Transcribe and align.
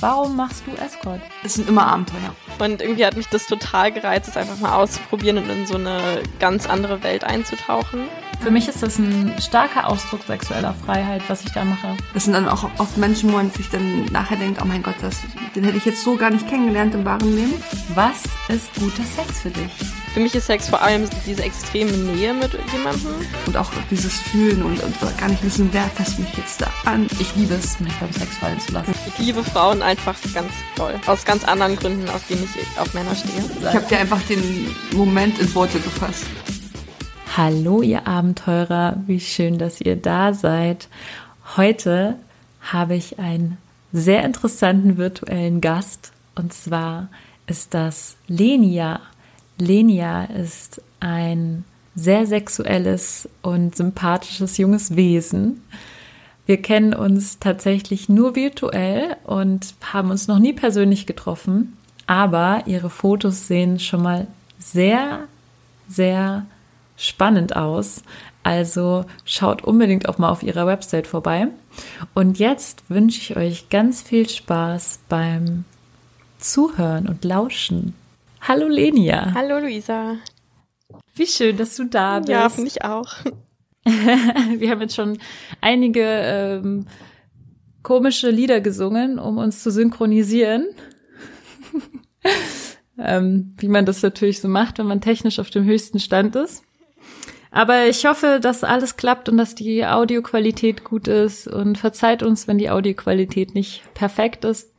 Warum 0.00 0.34
machst 0.34 0.62
du 0.66 0.70
Escort? 0.82 1.20
Es 1.44 1.54
sind 1.54 1.68
immer 1.68 1.86
Abenteuer. 1.86 2.34
Und 2.58 2.80
irgendwie 2.80 3.04
hat 3.04 3.16
mich 3.16 3.28
das 3.28 3.46
total 3.46 3.92
gereizt, 3.92 4.28
es 4.28 4.36
einfach 4.36 4.58
mal 4.58 4.74
auszuprobieren 4.74 5.36
und 5.36 5.50
in 5.50 5.66
so 5.66 5.74
eine 5.74 6.22
ganz 6.38 6.66
andere 6.66 7.02
Welt 7.02 7.22
einzutauchen. 7.22 8.08
Für 8.42 8.50
mich 8.50 8.68
ist 8.68 8.82
das 8.82 8.98
ein 8.98 9.34
starker 9.38 9.86
Ausdruck 9.86 10.22
sexueller 10.26 10.74
Freiheit, 10.86 11.22
was 11.28 11.44
ich 11.44 11.52
da 11.52 11.62
mache. 11.62 11.94
Das 12.14 12.24
sind 12.24 12.32
dann 12.32 12.48
auch 12.48 12.70
oft 12.78 12.96
Menschen, 12.96 13.30
wo 13.30 13.36
man 13.36 13.50
sich 13.50 13.68
dann 13.68 14.06
nachher 14.06 14.38
denkt, 14.38 14.60
oh 14.62 14.64
mein 14.64 14.82
Gott, 14.82 14.94
das, 15.02 15.16
den 15.54 15.64
hätte 15.64 15.76
ich 15.76 15.84
jetzt 15.84 16.02
so 16.02 16.16
gar 16.16 16.30
nicht 16.30 16.48
kennengelernt 16.48 16.94
im 16.94 17.04
wahren 17.04 17.36
Leben. 17.36 17.62
Was 17.94 18.24
ist 18.48 18.74
guter 18.76 19.02
Sex 19.02 19.40
für 19.40 19.50
dich? 19.50 19.70
Für 20.14 20.20
mich 20.20 20.34
ist 20.34 20.46
Sex 20.46 20.68
vor 20.68 20.80
allem 20.80 21.08
diese 21.26 21.42
extreme 21.42 21.92
Nähe 21.92 22.32
mit 22.32 22.50
jemandem. 22.72 23.12
Und 23.46 23.56
auch 23.58 23.70
dieses 23.90 24.18
Fühlen 24.18 24.62
und, 24.62 24.82
und 24.82 25.18
gar 25.18 25.28
nicht 25.28 25.44
wissen, 25.44 25.68
wer 25.72 25.84
fasst 25.84 26.18
mich 26.18 26.34
jetzt 26.36 26.62
da 26.62 26.68
an. 26.86 27.06
Ich 27.20 27.36
liebe 27.36 27.54
es, 27.54 27.78
mich 27.78 27.92
beim 28.00 28.12
Sex 28.12 28.38
fallen 28.38 28.58
zu 28.58 28.72
lassen. 28.72 28.94
Ich 29.06 29.18
liebe 29.18 29.44
Frauen 29.44 29.82
einfach 29.82 30.16
ganz 30.34 30.52
toll. 30.76 30.94
Aus 31.06 31.26
ganz 31.26 31.44
anderen 31.44 31.76
Gründen, 31.76 32.08
aus 32.08 32.26
denen 32.26 32.42
ich 32.42 32.78
auf 32.80 32.92
Männer 32.94 33.14
stehe. 33.14 33.44
Ich 33.60 33.74
habe 33.74 33.86
dir 33.86 33.98
einfach 33.98 34.20
den 34.22 34.74
Moment 34.92 35.38
in 35.38 35.54
Worte 35.54 35.78
gefasst. 35.78 36.24
Hallo, 37.36 37.80
ihr 37.80 38.08
Abenteurer, 38.08 38.96
wie 39.06 39.20
schön, 39.20 39.56
dass 39.56 39.80
ihr 39.80 39.94
da 39.94 40.34
seid. 40.34 40.88
Heute 41.56 42.16
habe 42.60 42.96
ich 42.96 43.20
einen 43.20 43.56
sehr 43.92 44.24
interessanten 44.24 44.96
virtuellen 44.96 45.60
Gast 45.60 46.10
und 46.34 46.52
zwar 46.52 47.08
ist 47.46 47.72
das 47.72 48.16
Lenia. 48.26 48.98
Lenia 49.58 50.24
ist 50.24 50.82
ein 50.98 51.64
sehr 51.94 52.26
sexuelles 52.26 53.28
und 53.42 53.76
sympathisches 53.76 54.58
junges 54.58 54.96
Wesen. 54.96 55.62
Wir 56.46 56.60
kennen 56.60 56.94
uns 56.94 57.38
tatsächlich 57.38 58.08
nur 58.08 58.34
virtuell 58.34 59.14
und 59.22 59.74
haben 59.92 60.10
uns 60.10 60.26
noch 60.26 60.40
nie 60.40 60.52
persönlich 60.52 61.06
getroffen, 61.06 61.76
aber 62.08 62.64
ihre 62.66 62.90
Fotos 62.90 63.46
sehen 63.46 63.78
schon 63.78 64.02
mal 64.02 64.26
sehr, 64.58 65.28
sehr 65.88 66.46
spannend 67.00 67.56
aus. 67.56 68.02
Also 68.42 69.04
schaut 69.24 69.62
unbedingt 69.62 70.08
auch 70.08 70.18
mal 70.18 70.30
auf 70.30 70.42
ihrer 70.42 70.66
Website 70.66 71.06
vorbei. 71.06 71.48
Und 72.14 72.38
jetzt 72.38 72.88
wünsche 72.88 73.20
ich 73.20 73.36
euch 73.36 73.68
ganz 73.68 74.02
viel 74.02 74.28
Spaß 74.28 75.00
beim 75.08 75.64
Zuhören 76.38 77.06
und 77.06 77.24
Lauschen. 77.24 77.94
Hallo 78.40 78.66
Lenia. 78.68 79.32
Hallo 79.34 79.58
Luisa. 79.58 80.16
Wie 81.14 81.26
schön, 81.26 81.56
dass 81.56 81.76
du 81.76 81.84
da 81.84 82.18
bist. 82.18 82.30
Ja, 82.30 82.48
finde 82.48 82.70
ich 82.70 82.82
auch. 82.84 83.14
Wir 83.84 84.70
haben 84.70 84.80
jetzt 84.80 84.94
schon 84.94 85.18
einige 85.60 86.02
ähm, 86.02 86.86
komische 87.82 88.30
Lieder 88.30 88.60
gesungen, 88.60 89.18
um 89.18 89.38
uns 89.38 89.62
zu 89.62 89.70
synchronisieren. 89.70 90.68
ähm, 92.98 93.54
wie 93.58 93.68
man 93.68 93.84
das 93.84 94.02
natürlich 94.02 94.40
so 94.40 94.48
macht, 94.48 94.78
wenn 94.78 94.86
man 94.86 95.00
technisch 95.00 95.38
auf 95.38 95.50
dem 95.50 95.64
höchsten 95.64 95.98
Stand 95.98 96.36
ist. 96.36 96.62
Aber 97.50 97.86
ich 97.86 98.06
hoffe, 98.06 98.38
dass 98.40 98.62
alles 98.62 98.96
klappt 98.96 99.28
und 99.28 99.36
dass 99.36 99.54
die 99.54 99.84
Audioqualität 99.84 100.84
gut 100.84 101.08
ist 101.08 101.48
und 101.48 101.78
verzeiht 101.78 102.22
uns, 102.22 102.46
wenn 102.46 102.58
die 102.58 102.70
Audioqualität 102.70 103.54
nicht 103.54 103.82
perfekt 103.94 104.44
ist. 104.44 104.72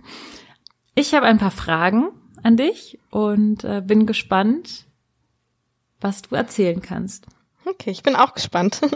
Ich 0.95 1.13
habe 1.13 1.25
ein 1.25 1.37
paar 1.37 1.51
Fragen 1.51 2.09
an 2.43 2.57
dich 2.57 2.97
und 3.09 3.63
äh, 3.63 3.81
bin 3.85 4.05
gespannt, 4.05 4.85
was 5.99 6.21
du 6.21 6.35
erzählen 6.35 6.81
kannst. 6.81 7.27
Okay, 7.65 7.91
ich 7.91 8.03
bin 8.03 8.15
auch 8.15 8.33
gespannt. 8.33 8.81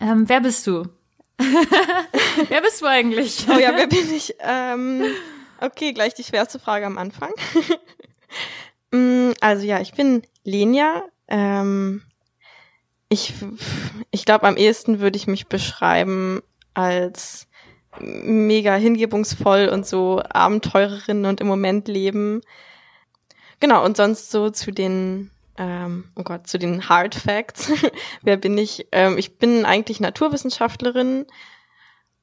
Ähm, 0.00 0.28
wer 0.28 0.40
bist 0.40 0.66
du? 0.66 0.84
wer 2.48 2.60
bist 2.60 2.82
du 2.82 2.86
eigentlich? 2.86 3.46
Oh 3.48 3.58
ja, 3.58 3.74
wer 3.74 3.86
bin 3.86 4.14
ich? 4.14 4.36
Ähm, 4.38 5.02
okay, 5.60 5.92
gleich 5.92 6.14
die 6.14 6.24
schwerste 6.24 6.58
Frage 6.58 6.86
am 6.86 6.98
Anfang. 6.98 7.32
Mm, 8.90 9.32
also 9.40 9.64
ja, 9.64 9.80
ich 9.80 9.94
bin 9.94 10.22
Lenia. 10.44 11.04
Ähm, 11.26 12.02
ich 13.08 13.34
ich 14.10 14.24
glaube, 14.24 14.46
am 14.46 14.56
ehesten 14.56 15.00
würde 15.00 15.16
ich 15.16 15.26
mich 15.26 15.46
beschreiben 15.48 16.42
als 16.74 17.48
mega 18.00 18.74
hingebungsvoll 18.74 19.68
und 19.68 19.86
so 19.86 20.22
Abenteurerin 20.28 21.24
und 21.24 21.40
im 21.40 21.46
Moment 21.46 21.88
leben. 21.88 22.42
Genau, 23.60 23.84
und 23.84 23.96
sonst 23.96 24.30
so 24.30 24.50
zu 24.50 24.70
den, 24.70 25.30
ähm, 25.56 26.04
oh 26.14 26.22
Gott, 26.22 26.46
zu 26.46 26.58
den 26.58 26.88
Hard 26.88 27.14
Facts. 27.14 27.72
Wer 28.22 28.36
bin 28.36 28.56
ich? 28.56 28.86
Ähm, 28.92 29.18
ich 29.18 29.38
bin 29.38 29.64
eigentlich 29.64 30.00
Naturwissenschaftlerin, 30.00 31.26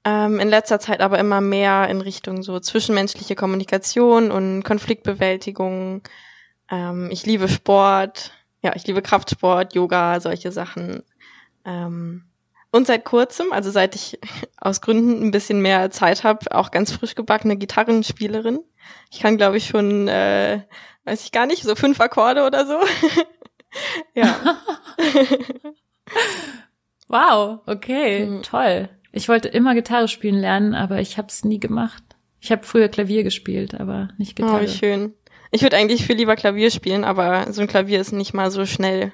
ähm, 0.06 0.40
in 0.40 0.48
letzter 0.48 0.80
Zeit 0.80 1.02
aber 1.02 1.20
immer 1.20 1.42
mehr 1.42 1.90
in 1.90 2.00
Richtung 2.00 2.44
so 2.44 2.60
zwischenmenschliche 2.60 3.36
Kommunikation 3.36 4.32
und 4.32 4.64
Konfliktbewältigung. 4.64 6.04
Ähm, 6.72 7.10
ich 7.12 7.26
liebe 7.26 7.50
Sport, 7.50 8.32
ja, 8.66 8.76
ich 8.76 8.88
liebe 8.88 9.04
Kraftsport, 9.04 9.76
Yoga, 9.76 10.20
solche 10.20 10.52
Sachen. 10.52 11.04
Ähm, 11.66 12.24
und 12.72 12.88
seit 12.88 13.06
kurzem, 13.06 13.54
also 13.54 13.70
seit 13.70 13.94
ich 13.94 14.20
aus 14.58 14.82
Gründen 14.82 15.22
ein 15.24 15.30
bisschen 15.30 15.62
mehr 15.62 15.92
Zeit 15.92 16.24
habe, 16.24 16.52
auch 16.54 16.72
ganz 16.72 16.92
frisch 16.92 17.14
gebackene 17.14 17.58
Gitarrenspielerin. 17.58 18.60
Ich 19.12 19.20
kann, 19.20 19.38
glaube 19.38 19.58
ich, 19.58 19.68
schon, 19.68 20.08
äh, 20.08 20.62
weiß 21.04 21.24
ich 21.26 21.32
gar 21.32 21.46
nicht, 21.46 21.62
so 21.62 21.76
fünf 21.76 22.00
Akkorde 22.02 22.44
oder 22.44 22.66
so. 22.66 22.80
ja. 24.16 24.36
wow, 27.08 27.60
okay, 27.68 28.26
mhm. 28.26 28.42
toll. 28.42 28.90
Ich 29.12 29.30
wollte 29.30 29.48
immer 29.48 29.76
Gitarre 29.76 30.08
spielen 30.08 30.40
lernen, 30.40 30.74
aber 30.74 31.02
ich 31.02 31.20
habe 31.20 31.28
es 31.28 31.46
nie 31.46 31.60
gemacht. 31.60 32.04
Ich 32.42 32.52
habe 32.52 32.64
früher 32.64 32.90
Klavier 32.90 33.24
gespielt, 33.24 33.80
aber 33.80 34.10
nicht 34.18 34.36
Gitarre. 34.36 34.58
Oh, 34.58 34.62
wie 34.62 34.68
schön. 34.68 35.14
Ich 35.56 35.62
würde 35.62 35.78
eigentlich 35.78 36.06
viel 36.06 36.18
lieber 36.18 36.36
Klavier 36.36 36.70
spielen, 36.70 37.06
aber 37.06 37.54
so 37.54 37.62
ein 37.62 37.68
Klavier 37.68 38.02
ist 38.02 38.12
nicht 38.12 38.34
mal 38.34 38.52
so 38.52 38.66
schnell 38.66 39.14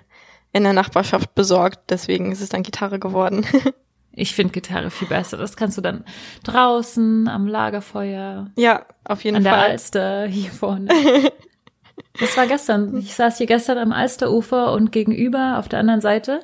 in 0.52 0.64
der 0.64 0.74
Nachbarschaft 0.74 1.36
besorgt. 1.36 1.92
Deswegen 1.92 2.32
ist 2.32 2.42
es 2.42 2.50
dann 2.50 2.64
Gitarre 2.64 2.98
geworden. 2.98 3.46
ich 4.12 4.34
finde 4.34 4.52
Gitarre 4.52 4.90
viel 4.90 5.08
besser. 5.08 5.38
Das 5.38 5.56
kannst 5.56 5.78
du 5.78 5.82
dann 5.82 6.04
draußen 6.44 7.28
am 7.28 7.46
Lagerfeuer. 7.46 8.50
Ja, 8.56 8.88
auf 9.04 9.24
jeden 9.24 9.38
an 9.38 9.44
Fall. 9.44 9.54
An 9.54 9.60
der 9.60 9.70
Alster 9.70 10.26
hier 10.26 10.50
vorne. 10.50 10.90
das 12.20 12.36
war 12.36 12.48
gestern. 12.48 12.98
Ich 12.98 13.14
saß 13.14 13.38
hier 13.38 13.46
gestern 13.46 13.78
am 13.78 13.92
Alsterufer 13.92 14.74
und 14.74 14.92
gegenüber 14.92 15.60
auf 15.60 15.70
der 15.70 15.78
anderen 15.78 16.02
Seite. 16.02 16.40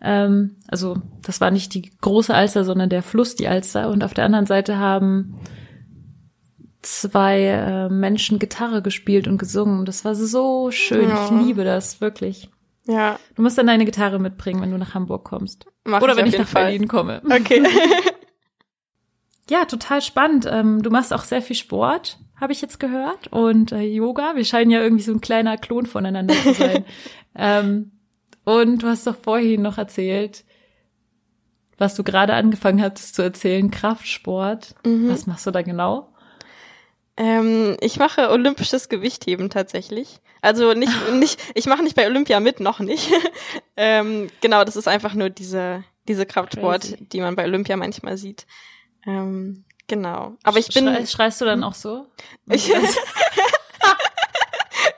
Ähm, 0.00 0.56
also 0.68 0.96
das 1.20 1.42
war 1.42 1.50
nicht 1.50 1.74
die 1.74 1.90
große 2.00 2.32
Alster, 2.32 2.64
sondern 2.64 2.88
der 2.88 3.02
Fluss, 3.02 3.36
die 3.36 3.46
Alster. 3.46 3.90
Und 3.90 4.04
auf 4.04 4.14
der 4.14 4.24
anderen 4.24 4.46
Seite 4.46 4.78
haben 4.78 5.38
zwei 6.86 7.42
äh, 7.42 7.88
Menschen 7.88 8.38
Gitarre 8.38 8.82
gespielt 8.82 9.28
und 9.28 9.38
gesungen. 9.38 9.84
Das 9.84 10.04
war 10.04 10.14
so 10.14 10.70
schön. 10.70 11.08
Ja. 11.08 11.24
Ich 11.24 11.30
liebe 11.30 11.64
das 11.64 12.00
wirklich. 12.00 12.50
Ja. 12.86 13.18
Du 13.34 13.42
musst 13.42 13.56
dann 13.58 13.66
deine 13.66 13.84
Gitarre 13.84 14.18
mitbringen, 14.18 14.60
wenn 14.60 14.70
du 14.70 14.78
nach 14.78 14.94
Hamburg 14.94 15.24
kommst. 15.24 15.66
Mach 15.84 16.02
Oder 16.02 16.12
ich 16.12 16.18
wenn 16.18 16.26
ich 16.26 16.38
nach 16.38 16.48
Fall. 16.48 16.64
Berlin 16.64 16.88
komme. 16.88 17.22
Okay. 17.24 17.62
ja, 19.50 19.64
total 19.64 20.02
spannend. 20.02 20.46
Ähm, 20.50 20.82
du 20.82 20.90
machst 20.90 21.12
auch 21.12 21.24
sehr 21.24 21.42
viel 21.42 21.56
Sport, 21.56 22.18
habe 22.40 22.52
ich 22.52 22.60
jetzt 22.60 22.80
gehört. 22.80 23.28
Und 23.28 23.72
äh, 23.72 23.82
Yoga. 23.82 24.36
Wir 24.36 24.44
scheinen 24.44 24.70
ja 24.70 24.80
irgendwie 24.80 25.04
so 25.04 25.12
ein 25.12 25.20
kleiner 25.20 25.56
Klon 25.56 25.86
voneinander 25.86 26.34
zu 26.34 26.54
sein. 26.54 26.84
ähm, 27.34 27.92
und 28.44 28.82
du 28.82 28.88
hast 28.88 29.06
doch 29.06 29.16
vorhin 29.16 29.62
noch 29.62 29.78
erzählt, 29.78 30.44
was 31.78 31.94
du 31.94 32.04
gerade 32.04 32.34
angefangen 32.34 32.82
hattest 32.82 33.14
zu 33.14 33.22
erzählen, 33.22 33.70
Kraftsport. 33.70 34.74
Mhm. 34.84 35.08
Was 35.08 35.26
machst 35.26 35.46
du 35.46 35.50
da 35.50 35.62
genau? 35.62 36.13
Ähm, 37.16 37.76
ich 37.80 37.98
mache 37.98 38.30
olympisches 38.30 38.88
Gewichtheben 38.88 39.48
tatsächlich. 39.50 40.20
Also 40.40 40.74
nicht, 40.74 40.92
nicht 41.12 41.40
ich 41.54 41.66
mache 41.66 41.82
nicht 41.82 41.96
bei 41.96 42.06
Olympia 42.06 42.40
mit, 42.40 42.60
noch 42.60 42.80
nicht. 42.80 43.10
ähm, 43.76 44.30
genau, 44.40 44.64
das 44.64 44.76
ist 44.76 44.88
einfach 44.88 45.14
nur 45.14 45.30
diese, 45.30 45.84
diese 46.08 46.26
Kraftsport, 46.26 46.96
die 47.12 47.20
man 47.20 47.36
bei 47.36 47.44
Olympia 47.44 47.76
manchmal 47.76 48.16
sieht. 48.16 48.46
Ähm, 49.06 49.64
genau. 49.86 50.36
Aber 50.42 50.58
ich 50.58 50.68
bin. 50.68 50.86
Schrei, 50.86 51.06
schreist 51.06 51.40
du 51.40 51.44
dann 51.44 51.64
auch 51.64 51.74
so? 51.74 52.06
Ich, 52.46 52.70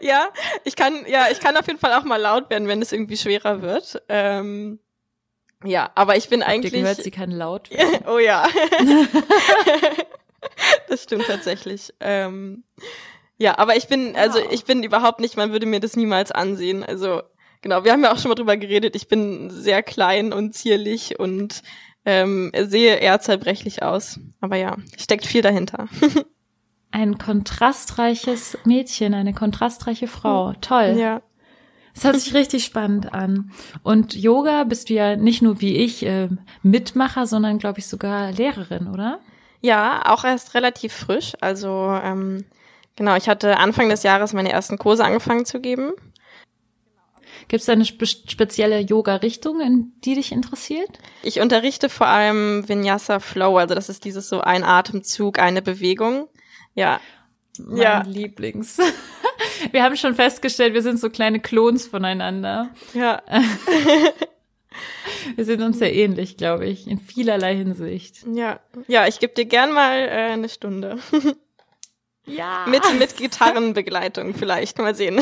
ja, 0.01 0.29
ich 0.65 0.77
kann, 0.77 1.05
ja, 1.07 1.27
ich 1.31 1.41
kann 1.41 1.57
auf 1.57 1.67
jeden 1.67 1.79
Fall 1.79 1.95
auch 1.95 2.05
mal 2.05 2.21
laut 2.21 2.51
werden, 2.51 2.69
wenn 2.69 2.83
es 2.83 2.93
irgendwie 2.93 3.17
schwerer 3.17 3.63
wird. 3.63 4.03
Ähm, 4.09 4.79
ja, 5.65 5.91
aber 5.95 6.17
ich 6.17 6.29
bin 6.29 6.41
Habt 6.41 6.51
eigentlich. 6.51 6.73
Ihr 6.73 6.83
gehört, 6.83 7.03
sie 7.03 7.11
kann 7.11 7.31
laut 7.31 7.71
werden. 7.71 8.05
oh 8.07 8.19
ja. 8.19 8.47
das 10.89 11.03
stimmt 11.03 11.27
tatsächlich. 11.27 11.93
Ähm, 12.01 12.65
ja, 13.39 13.59
aber 13.59 13.77
ich 13.77 13.89
bin, 13.89 14.17
also 14.17 14.39
ich 14.51 14.65
bin 14.65 14.83
überhaupt 14.83 15.21
nicht, 15.21 15.37
man 15.37 15.53
würde 15.53 15.67
mir 15.67 15.81
das 15.81 15.97
niemals 15.97 16.33
ansehen. 16.33 16.83
Also 16.83 17.23
genau, 17.61 17.85
wir 17.85 17.93
haben 17.93 18.03
ja 18.03 18.13
auch 18.13 18.19
schon 18.19 18.31
mal 18.31 18.35
drüber 18.35 18.57
geredet. 18.57 18.97
Ich 18.97 19.09
bin 19.09 19.51
sehr 19.51 19.83
klein 19.83 20.33
und 20.33 20.55
zierlich 20.55 21.19
und 21.19 21.63
ähm, 22.05 22.53
sehe 22.57 22.97
eher 22.97 23.21
zerbrechlich 23.21 23.83
aus. 23.83 24.21
Aber 24.41 24.57
ja, 24.57 24.77
steckt 24.97 25.27
viel 25.27 25.43
dahinter. 25.43 25.89
Ein 26.93 27.19
kontrastreiches 27.19 28.57
Mädchen, 28.65 29.13
eine 29.13 29.35
kontrastreiche 29.35 30.07
Frau. 30.07 30.55
Toll. 30.63 30.97
Ja. 30.99 31.21
Das 31.93 32.05
hört 32.05 32.21
sich 32.21 32.33
richtig 32.33 32.65
spannend 32.65 33.13
an. 33.13 33.51
Und 33.83 34.15
Yoga 34.15 34.65
bist 34.65 34.89
du 34.89 34.95
ja 34.95 35.17
nicht 35.17 35.43
nur 35.43 35.61
wie 35.61 35.77
ich 35.77 36.07
äh, 36.07 36.29
Mitmacher, 36.63 37.27
sondern 37.27 37.59
glaube 37.59 37.81
ich 37.81 37.87
sogar 37.87 38.33
Lehrerin, 38.33 38.87
oder? 38.87 39.21
Ja, 39.67 40.03
auch 40.07 40.23
erst 40.23 40.55
relativ 40.55 40.93
frisch. 40.93 41.33
Also 41.41 41.69
ähm, 42.05 42.45
genau, 42.95 43.17
ich 43.17 43.29
hatte 43.29 43.57
Anfang 43.57 43.89
des 43.89 44.05
Jahres 44.05 44.33
meine 44.33 44.53
ersten 44.53 44.79
Kurse 44.79 45.05
angefangen 45.05 45.45
zu 45.45 45.61
geben. 45.61 45.91
Gibt 47.49 47.63
es 47.63 47.69
eine 47.69 47.85
spe 47.85 48.07
spezielle 48.07 48.79
Yoga-Richtung, 48.79 49.61
in 49.61 49.93
die 50.05 50.15
dich 50.15 50.31
interessiert? 50.31 50.99
Ich 51.25 51.41
unterrichte 51.41 51.89
vor 51.89 52.07
allem 52.07 52.69
Vinyasa 52.69 53.19
Flow, 53.19 53.57
also 53.59 53.75
das 53.75 53.89
ist 53.89 54.05
dieses 54.05 54.29
so 54.29 54.41
ein 54.41 54.63
Atemzug, 54.63 55.41
eine 55.41 55.63
Bewegung. 55.63 56.29
Ja. 56.75 57.01
Mein 57.59 57.77
Ja. 57.79 58.03
Lieblings. 58.07 58.79
wir 59.73 59.83
haben 59.83 59.97
schon 59.97 60.15
festgestellt, 60.15 60.75
wir 60.75 60.83
sind 60.83 61.01
so 61.01 61.11
kleine 61.11 61.41
Klons 61.41 61.89
voneinander. 61.89 62.71
Ja. 62.95 63.21
Wir 65.35 65.45
sind 65.45 65.63
uns 65.63 65.79
sehr 65.79 65.95
ähnlich, 65.95 66.37
glaube 66.37 66.67
ich, 66.67 66.87
in 66.87 66.99
vielerlei 66.99 67.57
Hinsicht. 67.57 68.25
Ja. 68.33 68.61
Ja, 68.89 69.07
ich 69.07 69.19
gebe 69.19 69.35
dir 69.35 69.45
gern 69.45 69.73
mal 69.73 69.97
äh, 69.99 70.33
eine 70.33 70.49
Stunde. 70.49 70.99
Ja. 72.29 72.67
mit, 72.69 72.83
mit 72.99 73.17
Gitarrenbegleitung 73.17 74.35
vielleicht. 74.35 74.79
Mal 74.79 74.97
sehen. 74.97 75.21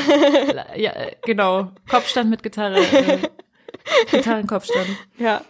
ja, 0.75 0.91
äh, 0.93 1.15
genau. 1.27 1.71
Kopfstand 1.87 2.31
mit 2.31 2.43
Gitarre. 2.43 2.79
Äh, 2.79 3.19
Gitarrenkopfstand. 4.11 4.89
ja. 5.19 5.45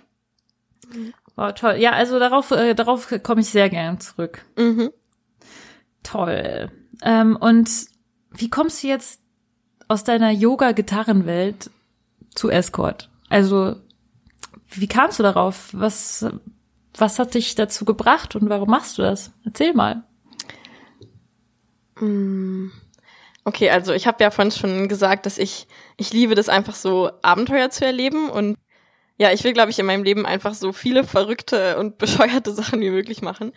Oh, 1.36 1.50
toll. 1.52 1.76
Ja, 1.78 1.92
also 1.92 2.18
darauf, 2.18 2.50
äh, 2.50 2.74
darauf 2.74 3.14
komme 3.22 3.40
ich 3.40 3.50
sehr 3.50 3.70
gern 3.70 4.00
zurück. 4.00 4.44
Mhm. 4.56 4.90
Toll. 6.02 6.72
Ähm, 7.02 7.36
und 7.36 7.70
wie 8.32 8.50
kommst 8.50 8.82
du 8.82 8.88
jetzt 8.88 9.20
aus 9.88 10.04
deiner 10.04 10.30
Yoga-Gitarrenwelt 10.30 11.70
zu 12.34 12.50
Escort? 12.50 13.10
Also, 13.28 13.76
wie 14.80 14.88
kamst 14.88 15.18
du 15.18 15.22
darauf? 15.22 15.68
Was, 15.72 16.26
was 16.96 17.18
hat 17.18 17.34
dich 17.34 17.54
dazu 17.54 17.84
gebracht 17.84 18.36
und 18.36 18.48
warum 18.48 18.70
machst 18.70 18.98
du 18.98 19.02
das? 19.02 19.32
Erzähl 19.44 19.74
mal. 19.74 20.04
Mm. 22.00 22.68
Okay, 23.44 23.70
also 23.70 23.92
ich 23.92 24.06
habe 24.06 24.22
ja 24.24 24.30
vorhin 24.30 24.52
schon 24.52 24.88
gesagt, 24.88 25.26
dass 25.26 25.36
ich 25.36 25.66
ich 25.96 26.12
liebe 26.12 26.34
das 26.34 26.48
einfach 26.48 26.74
so 26.74 27.10
Abenteuer 27.22 27.70
zu 27.70 27.84
erleben 27.84 28.30
und 28.30 28.56
ja, 29.18 29.32
ich 29.32 29.44
will 29.44 29.52
glaube 29.52 29.70
ich 29.70 29.78
in 29.78 29.86
meinem 29.86 30.02
Leben 30.02 30.26
einfach 30.26 30.54
so 30.54 30.72
viele 30.72 31.04
verrückte 31.04 31.78
und 31.78 31.98
bescheuerte 31.98 32.52
Sachen 32.52 32.80
wie 32.80 32.90
möglich 32.90 33.22
machen. 33.22 33.52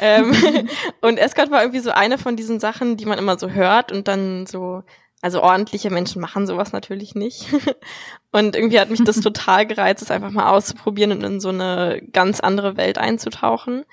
ähm, 0.00 0.34
und 1.02 1.18
Escort 1.18 1.50
war 1.50 1.60
irgendwie 1.60 1.80
so 1.80 1.90
eine 1.90 2.18
von 2.18 2.36
diesen 2.36 2.60
Sachen, 2.60 2.96
die 2.96 3.06
man 3.06 3.18
immer 3.18 3.38
so 3.38 3.50
hört 3.50 3.92
und 3.92 4.08
dann 4.08 4.46
so 4.46 4.82
also 5.22 5.42
ordentliche 5.42 5.90
Menschen 5.90 6.20
machen 6.20 6.46
sowas 6.46 6.72
natürlich 6.72 7.14
nicht. 7.14 7.48
und 8.32 8.54
irgendwie 8.54 8.78
hat 8.78 8.90
mich 8.90 9.02
das 9.02 9.20
total 9.20 9.66
gereizt, 9.66 10.02
es 10.02 10.10
einfach 10.10 10.30
mal 10.30 10.50
auszuprobieren 10.50 11.12
und 11.12 11.24
in 11.24 11.40
so 11.40 11.48
eine 11.48 12.02
ganz 12.12 12.40
andere 12.40 12.76
Welt 12.76 12.98
einzutauchen. 12.98 13.84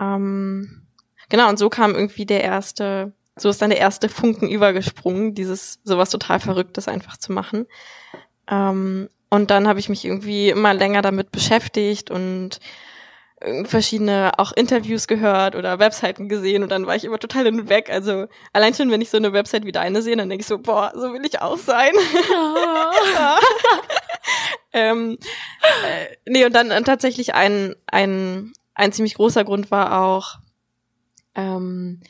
Ähm, 0.00 0.86
genau, 1.28 1.48
und 1.48 1.58
so 1.58 1.68
kam 1.68 1.94
irgendwie 1.94 2.26
der 2.26 2.42
erste, 2.42 3.12
so 3.36 3.48
ist 3.48 3.60
dann 3.60 3.70
der 3.70 3.78
erste 3.78 4.08
Funken 4.08 4.48
übergesprungen, 4.48 5.34
dieses 5.34 5.80
sowas 5.84 6.10
total 6.10 6.40
Verrücktes 6.40 6.88
einfach 6.88 7.16
zu 7.18 7.32
machen. 7.32 7.66
Ähm, 8.50 9.08
und 9.30 9.50
dann 9.50 9.68
habe 9.68 9.78
ich 9.78 9.90
mich 9.90 10.04
irgendwie 10.04 10.48
immer 10.48 10.72
länger 10.72 11.02
damit 11.02 11.30
beschäftigt 11.30 12.10
und 12.10 12.60
verschiedene 13.64 14.32
auch 14.38 14.52
Interviews 14.52 15.06
gehört 15.06 15.54
oder 15.54 15.78
Webseiten 15.78 16.28
gesehen 16.28 16.64
und 16.64 16.70
dann 16.70 16.86
war 16.86 16.96
ich 16.96 17.04
immer 17.04 17.20
total 17.20 17.44
hin 17.44 17.60
und 17.60 17.68
weg. 17.68 17.88
Also 17.90 18.26
allein 18.52 18.74
schon, 18.74 18.90
wenn 18.90 19.00
ich 19.00 19.10
so 19.10 19.16
eine 19.16 19.32
Website 19.32 19.64
wie 19.64 19.72
deine 19.72 20.02
sehe, 20.02 20.16
dann 20.16 20.28
denke 20.28 20.42
ich 20.42 20.46
so, 20.46 20.58
boah, 20.58 20.92
so 20.94 21.12
will 21.12 21.24
ich 21.24 21.40
auch 21.40 21.56
sein. 21.56 21.92
ähm, 24.72 25.18
äh, 25.86 26.16
nee, 26.26 26.44
und 26.44 26.52
dann 26.52 26.72
äh, 26.72 26.82
tatsächlich 26.82 27.34
ein, 27.34 27.76
ein, 27.86 28.52
ein 28.74 28.92
ziemlich 28.92 29.14
großer 29.14 29.44
Grund 29.44 29.70
war 29.70 30.02
auch, 30.02 30.38
ähm, 31.36 32.00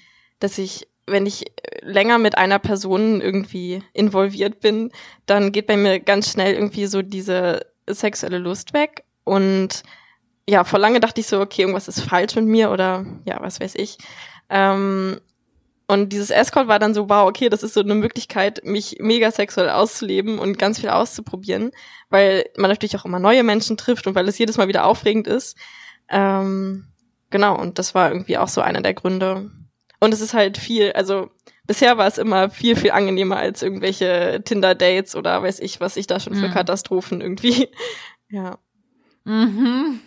dass 0.41 0.57
ich, 0.57 0.89
wenn 1.07 1.27
ich 1.27 1.53
länger 1.83 2.19
mit 2.19 2.39
einer 2.39 2.59
Person 2.59 3.21
irgendwie 3.21 3.83
involviert 3.93 4.61
bin, 4.61 4.93
dann 5.27 5.53
geht 5.53 5.67
bei 5.67 5.77
mir 5.77 6.01
ganz 6.01 6.33
schnell 6.33 6.55
irgendwie 6.55 6.87
so 6.87 7.03
diese 7.03 7.67
sexuelle 7.87 8.39
Lust 8.39 8.73
weg. 8.73 9.05
Und 9.25 9.83
ja, 10.49 10.65
vor 10.65 10.79
lange 10.79 10.99
dachte 11.01 11.21
ich 11.21 11.27
so, 11.27 11.41
okay, 11.41 11.63
irgendwas 11.63 11.89
ist 11.89 12.01
falsch 12.01 12.35
mit 12.37 12.47
mir 12.47 12.71
oder 12.71 13.05
ja, 13.27 13.39
was 13.41 13.61
weiß 13.61 13.75
ich. 13.75 13.99
Ähm, 14.49 15.21
und 15.87 16.11
dieses 16.13 16.31
Escort 16.31 16.69
war 16.69 16.79
dann 16.79 16.95
so, 16.95 17.09
wow, 17.09 17.29
okay, 17.29 17.49
das 17.51 17.63
ist 17.63 17.75
so 17.75 17.81
eine 17.81 17.95
Möglichkeit, 17.95 18.63
mich 18.65 18.97
mega 19.01 19.31
sexuell 19.31 19.71
auszuleben 19.71 20.39
und 20.39 20.59
ganz 20.59 20.81
viel 20.81 20.89
auszuprobieren, 20.89 21.71
weil 22.09 22.47
man 22.57 22.71
natürlich 22.71 22.97
auch 22.97 23.05
immer 23.05 23.19
neue 23.19 23.43
Menschen 23.43 23.77
trifft 23.77 24.07
und 24.07 24.15
weil 24.15 24.29
es 24.29 24.39
jedes 24.39 24.57
Mal 24.57 24.69
wieder 24.69 24.87
aufregend 24.87 25.27
ist. 25.27 25.57
Ähm, 26.09 26.87
genau, 27.31 27.59
und 27.59 27.79
das 27.79 27.95
war 27.95 28.11
irgendwie 28.11 28.39
auch 28.39 28.49
so 28.49 28.61
einer 28.63 28.81
der 28.83 28.95
Gründe. 28.95 29.51
Und 30.01 30.15
es 30.15 30.21
ist 30.21 30.33
halt 30.35 30.57
viel, 30.59 30.93
also 30.93 31.31
bisher 31.67 31.99
war 31.99 32.07
es 32.07 32.19
immer 32.19 32.49
viel, 32.51 32.77
viel 32.77 32.91
angenehmer 32.93 33.37
als 33.37 33.63
irgendwelche 33.63 34.41
Tinder-Dates 34.45 35.15
oder 35.15 35.43
weiß 35.43 35.61
ich, 35.61 35.81
was 35.81 35.97
ich 35.99 36.07
da 36.07 36.21
schon 36.21 36.35
für 36.35 36.49
Mhm. 36.49 36.53
Katastrophen 36.55 37.21
irgendwie. 37.21 37.69
Ja. 38.31 38.59
Mhm. 39.29 40.01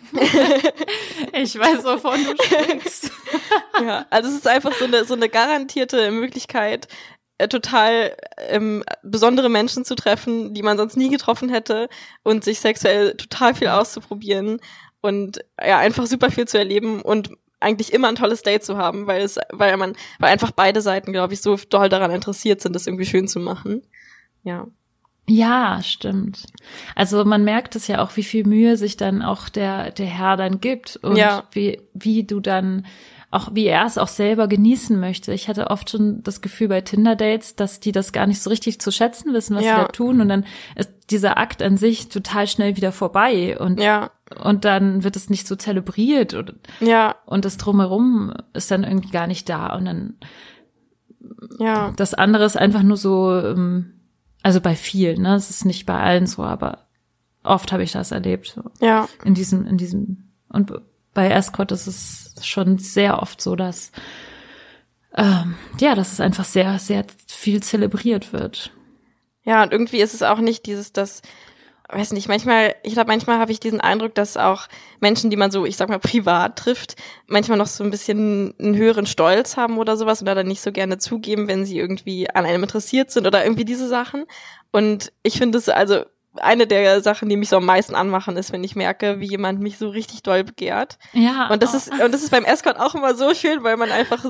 ich 1.32 1.56
weiß, 1.56 1.84
wovon 1.84 2.18
du 2.24 2.42
sprichst. 2.42 3.12
ja, 3.80 4.04
also 4.10 4.28
es 4.28 4.34
ist 4.34 4.48
einfach 4.48 4.72
so 4.74 4.84
eine, 4.84 5.04
so 5.04 5.14
eine 5.14 5.28
garantierte 5.28 6.10
Möglichkeit, 6.10 6.88
äh, 7.38 7.46
total 7.46 8.16
ähm, 8.36 8.82
besondere 9.04 9.48
Menschen 9.48 9.84
zu 9.84 9.94
treffen, 9.94 10.54
die 10.54 10.62
man 10.64 10.76
sonst 10.76 10.96
nie 10.96 11.08
getroffen 11.08 11.50
hätte 11.50 11.88
und 12.24 12.42
sich 12.42 12.58
sexuell 12.58 13.14
total 13.16 13.54
viel 13.54 13.68
auszuprobieren 13.68 14.58
und 15.02 15.44
ja, 15.64 15.78
einfach 15.78 16.06
super 16.06 16.32
viel 16.32 16.48
zu 16.48 16.58
erleben 16.58 17.00
und 17.00 17.30
eigentlich 17.60 17.92
immer 17.92 18.08
ein 18.08 18.16
tolles 18.16 18.42
Date 18.42 18.64
zu 18.64 18.76
haben, 18.76 19.06
weil 19.06 19.22
es, 19.22 19.38
weil 19.50 19.76
man, 19.76 19.94
weil 20.18 20.32
einfach 20.32 20.50
beide 20.50 20.80
Seiten, 20.80 21.12
glaube 21.12 21.34
ich, 21.34 21.42
so 21.42 21.56
doll 21.68 21.88
daran 21.88 22.10
interessiert 22.10 22.60
sind, 22.60 22.74
das 22.74 22.88
irgendwie 22.88 23.06
schön 23.06 23.28
zu 23.28 23.38
machen. 23.38 23.86
Ja. 24.42 24.66
Ja, 25.28 25.80
stimmt. 25.82 26.46
Also 26.96 27.24
man 27.24 27.44
merkt 27.44 27.76
es 27.76 27.86
ja 27.86 28.02
auch, 28.02 28.16
wie 28.16 28.24
viel 28.24 28.44
Mühe 28.46 28.76
sich 28.76 28.96
dann 28.96 29.22
auch 29.22 29.48
der, 29.48 29.90
der 29.92 30.06
Herr 30.06 30.36
dann 30.36 30.60
gibt 30.60 30.96
und 30.96 31.16
Ja. 31.16 31.44
wie, 31.52 31.80
wie 31.94 32.24
du 32.24 32.40
dann 32.40 32.86
auch, 33.30 33.54
wie 33.54 33.64
er 33.64 33.86
es 33.86 33.96
auch 33.96 34.08
selber 34.08 34.46
genießen 34.46 34.98
möchte. 35.00 35.32
Ich 35.32 35.48
hatte 35.48 35.70
oft 35.70 35.88
schon 35.88 36.22
das 36.22 36.42
Gefühl 36.42 36.68
bei 36.68 36.82
Tinder-Dates, 36.82 37.56
dass 37.56 37.80
die 37.80 37.92
das 37.92 38.12
gar 38.12 38.26
nicht 38.26 38.42
so 38.42 38.50
richtig 38.50 38.78
zu 38.78 38.90
schätzen 38.90 39.32
wissen, 39.32 39.56
was 39.56 39.64
Ja. 39.64 39.76
sie 39.76 39.80
da 39.82 39.88
tun 39.88 40.20
und 40.20 40.28
dann 40.28 40.44
ist 40.76 40.90
dieser 41.08 41.38
Akt 41.38 41.62
an 41.62 41.78
sich 41.78 42.08
total 42.10 42.46
schnell 42.46 42.76
wieder 42.76 42.92
vorbei 42.92 43.58
und, 43.58 43.80
Ja. 43.80 44.10
und 44.42 44.66
dann 44.66 45.02
wird 45.02 45.16
es 45.16 45.30
nicht 45.30 45.46
so 45.46 45.56
zelebriert 45.56 46.34
und, 46.34 46.52
Ja. 46.80 47.14
und 47.24 47.46
das 47.46 47.56
Drumherum 47.56 48.34
ist 48.52 48.70
dann 48.70 48.84
irgendwie 48.84 49.10
gar 49.10 49.26
nicht 49.28 49.48
da 49.48 49.74
und 49.76 49.86
dann 49.86 50.14
Ja. 51.58 51.92
das 51.96 52.12
andere 52.14 52.44
ist 52.44 52.56
einfach 52.58 52.82
nur 52.82 52.96
so, 52.98 53.34
ähm, 53.34 53.94
also 54.42 54.60
bei 54.60 54.74
vielen, 54.74 55.22
ne? 55.22 55.34
Es 55.34 55.50
ist 55.50 55.64
nicht 55.64 55.86
bei 55.86 55.98
allen 55.98 56.26
so, 56.26 56.42
aber 56.42 56.86
oft 57.44 57.72
habe 57.72 57.82
ich 57.82 57.92
das 57.92 58.10
erlebt. 58.10 58.54
So. 58.54 58.62
Ja. 58.80 59.08
In 59.24 59.34
diesem, 59.34 59.66
in 59.66 59.76
diesem, 59.76 60.30
und 60.48 60.72
bei 61.14 61.30
Escort 61.30 61.72
ist 61.72 61.86
es 61.86 62.34
schon 62.42 62.78
sehr 62.78 63.20
oft 63.20 63.40
so, 63.40 63.56
dass, 63.56 63.92
ähm, 65.16 65.56
ja, 65.80 65.94
dass 65.94 66.12
es 66.12 66.20
einfach 66.20 66.44
sehr, 66.44 66.78
sehr 66.78 67.04
viel 67.26 67.62
zelebriert 67.62 68.32
wird. 68.32 68.72
Ja, 69.44 69.62
und 69.62 69.72
irgendwie 69.72 70.00
ist 70.00 70.14
es 70.14 70.22
auch 70.22 70.38
nicht 70.38 70.66
dieses, 70.66 70.92
das, 70.92 71.22
weiß 71.92 72.12
nicht, 72.12 72.28
manchmal, 72.28 72.74
ich 72.82 72.94
glaube, 72.94 73.10
manchmal 73.10 73.38
habe 73.38 73.52
ich 73.52 73.60
diesen 73.60 73.80
Eindruck, 73.80 74.14
dass 74.14 74.36
auch 74.36 74.66
Menschen, 75.00 75.30
die 75.30 75.36
man 75.36 75.50
so, 75.50 75.66
ich 75.66 75.76
sag 75.76 75.88
mal, 75.88 75.98
privat 76.00 76.58
trifft, 76.58 76.96
manchmal 77.26 77.58
noch 77.58 77.66
so 77.66 77.84
ein 77.84 77.90
bisschen 77.90 78.54
einen 78.58 78.76
höheren 78.76 79.06
Stolz 79.06 79.56
haben 79.56 79.78
oder 79.78 79.96
sowas 79.96 80.22
oder 80.22 80.34
dann 80.34 80.48
nicht 80.48 80.62
so 80.62 80.72
gerne 80.72 80.98
zugeben, 80.98 81.48
wenn 81.48 81.64
sie 81.64 81.78
irgendwie 81.78 82.28
an 82.30 82.46
einem 82.46 82.62
interessiert 82.62 83.10
sind 83.10 83.26
oder 83.26 83.44
irgendwie 83.44 83.64
diese 83.64 83.88
Sachen. 83.88 84.24
Und 84.70 85.12
ich 85.22 85.38
finde 85.38 85.58
es 85.58 85.68
also 85.68 86.04
eine 86.36 86.66
der 86.66 87.00
Sachen, 87.02 87.28
die 87.28 87.36
mich 87.36 87.48
so 87.48 87.56
am 87.56 87.66
meisten 87.66 87.94
anmachen, 87.94 88.36
ist, 88.36 88.52
wenn 88.52 88.64
ich 88.64 88.74
merke, 88.74 89.20
wie 89.20 89.28
jemand 89.28 89.60
mich 89.60 89.76
so 89.78 89.88
richtig 89.88 90.22
doll 90.22 90.44
begehrt. 90.44 90.98
Ja. 91.12 91.48
Und 91.50 91.62
das 91.62 91.74
ist, 91.74 91.90
und 91.90 92.12
das 92.12 92.22
ist 92.22 92.30
beim 92.30 92.44
Escort 92.44 92.80
auch 92.80 92.94
immer 92.94 93.14
so 93.14 93.34
schön, 93.34 93.62
weil 93.62 93.76
man 93.76 93.90
einfach, 93.90 94.24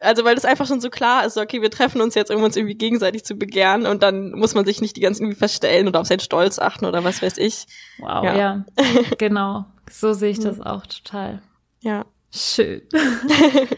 also 0.00 0.24
weil 0.24 0.34
das 0.34 0.44
einfach 0.44 0.66
schon 0.66 0.80
so 0.80 0.90
klar 0.90 1.24
ist, 1.24 1.34
so, 1.34 1.40
okay, 1.40 1.62
wir 1.62 1.70
treffen 1.70 2.00
uns 2.00 2.14
jetzt, 2.14 2.30
um 2.30 2.42
uns 2.42 2.56
irgendwie 2.56 2.74
gegenseitig 2.74 3.24
zu 3.24 3.36
begehren 3.36 3.86
und 3.86 4.02
dann 4.02 4.32
muss 4.32 4.54
man 4.54 4.64
sich 4.64 4.80
nicht 4.80 4.96
die 4.96 5.00
ganze 5.00 5.22
irgendwie 5.22 5.38
verstellen 5.38 5.86
oder 5.86 6.00
auf 6.00 6.06
seinen 6.06 6.20
Stolz 6.20 6.58
achten 6.58 6.84
oder 6.84 7.04
was 7.04 7.22
weiß 7.22 7.38
ich. 7.38 7.66
wow, 7.98 8.24
ja. 8.24 8.34
ja. 8.34 8.64
genau. 9.18 9.66
So 9.90 10.14
sehe 10.14 10.30
ich 10.30 10.40
das 10.40 10.60
auch 10.60 10.84
total. 10.86 11.42
Ja. 11.80 12.06
Schön. 12.32 12.82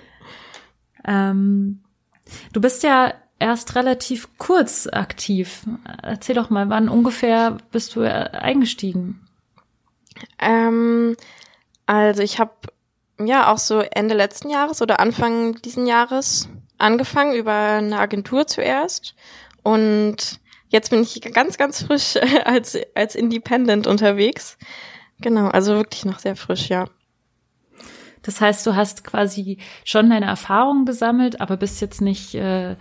ähm, 1.06 1.82
du 2.52 2.60
bist 2.60 2.82
ja 2.82 3.12
erst 3.38 3.74
relativ 3.74 4.28
kurz 4.38 4.86
aktiv. 4.86 5.62
Erzähl 6.02 6.34
doch 6.34 6.50
mal, 6.50 6.68
wann 6.68 6.88
ungefähr 6.88 7.58
bist 7.70 7.96
du 7.96 8.02
äh, 8.02 8.08
eingestiegen? 8.32 9.26
Ähm, 10.38 11.16
also 11.86 12.22
ich 12.22 12.38
habe 12.38 12.52
ja 13.20 13.52
auch 13.52 13.58
so 13.58 13.80
Ende 13.80 14.14
letzten 14.14 14.50
Jahres 14.50 14.82
oder 14.82 15.00
Anfang 15.00 15.54
diesen 15.62 15.86
Jahres 15.86 16.48
angefangen 16.78 17.34
über 17.34 17.52
eine 17.52 17.98
Agentur 17.98 18.46
zuerst 18.46 19.14
und 19.62 20.40
jetzt 20.68 20.90
bin 20.90 21.02
ich 21.02 21.20
ganz, 21.20 21.58
ganz 21.58 21.82
frisch 21.82 22.16
als, 22.44 22.78
als 22.94 23.14
Independent 23.14 23.86
unterwegs. 23.86 24.58
Genau, 25.20 25.48
also 25.48 25.74
wirklich 25.74 26.04
noch 26.04 26.20
sehr 26.20 26.36
frisch, 26.36 26.68
ja. 26.68 26.86
Das 28.22 28.40
heißt, 28.40 28.66
du 28.66 28.76
hast 28.76 29.04
quasi 29.04 29.58
schon 29.84 30.10
deine 30.10 30.26
Erfahrungen 30.26 30.84
gesammelt, 30.84 31.40
aber 31.40 31.56
bist 31.56 31.80
jetzt 31.80 32.00
nicht 32.00 32.34
äh, 32.34 32.76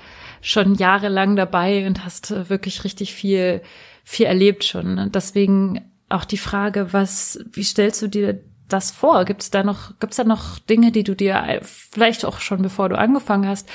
schon 0.47 0.75
jahrelang 0.75 1.35
dabei 1.35 1.85
und 1.87 2.05
hast 2.05 2.31
äh, 2.31 2.49
wirklich 2.49 2.83
richtig 2.83 3.13
viel, 3.13 3.61
viel 4.03 4.25
erlebt 4.25 4.63
schon. 4.63 4.97
Und 4.97 5.13
deswegen 5.13 5.91
auch 6.09 6.23
die 6.23 6.37
Frage, 6.37 6.93
was, 6.93 7.39
wie 7.51 7.63
stellst 7.63 8.01
du 8.01 8.07
dir 8.07 8.39
das 8.69 8.91
vor? 8.91 9.25
Gibt 9.25 9.41
es 9.41 9.51
da 9.51 9.63
noch, 9.63 9.99
gibt's 9.99 10.15
da 10.15 10.23
noch 10.23 10.57
Dinge, 10.59 10.91
die 10.93 11.03
du 11.03 11.15
dir 11.15 11.35
äh, 11.35 11.59
vielleicht 11.61 12.23
auch 12.23 12.39
schon 12.39 12.61
bevor 12.61 12.87
du 12.87 12.97
angefangen 12.97 13.47
hast, 13.47 13.69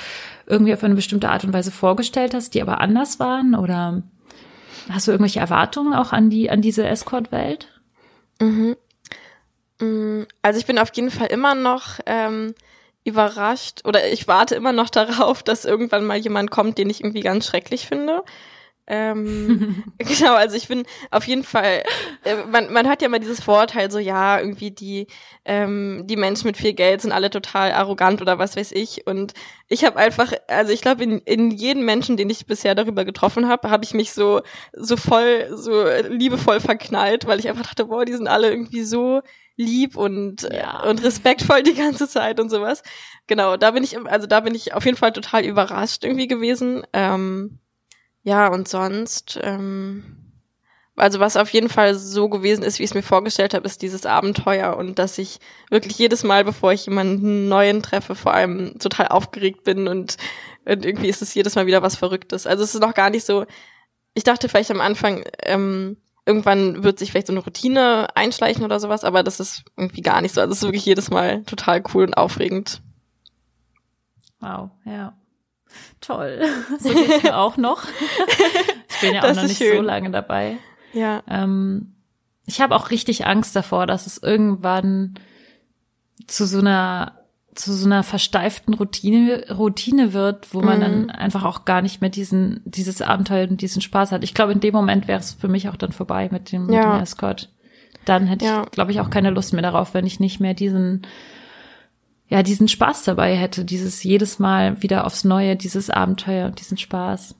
irgendwie 0.47 0.73
auf 0.73 0.83
eine 0.83 0.95
bestimmte 0.95 1.29
Art 1.29 1.43
und 1.43 1.53
Weise 1.53 1.71
vorgestellt 1.71 2.33
hast, 2.33 2.55
die 2.55 2.61
aber 2.61 2.81
anders 2.81 3.19
waren? 3.19 3.53
Oder 3.53 4.01
hast 4.89 5.07
du 5.07 5.11
irgendwelche 5.11 5.41
Erwartungen 5.41 5.93
auch 5.93 6.11
an 6.11 6.31
die, 6.31 6.49
an 6.49 6.61
diese 6.61 6.87
Escort-Welt? 6.87 7.67
Mhm. 8.41 8.75
Mm, 9.79 10.23
also 10.41 10.59
ich 10.59 10.65
bin 10.65 10.79
auf 10.79 10.89
jeden 10.95 11.11
Fall 11.11 11.27
immer 11.27 11.53
noch 11.53 11.99
ähm, 12.07 12.55
überrascht 13.03 13.81
oder 13.85 14.11
ich 14.11 14.27
warte 14.27 14.55
immer 14.55 14.71
noch 14.71 14.89
darauf, 14.89 15.43
dass 15.43 15.65
irgendwann 15.65 16.05
mal 16.05 16.17
jemand 16.17 16.51
kommt, 16.51 16.77
den 16.77 16.89
ich 16.89 17.01
irgendwie 17.01 17.21
ganz 17.21 17.45
schrecklich 17.45 17.87
finde. 17.87 18.23
Ähm, 18.85 19.83
genau, 19.97 20.33
also 20.35 20.57
ich 20.57 20.67
bin 20.67 20.83
auf 21.09 21.25
jeden 21.25 21.43
Fall, 21.43 21.83
äh, 22.25 22.35
man, 22.45 22.71
man 22.73 22.89
hat 22.89 23.01
ja 23.01 23.07
mal 23.07 23.19
dieses 23.19 23.41
Vorurteil, 23.41 23.89
so 23.89 23.97
ja, 23.97 24.39
irgendwie 24.39 24.71
die, 24.71 25.07
ähm, 25.45 26.03
die 26.05 26.17
Menschen 26.17 26.47
mit 26.47 26.57
viel 26.57 26.73
Geld 26.73 27.01
sind 27.01 27.13
alle 27.13 27.29
total 27.29 27.71
arrogant 27.71 28.21
oder 28.21 28.39
was 28.39 28.57
weiß 28.57 28.73
ich. 28.73 29.07
Und 29.07 29.33
ich 29.69 29.85
habe 29.85 29.97
einfach, 29.97 30.33
also 30.47 30.73
ich 30.73 30.81
glaube, 30.81 31.03
in, 31.03 31.19
in 31.19 31.51
jeden 31.51 31.85
Menschen, 31.85 32.17
den 32.17 32.29
ich 32.29 32.45
bisher 32.45 32.75
darüber 32.75 33.05
getroffen 33.05 33.47
habe, 33.47 33.69
habe 33.69 33.85
ich 33.85 33.93
mich 33.93 34.11
so, 34.11 34.41
so 34.73 34.97
voll, 34.97 35.47
so 35.55 35.85
liebevoll 36.09 36.59
verknallt, 36.59 37.25
weil 37.25 37.39
ich 37.39 37.47
einfach 37.47 37.63
dachte, 37.63 37.85
boah, 37.85 38.03
die 38.03 38.13
sind 38.13 38.27
alle 38.27 38.49
irgendwie 38.49 38.83
so 38.83 39.21
lieb 39.55 39.95
und, 39.95 40.47
ja. 40.51 40.83
und 40.83 41.03
respektvoll 41.03 41.63
die 41.63 41.75
ganze 41.75 42.07
Zeit 42.07 42.39
und 42.39 42.49
sowas. 42.49 42.83
Genau, 43.27 43.57
da 43.57 43.71
bin 43.71 43.83
ich, 43.83 43.97
also 44.07 44.27
da 44.27 44.39
bin 44.39 44.55
ich 44.55 44.73
auf 44.73 44.85
jeden 44.85 44.97
Fall 44.97 45.13
total 45.13 45.45
überrascht 45.45 46.03
irgendwie 46.03 46.27
gewesen. 46.27 46.83
Ähm, 46.93 47.59
ja, 48.23 48.47
und 48.47 48.67
sonst, 48.67 49.39
ähm, 49.41 50.23
also 50.95 51.19
was 51.19 51.37
auf 51.37 51.49
jeden 51.49 51.69
Fall 51.69 51.95
so 51.95 52.29
gewesen 52.29 52.63
ist, 52.63 52.79
wie 52.79 52.83
ich 52.83 52.91
es 52.91 52.95
mir 52.95 53.03
vorgestellt 53.03 53.53
habe, 53.53 53.65
ist 53.65 53.81
dieses 53.81 54.05
Abenteuer 54.05 54.77
und 54.77 54.99
dass 54.99 55.17
ich 55.17 55.39
wirklich 55.69 55.97
jedes 55.97 56.23
Mal, 56.23 56.43
bevor 56.43 56.71
ich 56.71 56.85
jemanden 56.85 57.47
neuen 57.47 57.81
treffe, 57.81 58.15
vor 58.15 58.33
allem 58.33 58.77
total 58.79 59.07
aufgeregt 59.07 59.63
bin 59.63 59.87
und, 59.87 60.17
und 60.65 60.85
irgendwie 60.85 61.09
ist 61.09 61.21
es 61.21 61.33
jedes 61.33 61.55
Mal 61.55 61.65
wieder 61.65 61.81
was 61.81 61.95
Verrücktes. 61.95 62.45
Also 62.45 62.63
es 62.63 62.75
ist 62.75 62.81
noch 62.81 62.93
gar 62.93 63.09
nicht 63.09 63.25
so, 63.25 63.45
ich 64.13 64.23
dachte 64.23 64.49
vielleicht 64.49 64.71
am 64.71 64.81
Anfang, 64.81 65.23
ähm, 65.41 65.97
irgendwann 66.25 66.83
wird 66.83 66.99
sich 66.99 67.11
vielleicht 67.11 67.27
so 67.27 67.33
eine 67.33 67.43
Routine 67.43 68.07
einschleichen 68.15 68.63
oder 68.63 68.79
sowas, 68.79 69.03
aber 69.03 69.23
das 69.23 69.39
ist 69.39 69.63
irgendwie 69.77 70.01
gar 70.01 70.21
nicht 70.21 70.33
so. 70.33 70.41
Also 70.41 70.51
es 70.51 70.59
ist 70.59 70.63
wirklich 70.63 70.85
jedes 70.85 71.09
Mal 71.09 71.43
total 71.43 71.83
cool 71.93 72.05
und 72.05 72.15
aufregend. 72.15 72.81
Wow, 74.39 74.71
ja. 74.85 75.13
Toll. 76.01 76.41
So 76.79 76.93
geht's 76.93 77.23
mir 77.23 77.37
auch 77.37 77.57
noch. 77.57 77.85
Ich 78.89 78.99
bin 79.01 79.15
ja 79.15 79.21
das 79.21 79.31
auch 79.31 79.41
noch 79.41 79.47
nicht 79.49 79.57
schön. 79.57 79.77
so 79.77 79.81
lange 79.81 80.11
dabei. 80.11 80.57
Ja. 80.93 81.23
Ähm, 81.27 81.95
ich 82.45 82.61
habe 82.61 82.75
auch 82.75 82.89
richtig 82.91 83.25
Angst 83.25 83.55
davor, 83.55 83.87
dass 83.87 84.05
es 84.05 84.17
irgendwann 84.17 85.15
zu 86.27 86.45
so 86.45 86.59
einer 86.59 87.22
zu 87.55 87.73
so 87.73 87.85
einer 87.85 88.03
versteiften 88.03 88.73
Routine 88.73 89.45
Routine 89.51 90.13
wird, 90.13 90.53
wo 90.53 90.61
man 90.61 90.77
mhm. 90.77 90.81
dann 90.81 91.09
einfach 91.09 91.43
auch 91.43 91.65
gar 91.65 91.81
nicht 91.81 92.01
mehr 92.01 92.09
diesen 92.09 92.61
dieses 92.65 93.01
Abenteuer 93.01 93.47
und 93.49 93.61
diesen 93.61 93.81
Spaß 93.81 94.11
hat. 94.11 94.23
Ich 94.23 94.33
glaube, 94.33 94.53
in 94.53 94.59
dem 94.59 94.73
Moment 94.73 95.07
wäre 95.07 95.19
es 95.19 95.33
für 95.33 95.47
mich 95.47 95.69
auch 95.69 95.75
dann 95.75 95.91
vorbei 95.91 96.29
mit 96.31 96.51
dem, 96.51 96.71
ja. 96.71 96.85
mit 96.85 96.95
dem 96.95 97.03
Escort. 97.03 97.49
Dann 98.05 98.27
hätte 98.27 98.45
ja. 98.45 98.63
ich, 98.63 98.71
glaube 98.71 98.91
ich, 98.91 98.99
auch 98.99 99.09
keine 99.09 99.29
Lust 99.29 99.53
mehr 99.53 99.61
darauf, 99.61 99.93
wenn 99.93 100.05
ich 100.05 100.19
nicht 100.19 100.39
mehr 100.39 100.53
diesen 100.53 101.05
ja, 102.27 102.41
diesen 102.41 102.67
Spaß 102.67 103.03
dabei 103.03 103.35
hätte, 103.35 103.63
dieses 103.63 104.03
jedes 104.03 104.39
Mal 104.39 104.81
wieder 104.81 105.05
aufs 105.05 105.23
Neue, 105.23 105.55
dieses 105.55 105.89
Abenteuer 105.89 106.47
und 106.47 106.59
diesen 106.59 106.77
Spaß. 106.77 107.35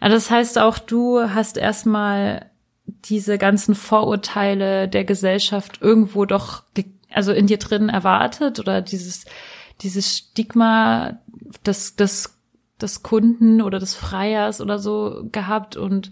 Also 0.00 0.14
das 0.14 0.30
heißt 0.30 0.58
auch, 0.58 0.78
du 0.78 1.20
hast 1.20 1.56
erstmal 1.56 2.46
diese 2.86 3.36
ganzen 3.36 3.74
Vorurteile 3.74 4.88
der 4.88 5.04
Gesellschaft 5.04 5.80
irgendwo 5.82 6.24
doch, 6.26 6.62
also 7.12 7.32
in 7.32 7.46
dir 7.46 7.58
drin 7.58 7.88
erwartet 7.88 8.58
oder 8.58 8.82
dieses, 8.82 9.24
dieses 9.80 10.16
Stigma 10.16 11.20
des, 11.66 11.96
des, 11.96 12.38
des 12.80 13.02
Kunden 13.02 13.62
oder 13.62 13.78
des 13.78 13.94
Freiers 13.94 14.60
oder 14.60 14.78
so 14.78 15.28
gehabt 15.32 15.76
und 15.76 16.10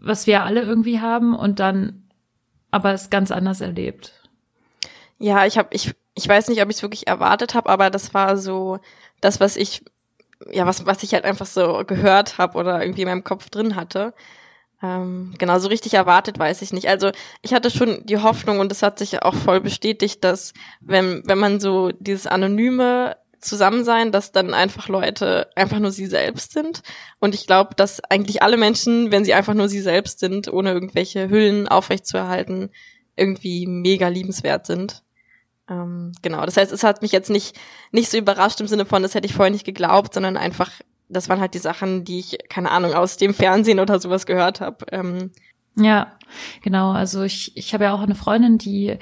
was 0.00 0.26
wir 0.26 0.44
alle 0.44 0.62
irgendwie 0.62 1.00
haben 1.00 1.34
und 1.34 1.60
dann 1.60 2.04
aber 2.70 2.92
es 2.92 3.10
ganz 3.10 3.30
anders 3.30 3.60
erlebt. 3.60 4.12
Ja, 5.18 5.46
ich 5.46 5.58
habe 5.58 5.68
ich 5.72 5.94
ich 6.18 6.28
weiß 6.28 6.48
nicht, 6.48 6.60
ob 6.60 6.68
ich 6.68 6.76
es 6.76 6.82
wirklich 6.82 7.06
erwartet 7.06 7.54
habe, 7.54 7.70
aber 7.70 7.90
das 7.90 8.12
war 8.12 8.36
so 8.36 8.80
das, 9.20 9.38
was 9.38 9.56
ich, 9.56 9.84
ja, 10.50 10.66
was, 10.66 10.84
was 10.84 11.02
ich 11.04 11.14
halt 11.14 11.24
einfach 11.24 11.46
so 11.46 11.84
gehört 11.86 12.38
habe 12.38 12.58
oder 12.58 12.82
irgendwie 12.82 13.02
in 13.02 13.08
meinem 13.08 13.24
Kopf 13.24 13.50
drin 13.50 13.76
hatte. 13.76 14.14
Ähm, 14.82 15.34
genau, 15.38 15.58
so 15.58 15.68
richtig 15.68 15.94
erwartet 15.94 16.38
weiß 16.38 16.62
ich 16.62 16.72
nicht. 16.72 16.88
Also 16.88 17.10
ich 17.42 17.52
hatte 17.52 17.70
schon 17.70 18.06
die 18.06 18.18
Hoffnung 18.18 18.60
und 18.60 18.70
es 18.70 18.82
hat 18.82 18.98
sich 18.98 19.22
auch 19.22 19.34
voll 19.34 19.60
bestätigt, 19.60 20.22
dass 20.22 20.52
wenn, 20.80 21.22
wenn 21.26 21.38
man 21.38 21.58
so 21.58 21.90
dieses 21.98 22.26
anonyme 22.26 23.16
Zusammensein, 23.40 24.12
dass 24.12 24.32
dann 24.32 24.54
einfach 24.54 24.88
Leute 24.88 25.48
einfach 25.54 25.78
nur 25.78 25.90
sie 25.90 26.06
selbst 26.06 26.52
sind. 26.52 26.82
Und 27.20 27.34
ich 27.34 27.46
glaube, 27.46 27.74
dass 27.74 28.02
eigentlich 28.04 28.42
alle 28.42 28.56
Menschen, 28.56 29.10
wenn 29.10 29.24
sie 29.24 29.34
einfach 29.34 29.54
nur 29.54 29.68
sie 29.68 29.80
selbst 29.80 30.20
sind, 30.20 30.52
ohne 30.52 30.72
irgendwelche 30.72 31.28
Hüllen 31.28 31.68
aufrechtzuerhalten, 31.68 32.70
irgendwie 33.16 33.66
mega 33.66 34.08
liebenswert 34.08 34.66
sind. 34.66 35.02
Ähm, 35.68 36.12
genau, 36.22 36.44
das 36.46 36.56
heißt, 36.56 36.72
es 36.72 36.84
hat 36.84 37.02
mich 37.02 37.12
jetzt 37.12 37.30
nicht, 37.30 37.56
nicht 37.92 38.10
so 38.10 38.16
überrascht 38.16 38.60
im 38.60 38.68
Sinne 38.68 38.86
von, 38.86 39.02
das 39.02 39.14
hätte 39.14 39.26
ich 39.26 39.34
vorher 39.34 39.52
nicht 39.52 39.66
geglaubt, 39.66 40.14
sondern 40.14 40.36
einfach, 40.36 40.70
das 41.08 41.28
waren 41.28 41.40
halt 41.40 41.54
die 41.54 41.58
Sachen, 41.58 42.04
die 42.04 42.20
ich, 42.20 42.38
keine 42.48 42.70
Ahnung, 42.70 42.94
aus 42.94 43.16
dem 43.16 43.34
Fernsehen 43.34 43.80
oder 43.80 43.98
sowas 43.98 44.26
gehört 44.26 44.60
habe. 44.60 44.86
Ähm, 44.92 45.30
ja, 45.76 46.12
genau. 46.62 46.92
Also 46.92 47.22
ich, 47.22 47.56
ich 47.56 47.72
habe 47.72 47.84
ja 47.84 47.94
auch 47.94 48.02
eine 48.02 48.14
Freundin, 48.14 48.58
die 48.58 48.98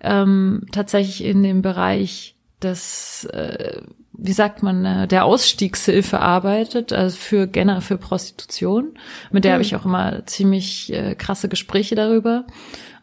ähm, 0.00 0.66
tatsächlich 0.72 1.24
in 1.24 1.42
dem 1.42 1.62
Bereich 1.62 2.36
des, 2.62 3.24
äh, 3.26 3.82
wie 4.12 4.32
sagt 4.32 4.62
man, 4.62 4.84
äh, 4.84 5.08
der 5.08 5.24
Ausstiegshilfe 5.24 6.20
arbeitet, 6.20 6.92
also 6.92 7.16
für 7.16 7.46
generell 7.46 7.82
für 7.82 7.98
Prostitution. 7.98 8.98
Mit 9.30 9.44
der 9.44 9.52
mhm. 9.52 9.54
habe 9.54 9.62
ich 9.62 9.76
auch 9.76 9.84
immer 9.84 10.26
ziemlich 10.26 10.92
äh, 10.92 11.14
krasse 11.14 11.48
Gespräche 11.48 11.94
darüber. 11.94 12.46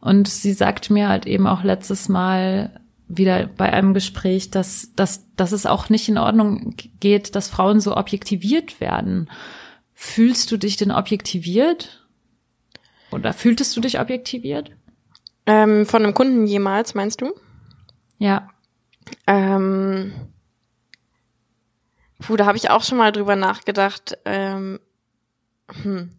Und 0.02 0.28
sie 0.28 0.54
sagt 0.54 0.90
mir 0.90 1.08
halt 1.10 1.28
eben 1.28 1.46
auch 1.46 1.64
letztes 1.64 2.10
Mal, 2.10 2.81
wieder 3.18 3.48
bei 3.48 3.72
einem 3.72 3.94
Gespräch, 3.94 4.52
dass, 4.52 4.94
dass, 4.96 5.26
dass 5.36 5.52
es 5.52 5.66
auch 5.66 5.90
nicht 5.90 6.08
in 6.10 6.18
Ordnung 6.18 6.76
geht, 7.00 7.36
dass 7.36 7.50
Frauen 7.50 7.80
so 7.80 7.96
objektiviert 7.96 8.80
werden. 8.80 9.30
Fühlst 9.94 10.52
du 10.52 10.58
dich 10.58 10.78
denn 10.78 10.92
objektiviert? 10.92 12.08
Oder 13.12 13.34
fühltest 13.34 13.76
du 13.76 13.82
dich 13.82 14.00
objektiviert? 14.00 14.72
Ähm, 15.46 15.86
von 15.86 16.04
einem 16.04 16.14
Kunden 16.14 16.48
jemals, 16.48 16.94
meinst 16.94 17.22
du? 17.22 17.34
Ja. 18.18 18.50
Ähm, 19.28 20.14
puh, 22.20 22.38
da 22.38 22.46
habe 22.46 22.58
ich 22.58 22.70
auch 22.70 22.84
schon 22.84 22.98
mal 22.98 23.12
drüber 23.12 23.36
nachgedacht. 23.36 24.18
Ähm, 24.26 24.80
hm. 25.84 26.12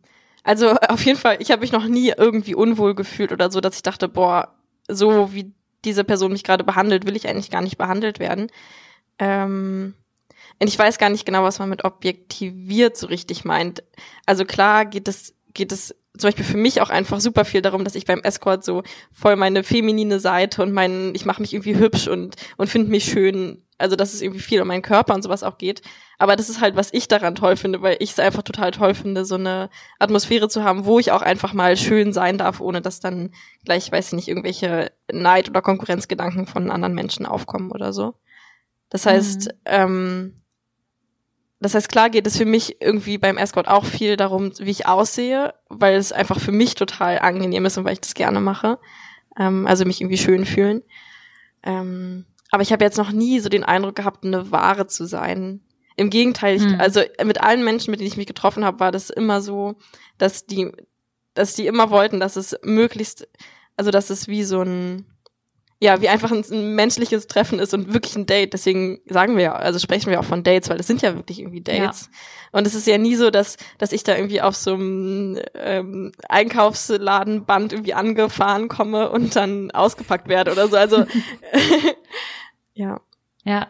Also 0.42 0.74
auf 0.88 1.04
jeden 1.04 1.18
Fall, 1.18 1.36
ich 1.40 1.50
habe 1.50 1.62
mich 1.62 1.72
noch 1.72 1.86
nie 1.86 2.12
irgendwie 2.16 2.54
unwohl 2.54 2.94
gefühlt 2.94 3.32
oder 3.32 3.50
so, 3.50 3.60
dass 3.60 3.76
ich 3.76 3.82
dachte, 3.82 4.08
boah, 4.08 4.54
so 4.88 5.32
wie 5.32 5.52
diese 5.84 6.04
Person 6.04 6.32
mich 6.32 6.44
gerade 6.44 6.64
behandelt, 6.64 7.06
will 7.06 7.16
ich 7.16 7.28
eigentlich 7.28 7.50
gar 7.50 7.62
nicht 7.62 7.78
behandelt 7.78 8.18
werden. 8.18 8.48
Ähm, 9.18 9.94
und 10.60 10.68
ich 10.68 10.78
weiß 10.78 10.98
gar 10.98 11.10
nicht 11.10 11.26
genau, 11.26 11.42
was 11.42 11.58
man 11.58 11.68
mit 11.68 11.84
objektiviert 11.84 12.96
so 12.96 13.06
richtig 13.06 13.44
meint. 13.44 13.82
Also 14.26 14.44
klar 14.44 14.84
geht 14.84 15.08
es, 15.08 15.34
geht 15.54 15.72
es 15.72 15.94
zum 16.16 16.28
Beispiel 16.28 16.44
für 16.44 16.56
mich 16.56 16.80
auch 16.80 16.90
einfach 16.90 17.20
super 17.20 17.44
viel 17.44 17.62
darum, 17.62 17.84
dass 17.84 17.94
ich 17.94 18.04
beim 18.04 18.20
Escort 18.20 18.64
so 18.64 18.82
voll 19.12 19.36
meine 19.36 19.64
feminine 19.64 20.20
Seite 20.20 20.62
und 20.62 20.72
mein, 20.72 21.14
ich 21.14 21.24
mache 21.24 21.40
mich 21.40 21.54
irgendwie 21.54 21.76
hübsch 21.76 22.06
und, 22.06 22.36
und 22.56 22.68
finde 22.68 22.90
mich 22.90 23.04
schön. 23.04 23.62
Also 23.82 23.96
dass 23.96 24.14
es 24.14 24.22
irgendwie 24.22 24.40
viel 24.40 24.62
um 24.62 24.68
meinen 24.68 24.82
Körper 24.82 25.14
und 25.14 25.22
sowas 25.22 25.42
auch 25.42 25.58
geht. 25.58 25.82
Aber 26.18 26.36
das 26.36 26.48
ist 26.48 26.60
halt, 26.60 26.76
was 26.76 26.92
ich 26.92 27.08
daran 27.08 27.34
toll 27.34 27.56
finde, 27.56 27.82
weil 27.82 27.96
ich 27.98 28.12
es 28.12 28.18
einfach 28.18 28.42
total 28.42 28.70
toll 28.70 28.94
finde, 28.94 29.24
so 29.24 29.34
eine 29.34 29.70
Atmosphäre 29.98 30.48
zu 30.48 30.62
haben, 30.62 30.84
wo 30.84 30.98
ich 30.98 31.10
auch 31.12 31.22
einfach 31.22 31.52
mal 31.52 31.76
schön 31.76 32.12
sein 32.12 32.38
darf, 32.38 32.60
ohne 32.60 32.80
dass 32.80 33.00
dann 33.00 33.32
gleich, 33.64 33.90
weiß 33.90 34.08
ich 34.08 34.12
nicht, 34.12 34.28
irgendwelche 34.28 34.92
Neid- 35.10 35.50
oder 35.50 35.62
Konkurrenzgedanken 35.62 36.46
von 36.46 36.70
anderen 36.70 36.94
Menschen 36.94 37.26
aufkommen 37.26 37.72
oder 37.72 37.92
so. 37.92 38.14
Das 38.88 39.06
heißt, 39.06 39.46
mhm. 39.46 39.52
ähm, 39.64 40.42
das 41.62 41.74
heißt, 41.74 41.88
klar 41.88 42.10
geht 42.10 42.26
es 42.26 42.36
für 42.36 42.44
mich 42.44 42.80
irgendwie 42.80 43.18
beim 43.18 43.38
Escort 43.38 43.68
auch 43.68 43.84
viel 43.84 44.16
darum, 44.16 44.52
wie 44.58 44.70
ich 44.70 44.86
aussehe, 44.86 45.54
weil 45.68 45.94
es 45.94 46.10
einfach 46.10 46.40
für 46.40 46.50
mich 46.50 46.74
total 46.74 47.20
angenehm 47.20 47.64
ist 47.64 47.78
und 47.78 47.84
weil 47.84 47.92
ich 47.92 48.00
das 48.00 48.14
gerne 48.14 48.40
mache. 48.40 48.78
Ähm, 49.38 49.66
also 49.66 49.84
mich 49.84 50.00
irgendwie 50.00 50.18
schön 50.18 50.44
fühlen. 50.44 50.82
Ähm, 51.62 52.26
aber 52.52 52.62
ich 52.62 52.70
habe 52.70 52.84
jetzt 52.84 52.98
noch 52.98 53.10
nie 53.10 53.40
so 53.40 53.48
den 53.48 53.64
Eindruck 53.64 53.96
gehabt, 53.96 54.24
eine 54.24 54.52
Ware 54.52 54.86
zu 54.86 55.06
sein. 55.06 55.62
Im 55.96 56.10
Gegenteil, 56.10 56.56
ich, 56.56 56.62
mhm. 56.62 56.78
also 56.78 57.00
mit 57.24 57.42
allen 57.42 57.64
Menschen, 57.64 57.90
mit 57.90 58.00
denen 58.00 58.08
ich 58.08 58.18
mich 58.18 58.26
getroffen 58.26 58.64
habe, 58.64 58.78
war 58.78 58.92
das 58.92 59.08
immer 59.08 59.40
so, 59.40 59.76
dass 60.18 60.44
die, 60.44 60.70
dass 61.32 61.54
die 61.54 61.66
immer 61.66 61.90
wollten, 61.90 62.20
dass 62.20 62.36
es 62.36 62.54
möglichst, 62.62 63.26
also 63.78 63.90
dass 63.90 64.10
es 64.10 64.28
wie 64.28 64.44
so 64.44 64.60
ein, 64.60 65.06
ja, 65.80 66.02
wie 66.02 66.10
einfach 66.10 66.30
ein, 66.30 66.44
ein, 66.50 66.74
menschliches 66.74 67.26
Treffen 67.26 67.58
ist 67.58 67.72
und 67.72 67.94
wirklich 67.94 68.16
ein 68.16 68.26
Date. 68.26 68.52
Deswegen 68.52 69.00
sagen 69.06 69.36
wir 69.36 69.44
ja, 69.44 69.54
also 69.54 69.78
sprechen 69.78 70.10
wir 70.10 70.20
auch 70.20 70.24
von 70.24 70.44
Dates, 70.44 70.68
weil 70.68 70.78
es 70.78 70.86
sind 70.86 71.00
ja 71.00 71.14
wirklich 71.16 71.40
irgendwie 71.40 71.62
Dates. 71.62 72.10
Ja. 72.12 72.58
Und 72.58 72.66
es 72.66 72.74
ist 72.74 72.86
ja 72.86 72.98
nie 72.98 73.16
so, 73.16 73.30
dass, 73.30 73.56
dass 73.78 73.92
ich 73.92 74.04
da 74.04 74.14
irgendwie 74.14 74.42
auf 74.42 74.56
so 74.56 74.74
einem 74.74 75.40
ähm, 75.54 76.12
Einkaufsladenband 76.28 77.72
irgendwie 77.72 77.94
angefahren 77.94 78.68
komme 78.68 79.10
und 79.10 79.36
dann 79.36 79.70
ausgepackt 79.70 80.28
werde 80.28 80.52
oder 80.52 80.68
so. 80.68 80.76
Also 80.76 81.06
ja. 82.74 83.00
Ja, 83.44 83.68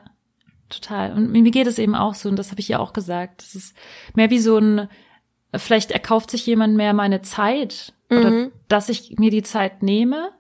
total. 0.69 1.13
Und 1.13 1.33
mir 1.33 1.51
geht 1.51 1.67
es 1.67 1.79
eben 1.79 1.95
auch 1.95 2.15
so, 2.15 2.29
und 2.29 2.37
das 2.37 2.51
habe 2.51 2.61
ich 2.61 2.69
ja 2.69 2.79
auch 2.79 2.93
gesagt. 2.93 3.43
Das 3.43 3.55
ist 3.55 3.77
mehr 4.15 4.31
wie 4.31 4.39
so 4.39 4.59
ein, 4.59 4.89
vielleicht 5.55 5.91
erkauft 5.91 6.31
sich 6.31 6.47
jemand 6.47 6.77
mehr 6.77 6.93
meine 6.93 7.23
Zeit 7.23 7.95
mhm. 8.11 8.19
oder 8.19 8.51
dass 8.69 8.89
ich 8.89 9.19
mir 9.19 9.31
die 9.31 9.43
Zeit 9.43 9.83
nehme, 9.83 10.31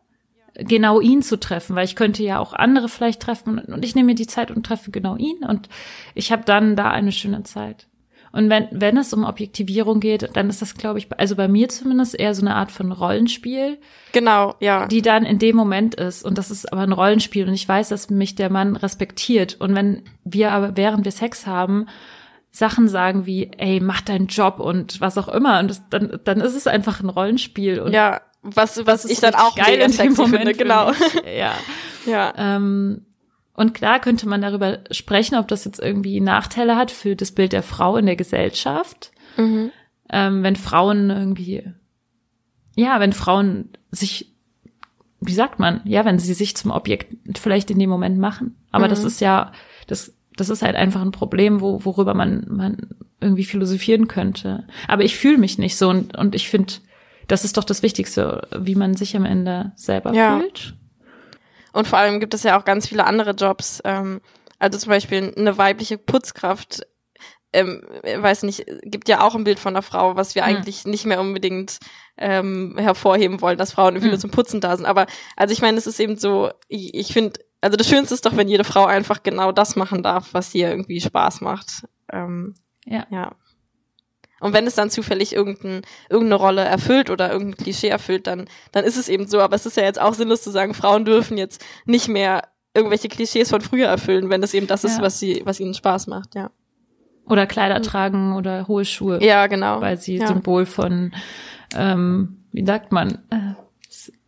genau 0.54 1.00
ihn 1.00 1.22
zu 1.22 1.38
treffen, 1.38 1.76
weil 1.76 1.84
ich 1.84 1.96
könnte 1.96 2.22
ja 2.22 2.38
auch 2.38 2.52
andere 2.52 2.88
vielleicht 2.88 3.22
treffen 3.22 3.58
und 3.58 3.84
ich 3.84 3.94
nehme 3.94 4.08
mir 4.08 4.14
die 4.14 4.26
Zeit 4.26 4.50
und 4.50 4.66
treffe 4.66 4.90
genau 4.90 5.16
ihn 5.16 5.44
und 5.44 5.68
ich 6.14 6.30
habe 6.30 6.44
dann 6.44 6.76
da 6.76 6.90
eine 6.90 7.12
schöne 7.12 7.42
Zeit. 7.42 7.88
Und 8.32 8.48
wenn, 8.48 8.66
wenn 8.70 8.96
es 8.96 9.12
um 9.12 9.24
Objektivierung 9.24 10.00
geht, 10.00 10.30
dann 10.34 10.48
ist 10.48 10.62
das, 10.62 10.74
glaube 10.74 10.98
ich, 10.98 11.08
also 11.18 11.36
bei 11.36 11.48
mir 11.48 11.68
zumindest 11.68 12.18
eher 12.18 12.34
so 12.34 12.40
eine 12.40 12.54
Art 12.54 12.72
von 12.72 12.90
Rollenspiel. 12.90 13.78
Genau, 14.12 14.54
ja. 14.58 14.86
Die 14.86 15.02
dann 15.02 15.24
in 15.24 15.38
dem 15.38 15.54
Moment 15.54 15.94
ist. 15.94 16.24
Und 16.24 16.38
das 16.38 16.50
ist 16.50 16.72
aber 16.72 16.80
ein 16.82 16.92
Rollenspiel. 16.92 17.46
Und 17.46 17.52
ich 17.52 17.68
weiß, 17.68 17.90
dass 17.90 18.08
mich 18.08 18.34
der 18.34 18.50
Mann 18.50 18.76
respektiert. 18.76 19.60
Und 19.60 19.74
wenn 19.74 20.02
wir 20.24 20.52
aber, 20.52 20.76
während 20.78 21.04
wir 21.04 21.12
Sex 21.12 21.46
haben, 21.46 21.86
Sachen 22.50 22.88
sagen 22.88 23.26
wie, 23.26 23.50
ey, 23.58 23.80
mach 23.80 24.00
deinen 24.00 24.28
Job 24.28 24.60
und 24.60 25.00
was 25.00 25.18
auch 25.18 25.28
immer. 25.28 25.60
Und 25.60 25.68
das, 25.68 25.82
dann, 25.90 26.18
dann 26.24 26.40
ist 26.40 26.54
es 26.54 26.66
einfach 26.66 27.00
ein 27.00 27.10
Rollenspiel. 27.10 27.80
Und 27.80 27.92
ja, 27.92 28.22
was, 28.42 28.86
was 28.86 29.04
ich 29.04 29.20
dann 29.20 29.34
auch 29.34 29.54
geil 29.56 29.78
in 29.78 29.92
dem 29.92 30.14
Moment 30.14 30.36
finde, 30.36 30.54
genau. 30.54 30.92
ja. 31.36 31.52
ja. 32.06 32.32
Ähm, 32.36 33.06
und 33.54 33.74
klar 33.74 34.00
könnte 34.00 34.28
man 34.28 34.40
darüber 34.40 34.78
sprechen, 34.90 35.36
ob 35.36 35.48
das 35.48 35.64
jetzt 35.64 35.80
irgendwie 35.80 36.20
Nachteile 36.20 36.76
hat 36.76 36.90
für 36.90 37.16
das 37.16 37.32
Bild 37.32 37.52
der 37.52 37.62
Frau 37.62 37.96
in 37.96 38.06
der 38.06 38.16
Gesellschaft. 38.16 39.12
Mhm. 39.36 39.70
Ähm, 40.08 40.42
wenn 40.42 40.56
Frauen 40.56 41.10
irgendwie, 41.10 41.64
ja, 42.74 42.98
wenn 43.00 43.12
Frauen 43.12 43.70
sich, 43.90 44.32
wie 45.20 45.34
sagt 45.34 45.58
man, 45.58 45.82
ja, 45.84 46.04
wenn 46.04 46.18
sie 46.18 46.32
sich 46.34 46.56
zum 46.56 46.70
Objekt 46.70 47.38
vielleicht 47.38 47.70
in 47.70 47.78
dem 47.78 47.90
Moment 47.90 48.18
machen. 48.18 48.56
Aber 48.70 48.86
mhm. 48.86 48.90
das 48.90 49.04
ist 49.04 49.20
ja, 49.20 49.52
das, 49.86 50.14
das 50.36 50.48
ist 50.48 50.62
halt 50.62 50.76
einfach 50.76 51.02
ein 51.02 51.12
Problem, 51.12 51.60
wo, 51.60 51.84
worüber 51.84 52.14
man, 52.14 52.46
man 52.48 52.78
irgendwie 53.20 53.44
philosophieren 53.44 54.08
könnte. 54.08 54.66
Aber 54.88 55.04
ich 55.04 55.16
fühle 55.16 55.38
mich 55.38 55.58
nicht 55.58 55.76
so 55.76 55.90
und, 55.90 56.16
und 56.16 56.34
ich 56.34 56.48
finde, 56.48 56.72
das 57.28 57.44
ist 57.44 57.58
doch 57.58 57.64
das 57.64 57.82
Wichtigste, 57.82 58.48
wie 58.58 58.74
man 58.74 58.94
sich 58.94 59.14
am 59.14 59.26
Ende 59.26 59.72
selber 59.76 60.14
ja. 60.14 60.38
fühlt. 60.38 60.74
Und 61.72 61.86
vor 61.86 61.98
allem 61.98 62.20
gibt 62.20 62.34
es 62.34 62.42
ja 62.42 62.58
auch 62.58 62.64
ganz 62.64 62.88
viele 62.88 63.04
andere 63.04 63.32
Jobs. 63.32 63.80
Ähm, 63.84 64.20
also 64.58 64.78
zum 64.78 64.90
Beispiel 64.90 65.34
eine 65.36 65.58
weibliche 65.58 65.98
Putzkraft, 65.98 66.86
ähm, 67.52 67.82
weiß 68.02 68.44
nicht, 68.44 68.64
gibt 68.82 69.08
ja 69.08 69.20
auch 69.20 69.34
ein 69.34 69.44
Bild 69.44 69.58
von 69.58 69.74
einer 69.74 69.82
Frau, 69.82 70.16
was 70.16 70.34
wir 70.34 70.42
mhm. 70.42 70.48
eigentlich 70.48 70.84
nicht 70.84 71.04
mehr 71.04 71.20
unbedingt 71.20 71.78
ähm, 72.16 72.76
hervorheben 72.78 73.40
wollen, 73.40 73.58
dass 73.58 73.72
Frauen 73.72 73.94
irgendwie 73.94 74.06
mhm. 74.06 74.12
nur 74.12 74.20
zum 74.20 74.30
Putzen 74.30 74.60
da 74.60 74.76
sind. 74.76 74.86
Aber 74.86 75.06
also 75.36 75.52
ich 75.52 75.60
meine, 75.60 75.76
es 75.76 75.86
ist 75.86 76.00
eben 76.00 76.16
so, 76.16 76.50
ich, 76.68 76.94
ich 76.94 77.12
finde, 77.12 77.40
also 77.60 77.76
das 77.76 77.88
Schönste 77.88 78.14
ist 78.14 78.24
doch, 78.24 78.36
wenn 78.36 78.48
jede 78.48 78.64
Frau 78.64 78.86
einfach 78.86 79.22
genau 79.22 79.52
das 79.52 79.76
machen 79.76 80.02
darf, 80.02 80.32
was 80.32 80.54
ihr 80.54 80.70
irgendwie 80.70 81.00
Spaß 81.00 81.40
macht. 81.40 81.86
Ähm, 82.10 82.54
ja. 82.84 83.06
ja. 83.10 83.32
Und 84.42 84.52
wenn 84.52 84.66
es 84.66 84.74
dann 84.74 84.90
zufällig 84.90 85.34
irgendein, 85.34 85.82
irgendeine 86.10 86.34
Rolle 86.34 86.64
erfüllt 86.64 87.10
oder 87.10 87.30
irgendein 87.30 87.56
Klischee 87.56 87.88
erfüllt, 87.88 88.26
dann, 88.26 88.46
dann 88.72 88.84
ist 88.84 88.96
es 88.96 89.08
eben 89.08 89.26
so. 89.26 89.40
Aber 89.40 89.54
es 89.54 89.66
ist 89.66 89.76
ja 89.76 89.84
jetzt 89.84 90.00
auch 90.00 90.14
sinnlos 90.14 90.42
zu 90.42 90.50
sagen, 90.50 90.74
Frauen 90.74 91.04
dürfen 91.04 91.38
jetzt 91.38 91.64
nicht 91.86 92.08
mehr 92.08 92.42
irgendwelche 92.74 93.08
Klischees 93.08 93.50
von 93.50 93.60
früher 93.60 93.86
erfüllen, 93.86 94.30
wenn 94.30 94.40
das 94.40 94.54
eben 94.54 94.66
das 94.66 94.82
ja. 94.82 94.90
ist, 94.90 95.00
was 95.00 95.18
sie, 95.18 95.42
was 95.44 95.60
ihnen 95.60 95.74
Spaß 95.74 96.08
macht, 96.08 96.34
ja. 96.34 96.50
Oder 97.26 97.46
Kleider 97.46 97.78
mhm. 97.78 97.82
tragen 97.84 98.32
oder 98.34 98.66
hohe 98.66 98.84
Schuhe. 98.84 99.22
Ja, 99.22 99.46
genau. 99.46 99.80
Weil 99.80 99.96
sie 99.96 100.16
ja. 100.16 100.26
Symbol 100.26 100.66
von, 100.66 101.12
ähm, 101.76 102.44
wie 102.50 102.66
sagt 102.66 102.90
man, 102.90 103.18
äh, 103.30 103.54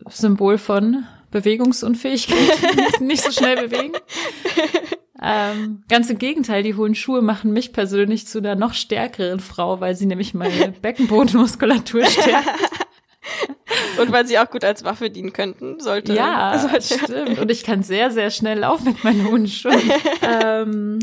Symbol 0.08 0.58
von 0.58 1.04
Bewegungsunfähigkeit, 1.32 3.00
nicht 3.00 3.24
so 3.24 3.32
schnell 3.32 3.68
bewegen. 3.68 3.94
Ähm, 5.26 5.84
ganz 5.88 6.10
im 6.10 6.18
Gegenteil, 6.18 6.62
die 6.62 6.74
hohen 6.74 6.94
Schuhe 6.94 7.22
machen 7.22 7.52
mich 7.52 7.72
persönlich 7.72 8.26
zu 8.26 8.38
einer 8.38 8.56
noch 8.56 8.74
stärkeren 8.74 9.40
Frau, 9.40 9.80
weil 9.80 9.94
sie 9.94 10.04
nämlich 10.04 10.34
meine 10.34 10.68
Beckenbodenmuskulatur 10.82 12.04
stärken. 12.04 12.48
Und 14.00 14.12
weil 14.12 14.26
sie 14.26 14.38
auch 14.38 14.50
gut 14.50 14.64
als 14.64 14.84
Waffe 14.84 15.08
dienen 15.08 15.32
könnten, 15.32 15.80
sollte. 15.80 16.14
Ja, 16.14 16.58
sollte. 16.58 16.82
stimmt. 16.82 17.38
Und 17.38 17.50
ich 17.50 17.64
kann 17.64 17.82
sehr, 17.82 18.10
sehr 18.10 18.30
schnell 18.30 18.58
laufen 18.58 18.88
mit 18.88 19.02
meinen 19.02 19.26
hohen 19.26 19.48
Schuhen. 19.48 19.90
ähm, 20.22 20.98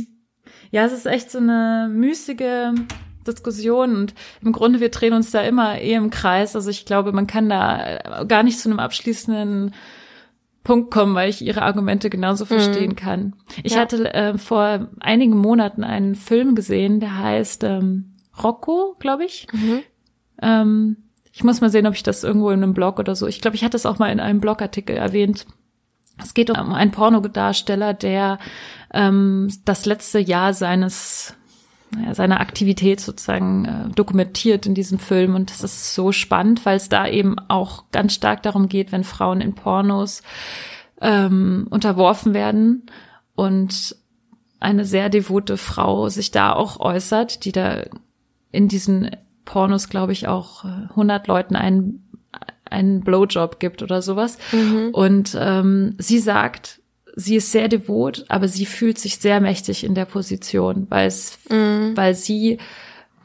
ja, 0.69 0.85
es 0.85 0.91
ist 0.91 1.07
echt 1.07 1.31
so 1.31 1.39
eine 1.39 1.89
müßige 1.91 2.73
Diskussion 3.25 3.95
und 3.95 4.13
im 4.43 4.51
Grunde 4.51 4.79
wir 4.79 4.89
drehen 4.89 5.13
uns 5.13 5.31
da 5.31 5.41
immer 5.41 5.79
eh 5.79 5.93
im 5.93 6.11
Kreis. 6.11 6.55
Also 6.55 6.69
ich 6.69 6.85
glaube, 6.85 7.11
man 7.11 7.27
kann 7.27 7.49
da 7.49 8.23
gar 8.27 8.43
nicht 8.43 8.59
zu 8.59 8.69
einem 8.69 8.79
abschließenden 8.79 9.73
Punkt 10.63 10.91
kommen, 10.91 11.15
weil 11.15 11.29
ich 11.29 11.41
ihre 11.41 11.63
Argumente 11.63 12.09
genauso 12.09 12.45
verstehen 12.45 12.91
mhm. 12.91 12.95
kann. 12.95 13.35
Ich 13.63 13.73
ja. 13.73 13.79
hatte 13.79 14.13
äh, 14.13 14.37
vor 14.37 14.89
einigen 14.99 15.37
Monaten 15.37 15.83
einen 15.83 16.15
Film 16.15 16.55
gesehen, 16.55 16.99
der 16.99 17.17
heißt 17.17 17.63
ähm, 17.63 18.13
Rocco, 18.43 18.95
glaube 18.99 19.25
ich. 19.25 19.47
Mhm. 19.51 19.81
Ähm, 20.41 20.97
ich 21.33 21.43
muss 21.43 21.61
mal 21.61 21.69
sehen, 21.69 21.87
ob 21.87 21.93
ich 21.93 22.03
das 22.03 22.23
irgendwo 22.23 22.51
in 22.51 22.61
einem 22.61 22.73
Blog 22.73 22.99
oder 22.99 23.15
so. 23.15 23.27
Ich 23.27 23.41
glaube, 23.41 23.55
ich 23.55 23.63
hatte 23.63 23.77
es 23.77 23.85
auch 23.85 23.99
mal 23.99 24.11
in 24.11 24.19
einem 24.19 24.41
Blogartikel 24.41 24.95
erwähnt. 24.95 25.45
Es 26.21 26.33
geht 26.33 26.49
um 26.51 26.73
einen 26.73 26.91
Pornodarsteller, 26.91 27.93
der 27.93 28.37
ähm, 28.93 29.51
das 29.65 29.85
letzte 29.85 30.19
Jahr 30.19 30.53
seines 30.53 31.35
naja, 31.95 32.15
seine 32.15 32.39
Aktivität 32.39 33.01
sozusagen 33.01 33.65
äh, 33.65 33.93
dokumentiert 33.93 34.65
in 34.65 34.75
diesem 34.75 34.99
Film. 34.99 35.35
Und 35.35 35.49
das 35.49 35.63
ist 35.63 35.93
so 35.93 36.11
spannend, 36.11 36.65
weil 36.65 36.77
es 36.77 36.89
da 36.89 37.07
eben 37.07 37.37
auch 37.49 37.85
ganz 37.91 38.13
stark 38.13 38.43
darum 38.43 38.69
geht, 38.69 38.91
wenn 38.91 39.03
Frauen 39.03 39.41
in 39.41 39.55
Pornos 39.55 40.21
ähm, 41.01 41.67
unterworfen 41.69 42.33
werden 42.33 42.85
und 43.35 43.95
eine 44.59 44.85
sehr 44.85 45.09
devote 45.09 45.57
Frau 45.57 46.07
sich 46.09 46.31
da 46.31 46.53
auch 46.53 46.79
äußert, 46.79 47.45
die 47.45 47.51
da 47.51 47.83
in 48.51 48.67
diesen 48.67 49.09
Pornos, 49.43 49.89
glaube 49.89 50.11
ich, 50.11 50.27
auch 50.27 50.63
100 50.63 51.27
Leuten 51.27 51.55
einen, 51.55 52.07
einen 52.69 53.01
Blowjob 53.01 53.59
gibt 53.59 53.81
oder 53.81 54.01
sowas. 54.01 54.37
Mhm. 54.51 54.89
Und 54.93 55.35
ähm, 55.39 55.95
sie 55.97 56.19
sagt, 56.19 56.80
sie 57.15 57.35
ist 57.35 57.51
sehr 57.51 57.67
devot, 57.67 58.25
aber 58.29 58.47
sie 58.47 58.65
fühlt 58.65 58.97
sich 58.97 59.17
sehr 59.17 59.39
mächtig 59.41 59.83
in 59.83 59.95
der 59.95 60.05
Position, 60.05 60.87
weil 60.89 61.07
es, 61.07 61.39
mm. 61.49 61.95
weil 61.95 62.15
sie, 62.15 62.57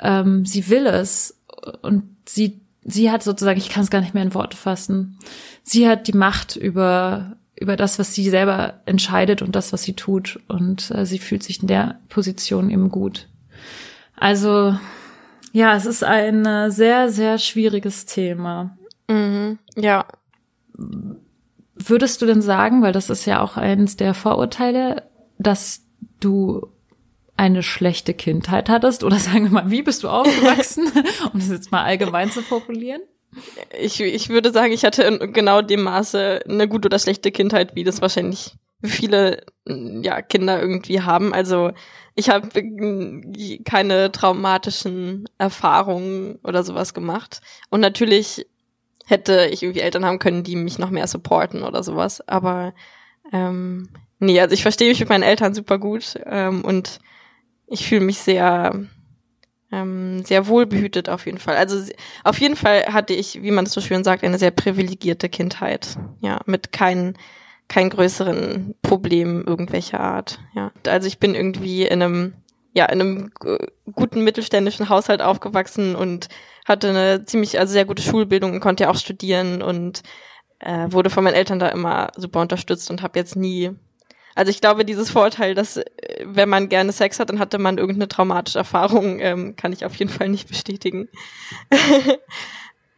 ähm, 0.01 0.44
sie 0.44 0.68
will 0.68 0.87
es 0.87 1.38
und 1.83 2.05
sie, 2.27 2.61
sie 2.85 3.11
hat 3.11 3.22
sozusagen, 3.22 3.59
ich 3.59 3.68
kann 3.68 3.85
es 3.85 3.90
gar 3.90 4.01
nicht 4.01 4.14
mehr 4.14 4.22
in 4.22 4.35
Worte 4.35 4.57
fassen, 4.57 5.18
sie 5.62 5.88
hat 5.88 6.09
die 6.09 6.16
Macht 6.16 6.57
über 6.57 7.37
über 7.59 7.77
das, 7.77 7.99
was 7.99 8.12
sie 8.12 8.29
selber 8.29 8.83
entscheidet 8.85 9.40
und 9.40 9.57
das, 9.57 9.72
was 9.72 9.83
sie 9.83 9.94
tut 9.94 10.38
und 10.46 10.90
äh, 10.90 11.07
sie 11.07 11.18
fühlt 11.18 11.42
sich 11.42 11.62
in 11.62 11.68
der 11.68 12.01
Position 12.11 12.68
eben 12.68 12.90
gut. 12.90 13.29
Also 14.14 14.79
ja, 15.53 15.75
es 15.75 15.87
ist 15.87 16.05
ein 16.05 16.44
äh, 16.44 16.70
sehr 16.70 17.11
sehr 17.11 17.38
schwieriges 17.38 18.05
Thema. 18.05 18.77
Mhm. 19.09 19.59
Ja 19.75 20.05
Würdest 21.88 22.20
du 22.20 22.27
denn 22.27 22.42
sagen, 22.42 22.83
weil 22.83 22.92
das 22.92 23.11
ist 23.11 23.27
ja 23.27 23.40
auch 23.40 23.57
eines 23.57 23.96
der 23.96 24.14
Vorurteile, 24.14 25.05
dass 25.38 25.83
du 26.20 26.68
eine 27.37 27.62
schlechte 27.62 28.14
Kindheit 28.14 28.68
hattest? 28.68 29.05
Oder 29.05 29.16
sagen 29.18 29.44
wir 29.44 29.51
mal, 29.51 29.70
wie 29.70 29.83
bist 29.83 30.03
du 30.03 30.09
aufgewachsen? 30.09 30.90
um 31.33 31.38
das 31.38 31.51
jetzt 31.51 31.72
mal 31.72 31.85
allgemein 31.85 32.31
zu 32.31 32.42
formulieren. 32.42 33.03
Ich, 33.79 34.01
ich 34.01 34.29
würde 34.29 34.51
sagen, 34.51 34.72
ich 34.72 34.85
hatte 34.85 35.03
in 35.03 35.33
genau 35.33 35.61
dem 35.61 35.83
Maße 35.83 36.40
eine 36.49 36.68
gute 36.68 36.87
oder 36.87 36.99
schlechte 36.99 37.31
Kindheit, 37.33 37.75
wie 37.75 37.85
das 37.85 38.01
wahrscheinlich 38.01 38.55
viele 38.83 39.44
ja, 39.66 40.22
Kinder 40.22 40.61
irgendwie 40.61 41.03
haben. 41.03 41.35
Also 41.35 41.72
ich 42.14 42.31
habe 42.31 42.49
keine 43.64 44.11
traumatischen 44.12 45.29
Erfahrungen 45.38 46.38
oder 46.44 46.62
sowas 46.62 46.94
gemacht. 46.94 47.40
Und 47.68 47.81
natürlich 47.81 48.46
hätte 49.07 49.49
ich 49.51 49.62
irgendwie 49.62 49.81
Eltern 49.81 50.05
haben 50.05 50.19
können, 50.19 50.42
die 50.42 50.57
mich 50.57 50.79
noch 50.79 50.90
mehr 50.90 51.07
supporten 51.07 51.62
oder 51.62 51.83
sowas. 51.83 52.27
Aber 52.29 52.75
ähm, 53.33 53.88
nee, 54.19 54.38
also 54.40 54.53
ich 54.53 54.62
verstehe 54.62 54.88
mich 54.88 55.01
mit 55.01 55.09
meinen 55.09 55.23
Eltern 55.23 55.55
super 55.55 55.79
gut 55.79 56.19
ähm, 56.27 56.64
und 56.64 56.99
ich 57.69 57.88
fühle 57.88 58.03
mich 58.03 58.19
sehr 58.19 58.87
ähm, 59.73 60.25
sehr 60.25 60.47
wohlbehütet 60.47 61.09
auf 61.09 61.27
jeden 61.27 61.38
Fall. 61.38 61.57
Also 61.57 61.90
auf 62.25 62.38
jeden 62.38 62.57
Fall 62.57 62.87
hatte 62.87 63.14
ich, 63.14 63.42
wie 63.42 63.51
man 63.51 63.64
das 63.64 63.75
so 63.75 63.81
schön 63.81 64.05
sagt, 64.05 64.25
eine 64.25 64.38
sehr 64.38 64.51
privilegierte 64.51 65.29
Kindheit. 65.29 65.97
Ja, 66.21 66.40
mit 66.47 66.73
keinen 66.73 67.16
kein 67.69 67.90
größeren 67.90 68.75
Problem 68.83 69.45
irgendwelcher 69.45 70.01
Art. 70.01 70.38
Ja, 70.55 70.71
also 70.87 71.09
ich 71.09 71.19
bin 71.19 71.35
irgendwie 71.35 71.85
in 71.85 72.03
einem 72.03 72.35
ja 72.77 72.87
in 72.87 73.01
einem 73.01 73.31
guten 73.93 74.23
mittelständischen 74.23 74.89
Haushalt 74.89 75.23
aufgewachsen 75.23 75.97
und 75.97 76.29
hatte 76.67 76.91
eine 76.91 77.25
ziemlich, 77.25 77.59
also 77.59 77.73
sehr 77.73 77.87
gute 77.87 78.03
Schulbildung 78.03 78.53
und 78.53 78.61
konnte 78.61 78.85
ja 78.85 78.91
auch 78.91 78.97
studieren 78.97 79.62
und 79.62 80.03
äh, 80.61 80.87
wurde 80.91 81.11
von 81.11 81.25
meinen 81.25 81.35
Eltern 81.35 81.59
da 81.59 81.69
immer 81.69 82.11
super 82.17 82.41
unterstützt 82.41 82.91
und 82.91 83.03
habe 83.03 83.19
jetzt 83.19 83.37
nie 83.37 83.73
also 84.37 84.51
ich 84.51 84.61
glaube, 84.61 84.85
dieses 84.85 85.11
Vorteil, 85.11 85.55
dass 85.55 85.79
äh, 85.79 85.87
wenn 86.23 86.51
man 86.51 86.69
gerne 86.69 86.93
Sex 86.93 87.19
hat, 87.19 87.31
dann 87.31 87.39
hatte 87.39 87.59
man 87.59 87.79
irgendeine 87.79 88.07
traumatische 88.07 88.59
Erfahrung, 88.59 89.19
ähm, 89.19 89.57
kann 89.57 89.73
ich 89.73 89.85
auf 89.87 89.97
jeden 89.97 90.11
Fall 90.11 90.29
nicht 90.29 90.47
bestätigen. 90.47 91.09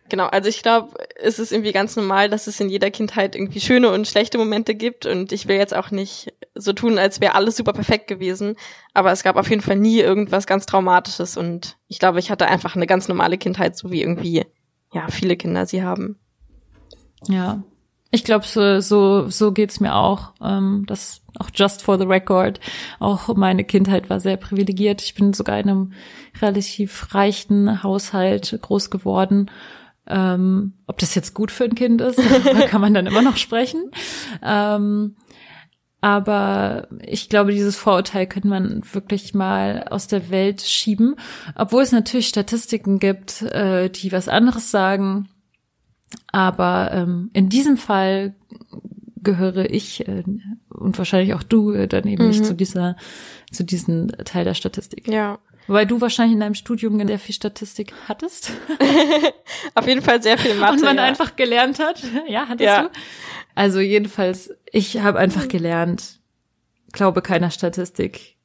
genau, 0.09 0.27
also 0.27 0.49
ich 0.49 0.63
glaube, 0.63 0.95
es 1.17 1.39
ist 1.39 1.53
irgendwie 1.53 1.73
ganz 1.73 1.97
normal, 1.97 2.29
dass 2.29 2.47
es 2.47 2.61
in 2.61 2.69
jeder 2.69 2.91
Kindheit 2.91 3.35
irgendwie 3.35 3.61
schöne 3.61 3.91
und 3.91 4.07
schlechte 4.07 4.39
Momente 4.39 4.75
gibt 4.75 5.07
und 5.07 5.33
ich 5.33 5.49
will 5.49 5.57
jetzt 5.57 5.75
auch 5.75 5.91
nicht 5.91 6.33
so 6.55 6.73
tun, 6.73 6.99
als 6.99 7.21
wäre 7.21 7.35
alles 7.35 7.57
super 7.57 7.73
perfekt 7.73 8.07
gewesen, 8.07 8.57
aber 8.95 9.13
es 9.13 9.23
gab 9.23 9.37
auf 9.37 9.51
jeden 9.51 9.63
Fall 9.63 9.77
nie 9.77 10.01
irgendwas 10.01 10.47
ganz 10.47 10.67
Traumatisches 10.67 11.37
und 11.37 11.77
ich 11.89 11.99
glaube, 11.99 12.19
ich 12.19 12.31
hatte 12.31 12.49
einfach 12.49 12.77
eine 12.77 12.87
ganz 12.87 13.09
normale 13.09 13.39
Kindheit, 13.39 13.77
so 13.77 13.91
wie 13.91 14.03
irgendwie 14.03 14.45
ja 14.93 15.09
viele 15.09 15.37
Kinder 15.37 15.67
sie 15.67 15.83
haben. 15.83 16.19
Ja, 17.27 17.63
ich 18.11 18.25
glaube, 18.25 18.47
so, 18.47 18.81
so, 18.81 19.29
so 19.29 19.53
geht's 19.53 19.81
mir 19.81 19.95
auch. 19.95 20.33
Ähm, 20.43 20.85
das 20.87 21.21
auch 21.39 21.51
just 21.55 21.83
for 21.83 21.99
the 21.99 22.07
record. 22.07 22.59
Auch 23.01 23.35
meine 23.37 23.65
Kindheit 23.65 24.09
war 24.09 24.19
sehr 24.19 24.39
privilegiert. 24.39 25.03
Ich 25.03 25.15
bin 25.15 25.35
sogar 25.35 25.59
in 25.61 25.69
einem 25.69 25.93
relativ 26.41 27.15
reichen 27.15 27.83
Haushalt 27.83 28.59
groß 28.63 28.91
geworden. 28.91 29.51
Ähm, 30.09 30.75
ob 30.87 30.99
das 30.99 31.15
jetzt 31.15 31.35
gut 31.35 31.51
für 31.51 31.65
ein 31.65 31.75
Kind 31.75 32.01
ist, 32.01 32.19
da 32.45 32.67
kann 32.67 32.81
man 32.81 32.95
dann 32.95 33.07
immer 33.07 33.23
noch 33.23 33.37
sprechen. 33.37 33.91
Ähm, 34.43 35.17
aber 36.01 36.89
ich 37.03 37.29
glaube, 37.29 37.53
dieses 37.53 37.77
Vorurteil 37.77 38.27
könnte 38.27 38.49
man 38.49 38.83
wirklich 38.93 39.35
mal 39.35 39.85
aus 39.91 40.07
der 40.07 40.31
Welt 40.31 40.63
schieben. 40.63 41.17
Obwohl 41.57 41.83
es 41.83 41.93
natürlich 41.93 42.29
Statistiken 42.29 42.99
gibt, 43.01 43.43
äh, 43.43 43.91
die 43.91 44.13
was 44.13 44.29
anderes 44.29 44.71
sagen. 44.71 45.29
Aber 46.31 46.91
ähm, 46.93 47.31
in 47.33 47.49
diesem 47.49 47.77
Fall 47.77 48.35
gehöre 49.23 49.71
ich 49.71 50.07
äh, 50.07 50.23
und 50.69 50.97
wahrscheinlich 50.97 51.35
auch 51.35 51.43
du 51.43 51.73
äh, 51.73 51.89
dann 51.89 52.07
eben 52.07 52.23
mhm. 52.23 52.29
nicht 52.31 52.45
zu 52.45 52.55
dieser, 52.55 52.97
zu 53.51 53.65
diesem 53.65 54.09
Teil 54.25 54.45
der 54.45 54.55
Statistik. 54.55 55.09
Ja. 55.09 55.39
Weil 55.69 55.87
du 55.87 56.01
wahrscheinlich 56.01 56.35
in 56.35 56.41
deinem 56.41 56.55
Studium 56.55 57.07
sehr 57.07 57.19
viel 57.19 57.35
Statistik 57.35 57.93
hattest. 58.09 58.53
Auf 59.75 59.87
jeden 59.87 60.03
Fall 60.03 60.23
sehr 60.23 60.39
viel 60.39 60.55
Mathe. 60.55 60.73
Und 60.73 60.83
man 60.83 60.97
ja. 60.97 61.05
einfach 61.05 61.37
gelernt 61.37 61.79
hat. 61.79 62.03
Ja, 62.29 62.47
hattest 62.49 62.67
ja. 62.67 62.83
du? 62.83 62.91
Also 63.55 63.81
jedenfalls, 63.81 64.51
ich 64.73 65.01
habe 65.01 65.19
einfach 65.19 65.49
gelernt, 65.49 66.21
glaube 66.93 67.23
keiner 67.23 67.51
Statistik 67.51 68.39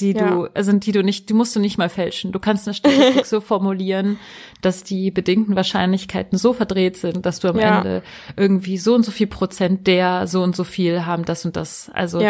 die 0.00 0.12
ja. 0.12 0.28
du, 0.28 0.48
also 0.54 0.72
die 0.72 0.92
du 0.92 1.02
nicht, 1.02 1.28
die 1.28 1.34
musst 1.34 1.56
du 1.56 1.60
nicht 1.60 1.78
mal 1.78 1.88
fälschen. 1.88 2.32
Du 2.32 2.38
kannst 2.38 2.66
eine 2.66 2.74
Statistik 2.74 3.24
so 3.26 3.40
formulieren, 3.40 4.18
dass 4.60 4.84
die 4.84 5.10
bedingten 5.10 5.56
Wahrscheinlichkeiten 5.56 6.38
so 6.38 6.52
verdreht 6.52 6.96
sind, 6.96 7.24
dass 7.24 7.40
du 7.40 7.48
am 7.48 7.58
ja. 7.58 7.78
Ende 7.78 8.02
irgendwie 8.36 8.78
so 8.78 8.94
und 8.94 9.04
so 9.04 9.10
viel 9.10 9.26
Prozent 9.26 9.86
der 9.86 10.26
so 10.26 10.42
und 10.42 10.54
so 10.54 10.64
viel 10.64 11.06
haben 11.06 11.24
das 11.24 11.44
und 11.44 11.56
das. 11.56 11.90
Also 11.94 12.20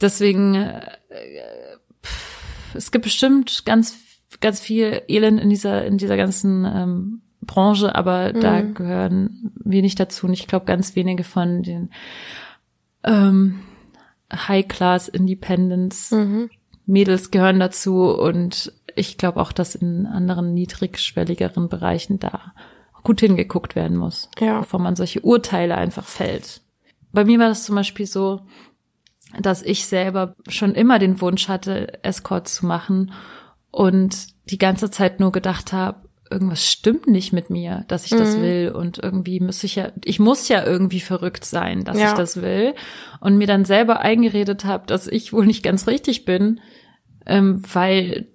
deswegen, 0.00 0.54
äh, 0.56 0.80
es 2.74 2.90
gibt 2.90 3.04
bestimmt 3.04 3.64
ganz, 3.64 3.96
ganz 4.40 4.60
viel 4.60 5.02
Elend 5.08 5.40
in 5.40 5.50
dieser, 5.50 5.84
in 5.84 5.98
dieser 5.98 6.16
ganzen 6.16 6.64
ähm, 6.64 7.22
Branche, 7.42 7.94
aber 7.94 8.32
mhm. 8.32 8.40
da 8.40 8.60
gehören 8.62 9.52
wir 9.62 9.82
nicht 9.82 10.00
dazu. 10.00 10.26
Und 10.26 10.32
ich 10.32 10.46
glaube, 10.46 10.66
ganz 10.66 10.96
wenige 10.96 11.24
von 11.24 11.62
den 11.62 11.90
ähm, 13.04 13.60
High-Class 14.32 15.08
Independence 15.08 16.10
mhm 16.10 16.50
Mädels 16.86 17.30
gehören 17.30 17.60
dazu 17.60 18.10
und 18.10 18.72
ich 18.94 19.16
glaube 19.18 19.40
auch, 19.40 19.52
dass 19.52 19.74
in 19.74 20.06
anderen 20.06 20.54
niedrigschwelligeren 20.54 21.68
Bereichen 21.68 22.18
da 22.18 22.52
gut 23.02 23.20
hingeguckt 23.20 23.74
werden 23.74 23.96
muss, 23.96 24.30
ja. 24.38 24.60
bevor 24.60 24.80
man 24.80 24.96
solche 24.96 25.20
Urteile 25.20 25.76
einfach 25.76 26.04
fällt. 26.04 26.62
Bei 27.12 27.24
mir 27.24 27.38
war 27.38 27.48
das 27.48 27.64
zum 27.64 27.74
Beispiel 27.74 28.06
so, 28.06 28.40
dass 29.40 29.62
ich 29.62 29.86
selber 29.86 30.34
schon 30.48 30.74
immer 30.74 30.98
den 30.98 31.20
Wunsch 31.20 31.48
hatte, 31.48 32.02
Escort 32.04 32.48
zu 32.48 32.66
machen 32.66 33.12
und 33.70 34.28
die 34.50 34.58
ganze 34.58 34.90
Zeit 34.90 35.20
nur 35.20 35.32
gedacht 35.32 35.72
habe, 35.72 36.08
irgendwas 36.30 36.66
stimmt 36.66 37.06
nicht 37.06 37.32
mit 37.32 37.50
mir, 37.50 37.84
dass 37.88 38.06
ich 38.06 38.12
mhm. 38.12 38.18
das 38.18 38.40
will 38.40 38.72
und 38.74 38.98
irgendwie 38.98 39.40
muss 39.40 39.62
ich 39.62 39.76
ja, 39.76 39.92
ich 40.04 40.18
muss 40.18 40.48
ja 40.48 40.64
irgendwie 40.64 41.00
verrückt 41.00 41.44
sein, 41.44 41.84
dass 41.84 41.98
ja. 41.98 42.08
ich 42.08 42.14
das 42.14 42.40
will 42.40 42.74
und 43.20 43.36
mir 43.36 43.46
dann 43.46 43.64
selber 43.64 44.00
eingeredet 44.00 44.64
habe, 44.64 44.86
dass 44.86 45.06
ich 45.06 45.32
wohl 45.32 45.46
nicht 45.46 45.62
ganz 45.62 45.86
richtig 45.86 46.24
bin, 46.24 46.60
ähm, 47.26 47.62
weil 47.72 48.28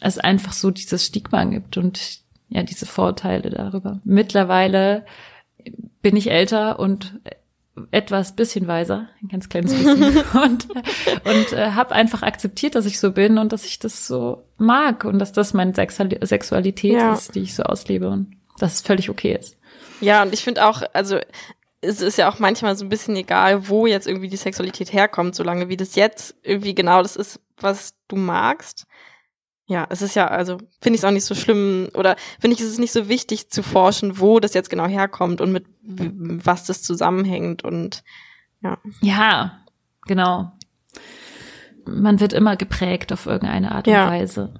es 0.00 0.18
einfach 0.18 0.52
so 0.52 0.70
dieses 0.70 1.06
Stigma 1.06 1.44
gibt 1.44 1.76
und 1.76 2.20
ja 2.48 2.62
diese 2.62 2.86
Vorteile 2.86 3.50
darüber. 3.50 4.00
Mittlerweile 4.04 5.04
bin 6.02 6.16
ich 6.16 6.30
älter 6.30 6.78
und 6.78 7.20
etwas 7.90 8.34
bisschen 8.34 8.66
weiser, 8.66 9.08
ein 9.22 9.28
ganz 9.28 9.48
kleines 9.48 9.74
bisschen 9.74 10.16
und 10.42 10.68
und 11.24 11.52
äh, 11.52 11.72
habe 11.72 11.94
einfach 11.94 12.22
akzeptiert, 12.22 12.74
dass 12.74 12.86
ich 12.86 12.98
so 12.98 13.12
bin 13.12 13.38
und 13.38 13.52
dass 13.52 13.64
ich 13.64 13.78
das 13.78 14.06
so 14.06 14.44
mag 14.58 15.04
und 15.04 15.18
dass 15.18 15.32
das 15.32 15.54
meine 15.54 15.74
Sexualität 15.74 16.92
ja. 16.92 17.14
ist, 17.14 17.34
die 17.34 17.40
ich 17.40 17.54
so 17.54 17.62
auslebe 17.64 18.08
und 18.08 18.36
dass 18.58 18.74
es 18.74 18.80
völlig 18.80 19.10
okay 19.10 19.36
ist. 19.38 19.56
Ja, 20.00 20.22
und 20.22 20.32
ich 20.32 20.42
finde 20.42 20.66
auch, 20.66 20.82
also 20.92 21.18
es 21.80 22.00
ist 22.00 22.18
ja 22.18 22.30
auch 22.30 22.38
manchmal 22.38 22.76
so 22.76 22.84
ein 22.84 22.88
bisschen 22.88 23.16
egal, 23.16 23.68
wo 23.68 23.86
jetzt 23.86 24.06
irgendwie 24.06 24.28
die 24.28 24.36
Sexualität 24.36 24.92
herkommt, 24.92 25.34
solange 25.34 25.68
wie 25.68 25.76
das 25.76 25.94
jetzt 25.94 26.34
irgendwie 26.42 26.74
genau 26.74 27.02
das 27.02 27.16
ist, 27.16 27.40
was 27.58 27.94
du 28.08 28.16
magst. 28.16 28.86
Ja, 29.68 29.86
es 29.90 30.00
ist 30.00 30.14
ja, 30.14 30.28
also 30.28 30.58
finde 30.80 30.94
ich 30.96 31.00
es 31.00 31.04
auch 31.04 31.10
nicht 31.10 31.24
so 31.24 31.34
schlimm 31.34 31.88
oder 31.94 32.16
finde 32.38 32.54
ich, 32.54 32.60
es 32.60 32.68
ist 32.68 32.78
nicht 32.78 32.92
so 32.92 33.08
wichtig 33.08 33.50
zu 33.50 33.64
forschen, 33.64 34.20
wo 34.20 34.38
das 34.38 34.54
jetzt 34.54 34.70
genau 34.70 34.86
herkommt 34.86 35.40
und 35.40 35.50
mit 35.50 35.66
was 35.82 36.64
das 36.64 36.82
zusammenhängt 36.82 37.64
und 37.64 38.04
ja. 38.62 38.78
Ja, 39.00 39.58
genau. 40.06 40.52
Man 41.84 42.20
wird 42.20 42.32
immer 42.32 42.56
geprägt 42.56 43.12
auf 43.12 43.26
irgendeine 43.26 43.72
Art 43.72 43.88
und 43.88 43.92
ja. 43.92 44.08
Weise. 44.08 44.54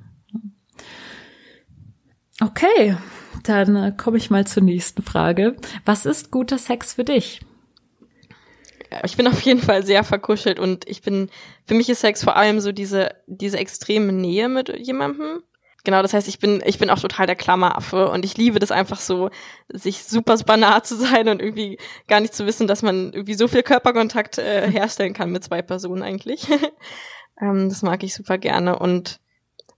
Okay, 2.41 2.97
dann 3.45 3.77
äh, 3.77 3.93
komme 3.97 4.19
ich 4.19 4.31
mal 4.31 4.47
zur 4.47 4.63
nächsten 4.63 5.03
Frage. 5.03 5.57
Was 5.85 6.05
ist 6.05 6.31
guter 6.31 6.59
Sex 6.59 6.95
für 6.95 7.05
dich? 7.05 7.41
Ich 9.05 9.17
bin 9.17 9.27
auf 9.27 9.41
jeden 9.43 9.61
Fall 9.61 9.85
sehr 9.85 10.05
verkuschelt 10.05 10.59
und 10.59 10.89
ich 10.89 11.03
bin, 11.03 11.31
für 11.67 11.75
mich 11.75 11.89
ist 11.89 12.01
Sex 12.01 12.23
vor 12.23 12.37
allem 12.37 12.61
so 12.61 12.73
diese, 12.73 13.15
diese 13.27 13.59
extreme 13.59 14.13
Nähe 14.13 14.49
mit 14.49 14.69
jemandem. 14.79 15.43
Genau, 15.85 16.03
das 16.03 16.15
heißt, 16.15 16.27
ich 16.27 16.41
bin, 16.41 16.63
ich 16.67 16.79
bin 16.79 16.91
auch 16.91 16.99
total 16.99 17.27
der 17.27 17.37
Klammeraffe 17.37 18.11
und 18.11 18.25
ich 18.25 18.37
liebe 18.37 18.59
das 18.59 18.73
einfach 18.73 18.99
so, 18.99 19.31
sich 19.69 20.03
super, 20.03 20.57
nah 20.57 20.83
zu 20.83 20.97
sein 20.97 21.29
und 21.29 21.41
irgendwie 21.41 21.79
gar 22.09 22.19
nicht 22.21 22.35
zu 22.35 22.45
wissen, 22.45 22.67
dass 22.67 22.83
man 22.83 23.13
irgendwie 23.13 23.35
so 23.35 23.47
viel 23.47 23.63
Körperkontakt 23.63 24.39
äh, 24.39 24.69
herstellen 24.69 25.15
kann 25.15 25.31
mit 25.31 25.45
zwei 25.45 25.63
Personen 25.63 26.03
eigentlich. 26.03 26.49
ähm, 27.41 27.69
das 27.69 27.83
mag 27.83 28.03
ich 28.03 28.15
super 28.15 28.37
gerne 28.37 28.79
und 28.79 29.21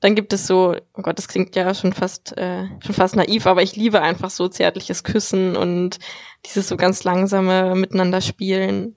dann 0.00 0.14
gibt 0.14 0.32
es 0.32 0.46
so, 0.46 0.76
oh 0.94 1.02
Gott, 1.02 1.18
das 1.18 1.28
klingt 1.28 1.56
ja 1.56 1.74
schon 1.74 1.92
fast, 1.92 2.36
äh, 2.38 2.66
schon 2.80 2.94
fast 2.94 3.16
naiv, 3.16 3.46
aber 3.46 3.62
ich 3.62 3.74
liebe 3.74 4.00
einfach 4.00 4.30
so 4.30 4.48
zärtliches 4.48 5.02
Küssen 5.02 5.56
und 5.56 5.98
dieses 6.46 6.68
so 6.68 6.76
ganz 6.76 7.02
langsame 7.04 7.74
Miteinander 7.74 8.20
spielen. 8.20 8.96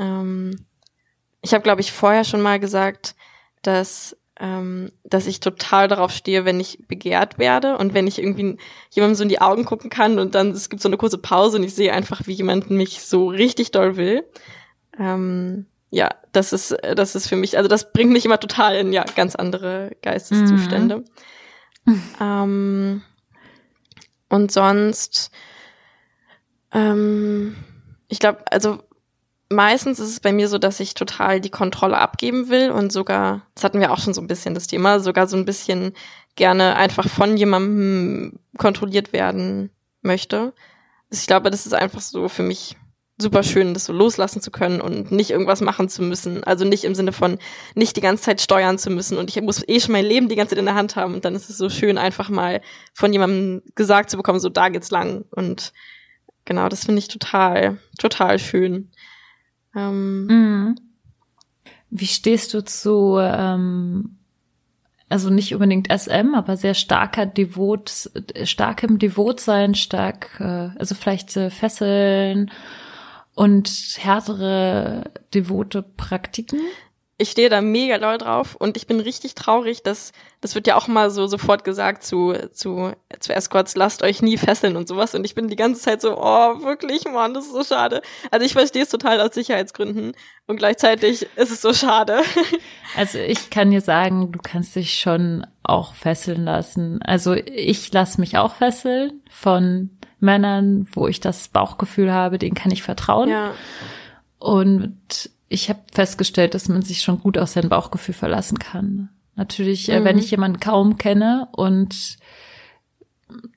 Ähm, 0.00 0.66
ich 1.42 1.52
habe, 1.52 1.62
glaube 1.62 1.80
ich, 1.80 1.92
vorher 1.92 2.24
schon 2.24 2.40
mal 2.40 2.58
gesagt, 2.58 3.14
dass 3.62 4.16
ähm, 4.40 4.90
dass 5.04 5.26
ich 5.26 5.40
total 5.40 5.86
darauf 5.86 6.10
stehe, 6.10 6.46
wenn 6.46 6.58
ich 6.58 6.78
begehrt 6.88 7.38
werde 7.38 7.76
und 7.76 7.92
wenn 7.92 8.06
ich 8.06 8.18
irgendwie 8.18 8.56
jemandem 8.90 9.14
so 9.14 9.22
in 9.22 9.28
die 9.28 9.42
Augen 9.42 9.66
gucken 9.66 9.90
kann 9.90 10.18
und 10.18 10.34
dann 10.34 10.52
es 10.52 10.70
gibt 10.70 10.80
so 10.80 10.88
eine 10.88 10.96
kurze 10.96 11.18
Pause 11.18 11.58
und 11.58 11.62
ich 11.62 11.74
sehe 11.74 11.92
einfach, 11.92 12.26
wie 12.26 12.32
jemand 12.32 12.70
mich 12.70 13.02
so 13.02 13.28
richtig 13.28 13.70
doll 13.70 13.96
will. 13.96 14.24
Ähm, 14.98 15.66
ja, 15.90 16.08
das 16.32 16.54
ist 16.54 16.74
das 16.80 17.14
ist 17.14 17.28
für 17.28 17.36
mich, 17.36 17.58
also 17.58 17.68
das 17.68 17.92
bringt 17.92 18.12
mich 18.12 18.24
immer 18.24 18.40
total 18.40 18.76
in 18.76 18.94
ja 18.94 19.04
ganz 19.14 19.34
andere 19.36 19.94
Geisteszustände. 20.00 21.04
Mhm. 21.84 22.02
Ähm, 22.18 23.02
und 24.30 24.52
sonst, 24.52 25.32
ähm, 26.72 27.56
ich 28.08 28.20
glaube, 28.20 28.44
also 28.50 28.78
meistens 29.50 29.98
ist 29.98 30.08
es 30.08 30.20
bei 30.20 30.32
mir 30.32 30.48
so, 30.48 30.58
dass 30.58 30.80
ich 30.80 30.94
total 30.94 31.40
die 31.40 31.50
Kontrolle 31.50 31.98
abgeben 31.98 32.48
will 32.48 32.70
und 32.70 32.92
sogar, 32.92 33.42
das 33.54 33.64
hatten 33.64 33.80
wir 33.80 33.92
auch 33.92 33.98
schon 33.98 34.14
so 34.14 34.20
ein 34.20 34.28
bisschen 34.28 34.54
das 34.54 34.66
Thema, 34.66 35.00
sogar 35.00 35.26
so 35.26 35.36
ein 35.36 35.44
bisschen 35.44 35.92
gerne 36.36 36.76
einfach 36.76 37.08
von 37.08 37.36
jemandem 37.36 38.38
kontrolliert 38.56 39.12
werden 39.12 39.70
möchte. 40.02 40.54
Also 41.10 41.20
ich 41.20 41.26
glaube, 41.26 41.50
das 41.50 41.66
ist 41.66 41.74
einfach 41.74 42.00
so 42.00 42.28
für 42.28 42.44
mich 42.44 42.76
super 43.18 43.42
schön, 43.42 43.74
das 43.74 43.84
so 43.84 43.92
loslassen 43.92 44.40
zu 44.40 44.50
können 44.50 44.80
und 44.80 45.12
nicht 45.12 45.30
irgendwas 45.30 45.60
machen 45.60 45.88
zu 45.88 46.02
müssen. 46.02 46.42
Also 46.44 46.64
nicht 46.64 46.84
im 46.84 46.94
Sinne 46.94 47.12
von 47.12 47.38
nicht 47.74 47.96
die 47.96 48.00
ganze 48.00 48.24
Zeit 48.24 48.40
steuern 48.40 48.78
zu 48.78 48.88
müssen 48.90 49.18
und 49.18 49.28
ich 49.28 49.42
muss 49.42 49.66
eh 49.68 49.80
schon 49.80 49.92
mein 49.92 50.06
Leben 50.06 50.28
die 50.28 50.36
ganze 50.36 50.50
Zeit 50.50 50.60
in 50.60 50.64
der 50.64 50.74
Hand 50.74 50.96
haben 50.96 51.14
und 51.14 51.24
dann 51.24 51.34
ist 51.34 51.50
es 51.50 51.58
so 51.58 51.68
schön, 51.68 51.98
einfach 51.98 52.28
mal 52.30 52.62
von 52.94 53.12
jemandem 53.12 53.62
gesagt 53.74 54.10
zu 54.10 54.16
bekommen, 54.16 54.40
so 54.40 54.48
da 54.48 54.68
geht's 54.68 54.90
lang. 54.90 55.24
Und 55.30 55.72
genau, 56.44 56.68
das 56.68 56.84
finde 56.84 57.00
ich 57.00 57.08
total, 57.08 57.78
total 57.98 58.38
schön. 58.38 58.90
Ähm, 59.74 60.26
mhm. 60.26 60.74
Wie 61.90 62.06
stehst 62.06 62.54
du 62.54 62.64
zu 62.64 63.18
ähm, 63.20 64.16
also 65.10 65.28
nicht 65.28 65.52
unbedingt 65.52 65.88
SM, 65.90 66.34
aber 66.34 66.56
sehr 66.56 66.74
starker 66.74 67.26
Devot, 67.26 68.10
starkem 68.44 68.98
Devotsein, 68.98 69.74
stark, 69.74 70.38
äh, 70.38 70.70
also 70.78 70.94
vielleicht 70.94 71.36
äh, 71.36 71.50
Fesseln 71.50 72.52
und 73.34 73.68
härtere 73.98 75.10
devote 75.34 75.82
Praktiken 75.82 76.60
ich 77.20 77.30
stehe 77.30 77.50
da 77.50 77.60
mega 77.60 77.98
doll 77.98 78.16
drauf 78.16 78.54
und 78.54 78.78
ich 78.78 78.86
bin 78.86 78.98
richtig 78.98 79.34
traurig, 79.34 79.82
dass 79.82 80.12
das 80.40 80.54
wird 80.54 80.66
ja 80.66 80.76
auch 80.76 80.88
mal 80.88 81.10
so 81.10 81.26
sofort 81.26 81.64
gesagt 81.64 82.02
zu 82.02 82.32
zu 82.52 82.92
zu 83.18 83.34
Escorts, 83.34 83.76
lasst 83.76 84.02
euch 84.02 84.22
nie 84.22 84.38
fesseln 84.38 84.76
und 84.76 84.88
sowas 84.88 85.14
und 85.14 85.24
ich 85.24 85.34
bin 85.34 85.48
die 85.48 85.56
ganze 85.56 85.82
Zeit 85.82 86.00
so, 86.00 86.16
oh, 86.16 86.62
wirklich, 86.62 87.04
Mann, 87.04 87.34
das 87.34 87.44
ist 87.44 87.52
so 87.52 87.62
schade. 87.62 88.00
Also 88.30 88.46
ich 88.46 88.54
verstehe 88.54 88.84
es 88.84 88.88
total 88.88 89.20
aus 89.20 89.34
Sicherheitsgründen 89.34 90.14
und 90.46 90.56
gleichzeitig 90.56 91.28
ist 91.36 91.50
es 91.50 91.60
so 91.60 91.74
schade. 91.74 92.20
Also 92.96 93.18
ich 93.18 93.50
kann 93.50 93.70
dir 93.70 93.82
sagen, 93.82 94.32
du 94.32 94.40
kannst 94.42 94.74
dich 94.74 94.98
schon 94.98 95.46
auch 95.62 95.94
fesseln 95.94 96.44
lassen. 96.44 97.00
Also 97.02 97.34
ich 97.34 97.92
lasse 97.92 98.20
mich 98.20 98.36
auch 98.36 98.56
fesseln 98.56 99.22
von 99.30 99.90
Männern, 100.18 100.88
wo 100.92 101.06
ich 101.06 101.20
das 101.20 101.46
Bauchgefühl 101.46 102.12
habe, 102.12 102.38
denen 102.38 102.56
kann 102.56 102.72
ich 102.72 102.82
vertrauen. 102.82 103.28
Ja. 103.28 103.52
Und 104.40 105.30
ich 105.50 105.68
habe 105.68 105.80
festgestellt, 105.92 106.54
dass 106.54 106.68
man 106.68 106.80
sich 106.80 107.02
schon 107.02 107.18
gut 107.18 107.36
auf 107.36 107.50
sein 107.50 107.68
Bauchgefühl 107.68 108.14
verlassen 108.14 108.58
kann. 108.58 109.10
Natürlich, 109.34 109.88
mhm. 109.88 109.94
äh, 109.94 110.04
wenn 110.04 110.16
mhm. 110.16 110.22
ich 110.22 110.30
jemanden 110.30 110.60
kaum 110.60 110.96
kenne 110.96 111.48
und 111.52 112.16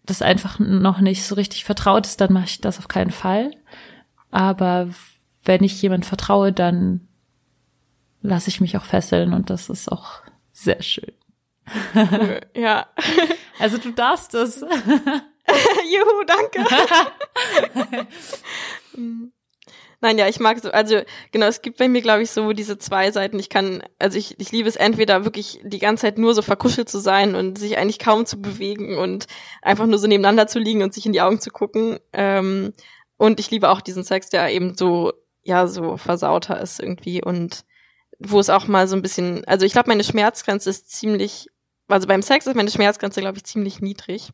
das 0.05 0.21
einfach 0.21 0.59
noch 0.59 0.99
nicht 0.99 1.23
so 1.23 1.35
richtig 1.35 1.63
vertraut 1.63 2.05
ist, 2.05 2.19
dann 2.19 2.33
mache 2.33 2.45
ich 2.45 2.61
das 2.61 2.79
auf 2.79 2.87
keinen 2.87 3.11
Fall. 3.11 3.51
Aber 4.31 4.89
wenn 5.45 5.63
ich 5.63 5.81
jemand 5.81 6.05
vertraue, 6.05 6.51
dann 6.51 7.07
lasse 8.21 8.49
ich 8.49 8.59
mich 8.59 8.75
auch 8.75 8.85
fesseln 8.85 9.33
und 9.33 9.49
das 9.51 9.69
ist 9.69 9.91
auch 9.91 10.21
sehr 10.51 10.81
schön. 10.81 11.13
Cool, 11.95 12.41
ja. 12.55 12.87
Also 13.59 13.77
du 13.77 13.91
darfst 13.91 14.33
es. 14.33 14.61
Juhu, 14.61 16.23
danke. 16.25 16.65
Nein, 20.03 20.17
ja, 20.17 20.27
ich 20.27 20.41
mag 20.41 20.59
so, 20.59 20.69
also 20.69 20.99
genau, 21.31 21.45
es 21.45 21.61
gibt 21.61 21.77
bei 21.77 21.87
mir, 21.87 22.01
glaube 22.01 22.23
ich, 22.23 22.31
so 22.31 22.51
diese 22.51 22.77
zwei 22.77 23.09
Seiten. 23.11 23.39
Ich 23.39 23.47
kann, 23.47 23.83
also 23.99 24.17
ich, 24.17 24.37
ich 24.37 24.51
liebe 24.51 24.67
es 24.67 24.75
entweder 24.75 25.23
wirklich 25.23 25.61
die 25.63 25.79
ganze 25.79 26.01
Zeit 26.01 26.17
nur 26.17 26.35
so 26.35 26.41
verkuschelt 26.41 26.89
zu 26.89 26.99
sein 26.99 27.35
und 27.35 27.57
sich 27.57 27.77
eigentlich 27.77 27.99
kaum 27.99 28.25
zu 28.25 28.41
bewegen 28.41 28.97
und 28.97 29.27
einfach 29.61 29.85
nur 29.85 29.97
so 29.97 30.07
nebeneinander 30.07 30.47
zu 30.47 30.59
liegen 30.59 30.83
und 30.83 30.93
sich 30.93 31.05
in 31.05 31.13
die 31.13 31.21
Augen 31.21 31.39
zu 31.39 31.51
gucken. 31.51 31.99
Ähm, 32.11 32.73
und 33.15 33.39
ich 33.39 33.49
liebe 33.49 33.69
auch 33.69 33.79
diesen 33.79 34.03
Sex, 34.03 34.29
der 34.29 34.49
eben 34.49 34.75
so, 34.75 35.13
ja, 35.41 35.67
so 35.67 35.95
versauter 35.95 36.59
ist 36.59 36.81
irgendwie 36.81 37.23
und 37.23 37.63
wo 38.19 38.41
es 38.41 38.49
auch 38.49 38.67
mal 38.67 38.89
so 38.89 38.97
ein 38.97 39.01
bisschen, 39.01 39.45
also 39.45 39.65
ich 39.65 39.71
glaube, 39.71 39.87
meine 39.87 40.03
Schmerzgrenze 40.03 40.69
ist 40.69 40.91
ziemlich, 40.91 41.47
also 41.87 42.07
beim 42.07 42.21
Sex 42.21 42.45
ist 42.45 42.57
meine 42.57 42.71
Schmerzgrenze, 42.71 43.21
glaube 43.21 43.37
ich, 43.37 43.45
ziemlich 43.45 43.79
niedrig. 43.79 44.31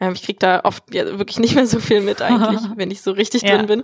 Ähm, 0.00 0.12
ich 0.12 0.22
krieg 0.22 0.38
da 0.40 0.60
oft 0.64 0.94
ja, 0.94 1.18
wirklich 1.18 1.38
nicht 1.38 1.54
mehr 1.54 1.66
so 1.66 1.80
viel 1.80 2.00
mit 2.00 2.22
eigentlich, 2.22 2.60
wenn 2.76 2.90
ich 2.90 3.02
so 3.02 3.12
richtig 3.12 3.42
ja. 3.42 3.56
drin 3.56 3.66
bin. 3.66 3.82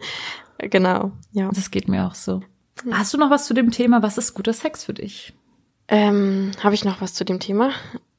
Genau, 0.58 1.12
ja. 1.32 1.48
Das 1.52 1.70
geht 1.70 1.88
mir 1.88 2.06
auch 2.06 2.14
so. 2.14 2.42
Hast 2.90 3.12
du 3.14 3.18
noch 3.18 3.30
was 3.30 3.46
zu 3.46 3.54
dem 3.54 3.70
Thema? 3.70 4.02
Was 4.02 4.18
ist 4.18 4.34
guter 4.34 4.52
Sex 4.52 4.84
für 4.84 4.94
dich? 4.94 5.34
Ähm, 5.88 6.52
Habe 6.62 6.74
ich 6.74 6.84
noch 6.84 7.00
was 7.00 7.14
zu 7.14 7.24
dem 7.24 7.40
Thema? 7.40 7.72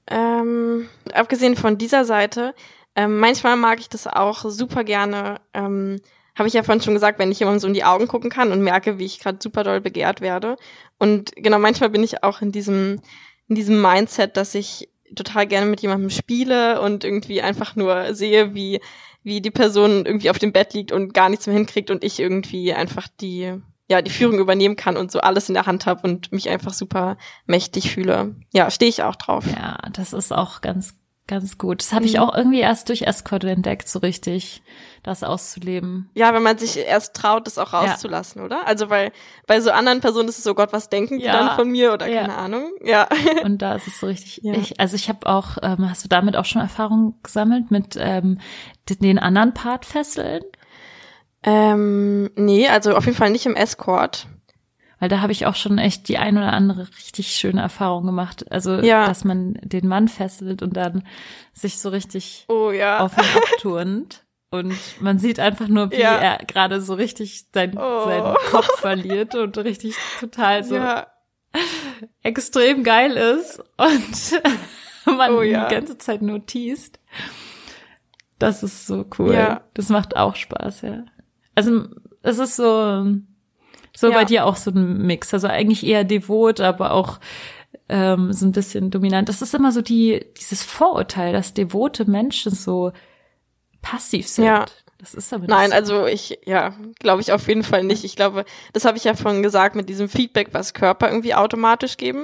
Ähm, 0.08 0.90
abgesehen 1.14 1.56
von 1.56 1.78
dieser 1.78 2.06
Seite, 2.06 2.54
ähm, 2.96 3.20
manchmal 3.20 3.58
mag 3.58 3.80
ich 3.80 3.90
das 3.90 4.08
auch 4.08 4.46
super 4.46 4.84
gerne. 4.84 5.40
Ähm, 5.54 6.00
Habe 6.36 6.48
ich 6.48 6.54
ja 6.54 6.64
vorhin 6.64 6.84
schon 6.84 6.94
gesagt, 6.94 7.20
wenn 7.20 7.32
ich 7.32 7.40
jemandem 7.40 7.60
so 7.60 7.68
in 7.68 7.74
die 7.74 7.84
Augen 7.84 8.08
gucken 8.08 8.30
kann 8.30 8.52
und 8.52 8.62
merke, 8.62 9.00
wie 9.00 9.06
ich 9.06 9.20
gerade 9.20 9.40
super 9.42 9.64
doll 9.64 9.82
begehrt 9.82 10.22
werde. 10.22 10.58
Und 11.00 11.32
genau, 11.36 11.60
manchmal 11.60 11.90
bin 11.90 12.04
ich 12.04 12.24
auch 12.24 12.42
in 12.42 12.52
diesem 12.52 13.00
in 13.48 13.56
diesem 13.56 13.82
Mindset, 13.82 14.38
dass 14.38 14.56
ich 14.56 14.90
total 15.16 15.48
gerne 15.48 15.66
mit 15.66 15.82
jemandem 15.82 16.10
spiele 16.10 16.82
und 16.82 17.04
irgendwie 17.04 17.42
einfach 17.42 17.76
nur 17.76 18.16
sehe, 18.16 18.54
wie, 18.54 18.82
wie 19.24 19.42
die 19.42 19.52
Person 19.52 20.06
irgendwie 20.06 20.30
auf 20.30 20.40
dem 20.40 20.52
Bett 20.54 20.74
liegt 20.74 20.92
und 20.92 21.14
gar 21.14 21.30
nichts 21.30 21.48
mehr 21.48 21.56
hinkriegt 21.56 21.92
und 21.92 22.04
ich 22.04 22.20
irgendwie 22.20 22.74
einfach 22.74 23.08
die, 23.22 23.54
ja, 23.90 24.02
die 24.02 24.12
Führung 24.12 24.40
übernehmen 24.40 24.76
kann 24.76 24.98
und 24.98 25.12
so 25.12 25.20
alles 25.20 25.50
in 25.50 25.54
der 25.54 25.66
Hand 25.66 25.86
habe 25.86 26.08
und 26.08 26.32
mich 26.32 26.50
einfach 26.50 26.74
super 26.74 27.18
mächtig 27.46 27.92
fühle. 27.92 28.36
Ja, 28.54 28.72
stehe 28.72 28.90
ich 28.90 29.04
auch 29.04 29.16
drauf. 29.16 29.46
Ja, 29.48 29.78
das 29.92 30.14
ist 30.14 30.32
auch 30.32 30.62
ganz, 30.62 30.96
ganz 31.28 31.58
gut. 31.58 31.82
Das 31.82 31.94
habe 31.94 32.06
ich 32.06 32.16
mhm. 32.16 32.20
auch 32.20 32.36
irgendwie 32.36 32.60
erst 32.60 32.90
durch 32.90 33.04
Escort 33.04 33.44
entdeckt, 33.46 33.88
so 33.88 34.00
richtig, 34.00 34.62
das 35.04 35.24
auszuleben. 35.24 36.10
Ja, 36.16 36.34
wenn 36.34 36.44
man 36.44 36.58
sich 36.58 36.78
erst 36.78 37.16
traut, 37.16 37.48
das 37.48 37.58
auch 37.58 37.74
rauszulassen, 37.74 38.42
ja. 38.42 38.46
oder? 38.46 38.68
Also 38.68 38.90
weil 38.90 39.12
bei 39.48 39.62
so 39.62 39.72
anderen 39.72 40.02
Personen 40.02 40.30
ist 40.30 40.38
es 40.38 40.44
so, 40.44 40.54
Gott, 40.54 40.74
was 40.74 40.90
denken 40.90 41.20
die 41.20 41.26
ja. 41.26 41.34
dann 41.34 41.56
von 41.56 41.70
mir 41.70 41.94
oder 41.94 42.08
ja. 42.08 42.22
keine 42.22 42.36
Ahnung. 42.36 42.72
Ja. 42.84 43.08
Und 43.44 43.62
da 43.62 43.76
ist 43.76 43.88
es 43.88 44.00
so 44.00 44.08
richtig. 44.08 44.44
Ich, 44.44 44.80
also 44.80 44.96
ich 44.96 45.10
habe 45.10 45.28
auch, 45.28 45.58
ähm, 45.62 45.90
hast 45.90 46.04
du 46.04 46.10
damit 46.10 46.36
auch 46.36 46.46
schon 46.46 46.62
Erfahrung 46.62 47.16
gesammelt 47.24 47.72
mit 47.72 47.98
ähm, 47.98 48.40
den 48.90 49.20
anderen 49.20 49.54
Part 49.54 49.86
fesseln? 49.86 50.44
Ähm, 51.44 52.30
nee, 52.36 52.68
also 52.68 52.96
auf 52.96 53.06
jeden 53.06 53.18
Fall 53.18 53.30
nicht 53.30 53.46
im 53.46 53.56
Escort. 53.56 54.28
Weil 55.04 55.10
da 55.10 55.20
habe 55.20 55.34
ich 55.34 55.46
auch 55.46 55.56
schon 55.56 55.80
echt 55.80 56.08
die 56.08 56.18
ein 56.18 56.38
oder 56.38 56.54
andere 56.54 56.88
richtig 56.88 57.36
schöne 57.36 57.60
Erfahrung 57.60 58.06
gemacht. 58.06 58.50
Also, 58.50 58.76
ja. 58.76 59.06
dass 59.06 59.26
man 59.26 59.56
den 59.62 59.86
Mann 59.86 60.08
fesselt 60.08 60.62
und 60.62 60.78
dann 60.78 61.06
sich 61.52 61.80
so 61.80 61.90
richtig 61.90 62.46
oh, 62.48 62.72
ja. 62.72 63.00
auf 63.00 63.18
ihn 63.18 63.26
abturnt. 63.36 64.24
Und 64.50 64.74
man 65.02 65.20
sieht 65.20 65.42
einfach 65.42 65.68
nur, 65.68 65.92
wie 65.92 66.00
ja. 66.00 66.16
er 66.16 66.38
gerade 66.46 66.80
so 66.80 66.94
richtig 66.94 67.48
sein, 67.54 67.78
oh. 67.78 68.06
seinen 68.06 68.34
Kopf 68.50 68.80
verliert 68.80 69.36
und 69.36 69.58
richtig 69.58 69.98
total 70.22 70.64
so 70.64 70.76
ja. 70.76 71.08
extrem 72.22 72.86
geil 72.86 73.18
ist. 73.18 73.60
Und 73.76 74.42
man 75.18 75.34
oh, 75.34 75.42
ja. 75.42 75.68
die 75.68 75.76
ganze 75.76 75.98
Zeit 75.98 76.22
nur 76.22 76.46
teast. 76.46 76.98
Das 78.40 78.64
ist 78.64 78.88
so 78.88 79.04
cool. 79.20 79.34
Ja. 79.34 79.66
Das 79.74 79.90
macht 79.90 80.16
auch 80.16 80.38
Spaß, 80.38 80.84
ja. 80.84 81.04
Also 81.56 81.90
es 82.22 82.40
ist 82.40 82.56
so, 82.56 83.04
so 83.96 84.10
ja. 84.10 84.14
bei 84.14 84.26
dir 84.26 84.46
auch 84.46 84.56
so 84.56 84.72
ein 84.72 85.06
Mix. 85.06 85.34
Also 85.34 85.48
eigentlich 85.48 85.86
eher 85.86 86.04
devot, 86.04 86.60
aber 86.60 86.92
auch 86.92 87.20
ähm, 87.90 88.34
so 88.34 88.46
ein 88.46 88.52
bisschen 88.52 88.92
dominant. 88.92 89.30
Das 89.30 89.42
ist 89.42 89.54
immer 89.54 89.72
so 89.72 89.82
die, 89.82 90.26
dieses 90.38 90.64
Vorurteil, 90.64 91.34
dass 91.34 91.54
devote 91.54 92.10
Menschen 92.10 92.54
so 92.54 92.92
passiv 93.82 94.28
sind. 94.28 94.46
Ja. 94.46 94.66
Das 95.04 95.14
ist 95.14 95.34
aber 95.34 95.48
Nein, 95.48 95.72
so. 95.72 95.76
also 95.76 96.06
ich, 96.06 96.40
ja, 96.46 96.74
glaube 97.00 97.22
ich 97.22 97.34
auf 97.34 97.50
jeden 97.50 97.64
Fall 97.64 97.84
nicht. 97.84 98.06
Ich 98.06 98.16
glaube, 98.16 98.46
das 98.72 98.86
habe 98.86 98.98
ich 98.98 99.04
ja 99.04 99.16
vorhin 99.16 99.44
gesagt 99.44 99.76
mit 99.76 99.90
diesem 99.90 100.08
Feedback, 100.08 100.50
was 100.54 100.74
Körper 100.74 101.10
irgendwie 101.10 101.36
automatisch 101.36 101.98
geben. 101.98 102.24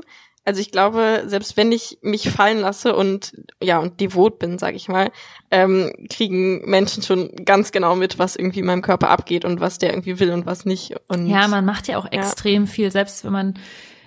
Also 0.49 0.61
ich 0.61 0.71
glaube, 0.71 1.25
selbst 1.27 1.57
wenn 1.57 1.71
ich 1.71 1.99
mich 2.01 2.31
fallen 2.31 2.59
lasse 2.59 2.95
und 2.95 3.33
ja 3.61 3.77
und 3.77 4.01
devot 4.01 4.39
bin, 4.39 4.57
sage 4.57 4.77
ich 4.77 4.87
mal, 4.87 5.11
ähm, 5.51 5.93
kriegen 6.09 6.67
Menschen 6.67 7.03
schon 7.03 7.29
ganz 7.45 7.71
genau 7.71 7.95
mit, 7.95 8.17
was 8.17 8.35
irgendwie 8.35 8.61
in 8.61 8.65
meinem 8.65 8.81
Körper 8.81 9.11
abgeht 9.11 9.45
und 9.45 9.61
was 9.61 9.77
der 9.77 9.91
irgendwie 9.91 10.19
will 10.19 10.31
und 10.31 10.47
was 10.47 10.65
nicht. 10.65 10.95
Und 11.07 11.27
ja, 11.27 11.47
man 11.47 11.65
macht 11.65 11.87
ja 11.87 11.99
auch 11.99 12.05
ja. 12.05 12.13
extrem 12.13 12.65
viel, 12.65 12.89
selbst 12.89 13.23
wenn 13.23 13.31
man 13.31 13.53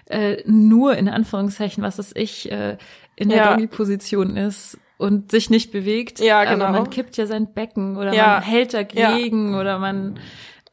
äh, 0.07 0.43
nur 0.45 0.97
in 0.97 1.09
Anführungszeichen, 1.09 1.81
was 1.85 2.01
es 2.01 2.11
ich, 2.17 2.51
äh, 2.51 2.77
in 3.15 3.29
der 3.29 3.39
ja. 3.39 3.53
Doggy-Position 3.53 4.37
ist 4.37 4.79
und 4.99 5.31
sich 5.31 5.49
nicht 5.49 5.71
bewegt. 5.71 6.19
Ja, 6.19 6.43
genau. 6.43 6.65
Aber 6.65 6.81
man 6.81 6.91
kippt 6.91 7.17
ja 7.19 7.27
sein 7.27 7.55
Becken 7.55 7.97
oder 7.97 8.13
ja. 8.13 8.27
man 8.27 8.43
hält 8.43 8.75
dagegen 8.75 9.53
ja. 9.53 9.61
oder 9.61 9.79
man 9.79 10.19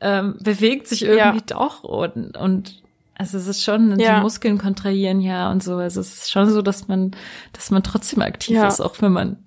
ähm, 0.02 0.36
bewegt 0.42 0.88
sich 0.88 1.04
irgendwie 1.04 1.44
doch 1.46 1.84
und, 1.84 2.36
und 2.38 2.82
also 3.20 3.38
es 3.38 3.48
ist 3.48 3.64
schon, 3.66 4.00
ja. 4.00 4.16
die 4.16 4.22
Muskeln 4.22 4.58
kontrahieren 4.58 5.20
ja 5.20 5.52
und 5.52 5.62
so. 5.62 5.76
Also 5.76 6.00
es 6.00 6.20
ist 6.20 6.32
schon 6.32 6.50
so, 6.50 6.62
dass 6.62 6.88
man, 6.88 7.12
dass 7.52 7.70
man 7.70 7.84
trotzdem 7.84 8.22
aktiv 8.22 8.56
ja. 8.56 8.66
ist, 8.66 8.80
auch 8.80 8.96
wenn 9.02 9.12
man 9.12 9.44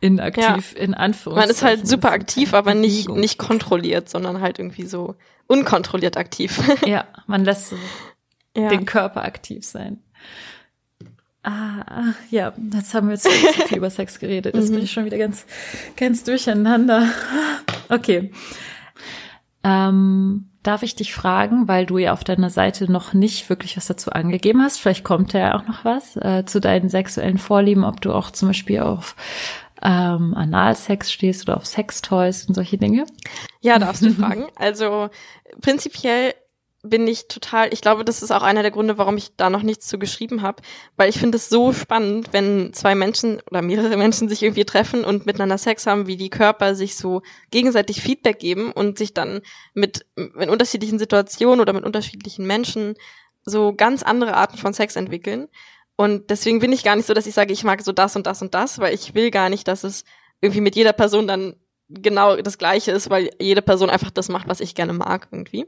inaktiv 0.00 0.74
ja. 0.74 0.80
in 0.80 0.94
Anführungszeichen. 0.94 1.48
Man 1.48 1.50
ist 1.50 1.62
halt 1.62 1.88
super 1.88 2.12
aktiv, 2.12 2.54
aber 2.54 2.74
nicht, 2.74 3.08
nicht 3.08 3.36
kontrolliert, 3.36 4.08
sondern 4.08 4.40
halt 4.40 4.60
irgendwie 4.60 4.86
so 4.86 5.16
unkontrolliert 5.48 6.16
aktiv. 6.16 6.62
ja, 6.86 7.04
man 7.26 7.44
lässt 7.44 7.70
so 7.70 7.76
den 8.56 8.86
Körper 8.86 9.24
aktiv 9.24 9.66
sein. 9.66 9.98
Ah, 11.42 12.12
ja, 12.30 12.52
jetzt 12.72 12.94
haben 12.94 13.08
wir 13.08 13.16
zu 13.18 13.28
viel 13.30 13.78
über 13.78 13.90
Sex 13.90 14.20
geredet. 14.20 14.54
Jetzt 14.54 14.70
mhm. 14.70 14.74
bin 14.74 14.84
ich 14.84 14.92
schon 14.92 15.04
wieder 15.04 15.18
ganz, 15.18 15.46
ganz 15.96 16.22
durcheinander. 16.22 17.08
Okay. 17.88 18.30
Ähm, 19.64 20.49
darf 20.62 20.82
ich 20.82 20.94
dich 20.94 21.14
fragen, 21.14 21.68
weil 21.68 21.86
du 21.86 21.98
ja 21.98 22.12
auf 22.12 22.24
deiner 22.24 22.50
Seite 22.50 22.90
noch 22.90 23.14
nicht 23.14 23.48
wirklich 23.48 23.76
was 23.76 23.86
dazu 23.86 24.12
angegeben 24.12 24.62
hast, 24.62 24.78
vielleicht 24.78 25.04
kommt 25.04 25.32
ja 25.32 25.56
auch 25.56 25.66
noch 25.66 25.84
was 25.84 26.16
äh, 26.16 26.44
zu 26.44 26.60
deinen 26.60 26.88
sexuellen 26.88 27.38
Vorlieben, 27.38 27.84
ob 27.84 28.00
du 28.00 28.12
auch 28.12 28.30
zum 28.30 28.48
Beispiel 28.48 28.80
auf 28.80 29.16
ähm, 29.82 30.34
Analsex 30.34 31.10
stehst 31.10 31.48
oder 31.48 31.56
auf 31.56 31.66
Sextoys 31.66 32.46
und 32.46 32.54
solche 32.54 32.76
Dinge? 32.76 33.06
Ja, 33.60 33.78
darfst 33.78 34.02
du 34.02 34.10
fragen. 34.10 34.46
Also 34.56 35.08
prinzipiell 35.62 36.34
bin 36.82 37.06
ich 37.06 37.28
total, 37.28 37.72
ich 37.74 37.82
glaube, 37.82 38.04
das 38.04 38.22
ist 38.22 38.30
auch 38.30 38.42
einer 38.42 38.62
der 38.62 38.70
Gründe, 38.70 38.96
warum 38.96 39.16
ich 39.18 39.36
da 39.36 39.50
noch 39.50 39.62
nichts 39.62 39.86
zu 39.86 39.98
geschrieben 39.98 40.40
habe, 40.40 40.62
weil 40.96 41.10
ich 41.10 41.18
finde 41.18 41.36
es 41.36 41.50
so 41.50 41.72
spannend, 41.74 42.32
wenn 42.32 42.72
zwei 42.72 42.94
Menschen 42.94 43.40
oder 43.50 43.60
mehrere 43.60 43.98
Menschen 43.98 44.28
sich 44.30 44.42
irgendwie 44.42 44.64
treffen 44.64 45.04
und 45.04 45.26
miteinander 45.26 45.58
Sex 45.58 45.86
haben, 45.86 46.06
wie 46.06 46.16
die 46.16 46.30
Körper 46.30 46.74
sich 46.74 46.96
so 46.96 47.20
gegenseitig 47.50 48.00
Feedback 48.00 48.38
geben 48.38 48.72
und 48.72 48.96
sich 48.96 49.12
dann 49.12 49.42
mit 49.74 50.06
in 50.16 50.48
unterschiedlichen 50.48 50.98
Situationen 50.98 51.60
oder 51.60 51.74
mit 51.74 51.84
unterschiedlichen 51.84 52.46
Menschen 52.46 52.94
so 53.44 53.74
ganz 53.74 54.02
andere 54.02 54.34
Arten 54.34 54.56
von 54.56 54.72
Sex 54.72 54.96
entwickeln. 54.96 55.48
Und 55.96 56.30
deswegen 56.30 56.60
bin 56.60 56.72
ich 56.72 56.82
gar 56.82 56.96
nicht 56.96 57.06
so, 57.06 57.12
dass 57.12 57.26
ich 57.26 57.34
sage, 57.34 57.52
ich 57.52 57.62
mag 57.62 57.82
so 57.82 57.92
das 57.92 58.16
und 58.16 58.26
das 58.26 58.40
und 58.40 58.54
das, 58.54 58.78
weil 58.78 58.94
ich 58.94 59.14
will 59.14 59.30
gar 59.30 59.50
nicht, 59.50 59.68
dass 59.68 59.84
es 59.84 60.04
irgendwie 60.40 60.62
mit 60.62 60.76
jeder 60.76 60.94
Person 60.94 61.28
dann 61.28 61.56
genau 61.90 62.36
das 62.36 62.56
Gleiche 62.56 62.92
ist, 62.92 63.10
weil 63.10 63.30
jede 63.38 63.60
Person 63.60 63.90
einfach 63.90 64.10
das 64.10 64.30
macht, 64.30 64.48
was 64.48 64.60
ich 64.60 64.74
gerne 64.74 64.94
mag 64.94 65.28
irgendwie. 65.30 65.66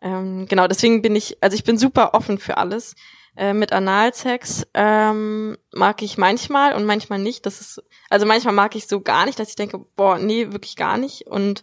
Ähm, 0.00 0.46
genau, 0.48 0.66
deswegen 0.68 1.02
bin 1.02 1.16
ich, 1.16 1.38
also 1.42 1.54
ich 1.54 1.64
bin 1.64 1.78
super 1.78 2.14
offen 2.14 2.38
für 2.38 2.56
alles. 2.56 2.94
Äh, 3.36 3.52
mit 3.52 3.72
Analsex 3.72 4.66
ähm, 4.74 5.56
mag 5.72 6.02
ich 6.02 6.18
manchmal 6.18 6.74
und 6.74 6.84
manchmal 6.84 7.20
nicht. 7.20 7.46
Das 7.46 7.60
ist, 7.60 7.82
also 8.10 8.26
manchmal 8.26 8.54
mag 8.54 8.74
ich 8.74 8.88
so 8.88 9.00
gar 9.00 9.26
nicht, 9.26 9.38
dass 9.38 9.50
ich 9.50 9.56
denke, 9.56 9.78
boah, 9.78 10.18
nee, 10.18 10.50
wirklich 10.50 10.74
gar 10.74 10.98
nicht. 10.98 11.26
Und 11.28 11.62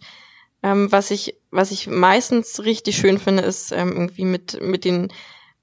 ähm, 0.63 0.91
was 0.91 1.11
ich, 1.11 1.35
was 1.51 1.71
ich 1.71 1.87
meistens 1.87 2.63
richtig 2.63 2.95
schön 2.95 3.19
finde, 3.19 3.43
ist 3.43 3.71
ähm, 3.71 3.91
irgendwie 3.91 4.25
mit 4.25 4.61
mit 4.61 4.85
den, 4.85 5.11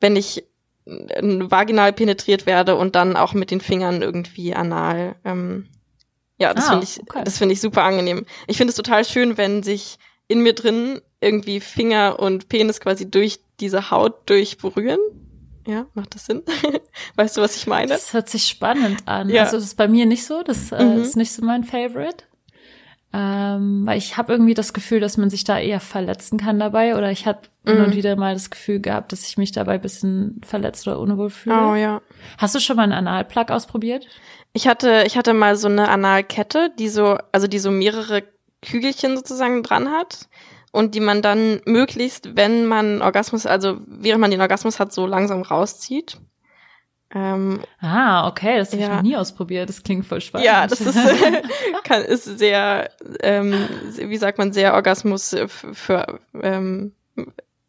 wenn 0.00 0.16
ich 0.16 0.44
äh, 0.85 1.22
vaginal 1.22 1.94
penetriert 1.94 2.44
werde 2.44 2.76
und 2.76 2.94
dann 2.94 3.16
auch 3.16 3.32
mit 3.32 3.50
den 3.50 3.62
Fingern 3.62 4.02
irgendwie 4.02 4.54
anal. 4.54 5.16
Ähm, 5.24 5.68
ja, 6.38 6.52
das 6.52 6.66
ah, 6.66 6.70
finde 6.70 6.85
ich, 6.85 7.00
okay. 7.00 7.22
das 7.24 7.38
finde 7.38 7.54
ich 7.54 7.61
super 7.61 7.85
angenehm. 7.85 8.26
Ich 8.46 8.58
finde 8.58 8.70
es 8.70 8.76
total 8.76 9.04
schön, 9.04 9.38
wenn 9.38 9.62
sich 9.62 9.98
in 10.28 10.40
mir 10.40 10.54
drin 10.54 11.00
irgendwie 11.20 11.61
Finger 11.61 12.18
und 12.18 12.48
Penis 12.48 12.80
quasi 12.80 13.11
durch 13.11 13.40
diese 13.61 13.90
Haut 13.90 14.28
durchberühren. 14.28 15.00
Ja, 15.66 15.87
macht 15.94 16.14
das 16.14 16.26
Sinn? 16.26 16.42
weißt 17.16 17.37
du, 17.37 17.40
was 17.40 17.56
ich 17.56 17.66
meine? 17.66 17.88
Das 17.88 18.12
hört 18.12 18.28
sich 18.28 18.46
spannend 18.46 19.06
an. 19.06 19.28
Ja. 19.28 19.44
Also 19.44 19.56
das 19.56 19.66
ist 19.66 19.76
bei 19.76 19.88
mir 19.88 20.06
nicht 20.06 20.24
so, 20.24 20.42
das 20.42 20.72
äh, 20.72 20.85
mhm. 20.85 21.02
ist 21.02 21.16
nicht 21.16 21.32
so 21.32 21.44
mein 21.44 21.64
Favorite. 21.64 22.24
Ähm, 23.14 23.82
weil 23.85 23.98
ich 23.98 24.16
habe 24.16 24.32
irgendwie 24.32 24.54
das 24.54 24.72
Gefühl, 24.72 24.98
dass 24.98 25.18
man 25.18 25.28
sich 25.28 25.44
da 25.44 25.58
eher 25.58 25.80
verletzen 25.80 26.38
kann 26.38 26.58
dabei. 26.58 26.96
Oder 26.96 27.11
ich 27.11 27.26
habe 27.26 27.40
mhm. 27.64 27.70
hin 27.70 27.85
und 27.85 27.94
wieder 27.94 28.16
mal 28.16 28.32
das 28.32 28.50
Gefühl 28.50 28.80
gehabt, 28.80 29.12
dass 29.12 29.26
ich 29.26 29.37
mich 29.37 29.52
dabei 29.52 29.78
bisschen 29.78 30.40
verletzt 30.44 30.88
oder 30.88 30.98
unwohl 30.98 31.30
fühle. 31.30 31.68
Oh 31.68 31.74
ja. 31.74 32.00
Hast 32.38 32.54
du 32.54 32.61
schon 32.61 32.76
mal 32.76 32.85
einen 32.85 32.92
Analplug 32.92 33.50
ausprobiert? 33.50 34.06
Ich 34.54 34.66
hatte, 34.66 35.04
ich 35.06 35.16
hatte 35.16 35.35
mal 35.35 35.56
so 35.56 35.68
eine 35.68 35.88
Analkette, 35.88 36.70
die 36.78 36.88
so, 36.88 37.18
also 37.32 37.46
die 37.46 37.58
so 37.58 37.70
mehrere 37.70 38.22
Kügelchen 38.62 39.16
sozusagen 39.16 39.62
dran 39.62 39.90
hat 39.90 40.29
und 40.72 40.94
die 40.94 41.01
man 41.01 41.22
dann 41.22 41.61
möglichst, 41.66 42.37
wenn 42.37 42.66
man 42.66 43.03
Orgasmus, 43.03 43.46
also 43.46 43.79
während 43.87 44.20
man 44.20 44.31
den 44.31 44.40
Orgasmus 44.40 44.81
hat, 44.81 44.92
so 44.92 45.07
langsam 45.07 45.42
rauszieht. 45.42 46.18
Ähm, 47.14 47.61
ah, 47.81 48.27
okay, 48.27 48.57
das 48.57 48.72
habe 48.72 48.81
ja. 48.81 48.88
ich 48.88 48.94
noch 48.94 49.03
nie 49.03 49.16
ausprobiert. 49.16 49.68
Das 49.68 49.83
klingt 49.83 50.07
voll 50.07 50.22
spannend. 50.22 50.46
Ja, 50.46 50.66
das 50.66 50.81
ist, 50.81 50.96
kann, 51.85 52.03
ist 52.03 52.25
sehr, 52.25 52.90
ähm, 53.20 53.68
wie 53.98 54.16
sagt 54.16 54.38
man, 54.38 54.53
sehr 54.53 54.72
Orgasmus 54.72 55.37
für, 55.48 56.20
ähm, 56.40 56.92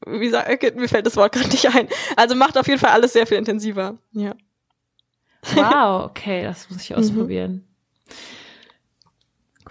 wie 0.06 0.30
sagt, 0.30 0.76
mir 0.78 0.88
fällt 0.88 1.06
das 1.06 1.18
Wort 1.18 1.34
gerade 1.34 1.50
nicht 1.50 1.76
ein. 1.76 1.90
Also 2.16 2.36
macht 2.36 2.58
auf 2.58 2.68
jeden 2.68 2.80
Fall 2.80 2.92
alles 2.92 3.14
sehr 3.14 3.28
viel 3.28 3.38
intensiver. 3.38 3.98
Ja. 4.14 4.34
Wow, 5.56 6.06
okay, 6.06 6.44
das 6.44 6.70
muss 6.70 6.82
ich 6.82 6.90
mhm. 7.48 7.64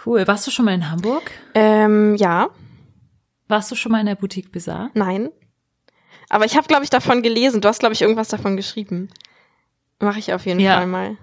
Cool. 0.05 0.27
Warst 0.27 0.47
du 0.47 0.51
schon 0.51 0.65
mal 0.65 0.75
in 0.75 0.91
Hamburg? 0.91 1.31
Ähm, 1.55 2.17
ja. 2.17 2.51
Warst 3.49 3.71
du 3.71 3.75
schon 3.75 3.93
mal 3.93 4.01
in 4.01 4.07
der 4.07 4.15
Boutique 4.15 4.51
Bizarre? 4.51 4.91
Nein. 4.95 5.31
Aber 6.29 6.45
ich 6.45 6.57
habe, 6.57 6.67
glaube 6.67 6.85
ich, 6.85 6.91
davon 6.91 7.23
gelesen. 7.23 7.61
Du 7.61 7.69
hast, 7.69 7.81
glaube 7.81 7.93
ich, 7.93 8.03
irgendwas 8.03 8.29
davon 8.29 8.57
geschrieben. 8.57 9.11
Mache 10.01 10.19
ich 10.19 10.33
auf 10.33 10.47
jeden 10.47 10.61
ja. 10.61 10.79
Fall 10.79 10.87
mal. 10.87 11.17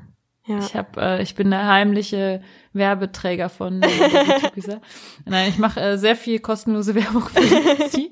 Ja. 0.46 0.60
Ich 0.60 0.76
hab, 0.76 0.98
äh, 0.98 1.22
ich 1.22 1.36
bin 1.36 1.52
der 1.52 1.68
heimliche 1.68 2.42
Werbeträger 2.74 3.50
von 3.50 3.82
der 3.82 3.90
Boutique 3.90 4.56
Bizarre. 4.56 4.82
Nein, 5.26 5.50
ich 5.50 5.58
mache 5.58 5.80
äh, 5.80 5.98
sehr 5.98 6.16
viel 6.16 6.40
kostenlose 6.40 6.96
Werbung 6.96 7.24
für 7.24 7.90
sie. 7.90 8.12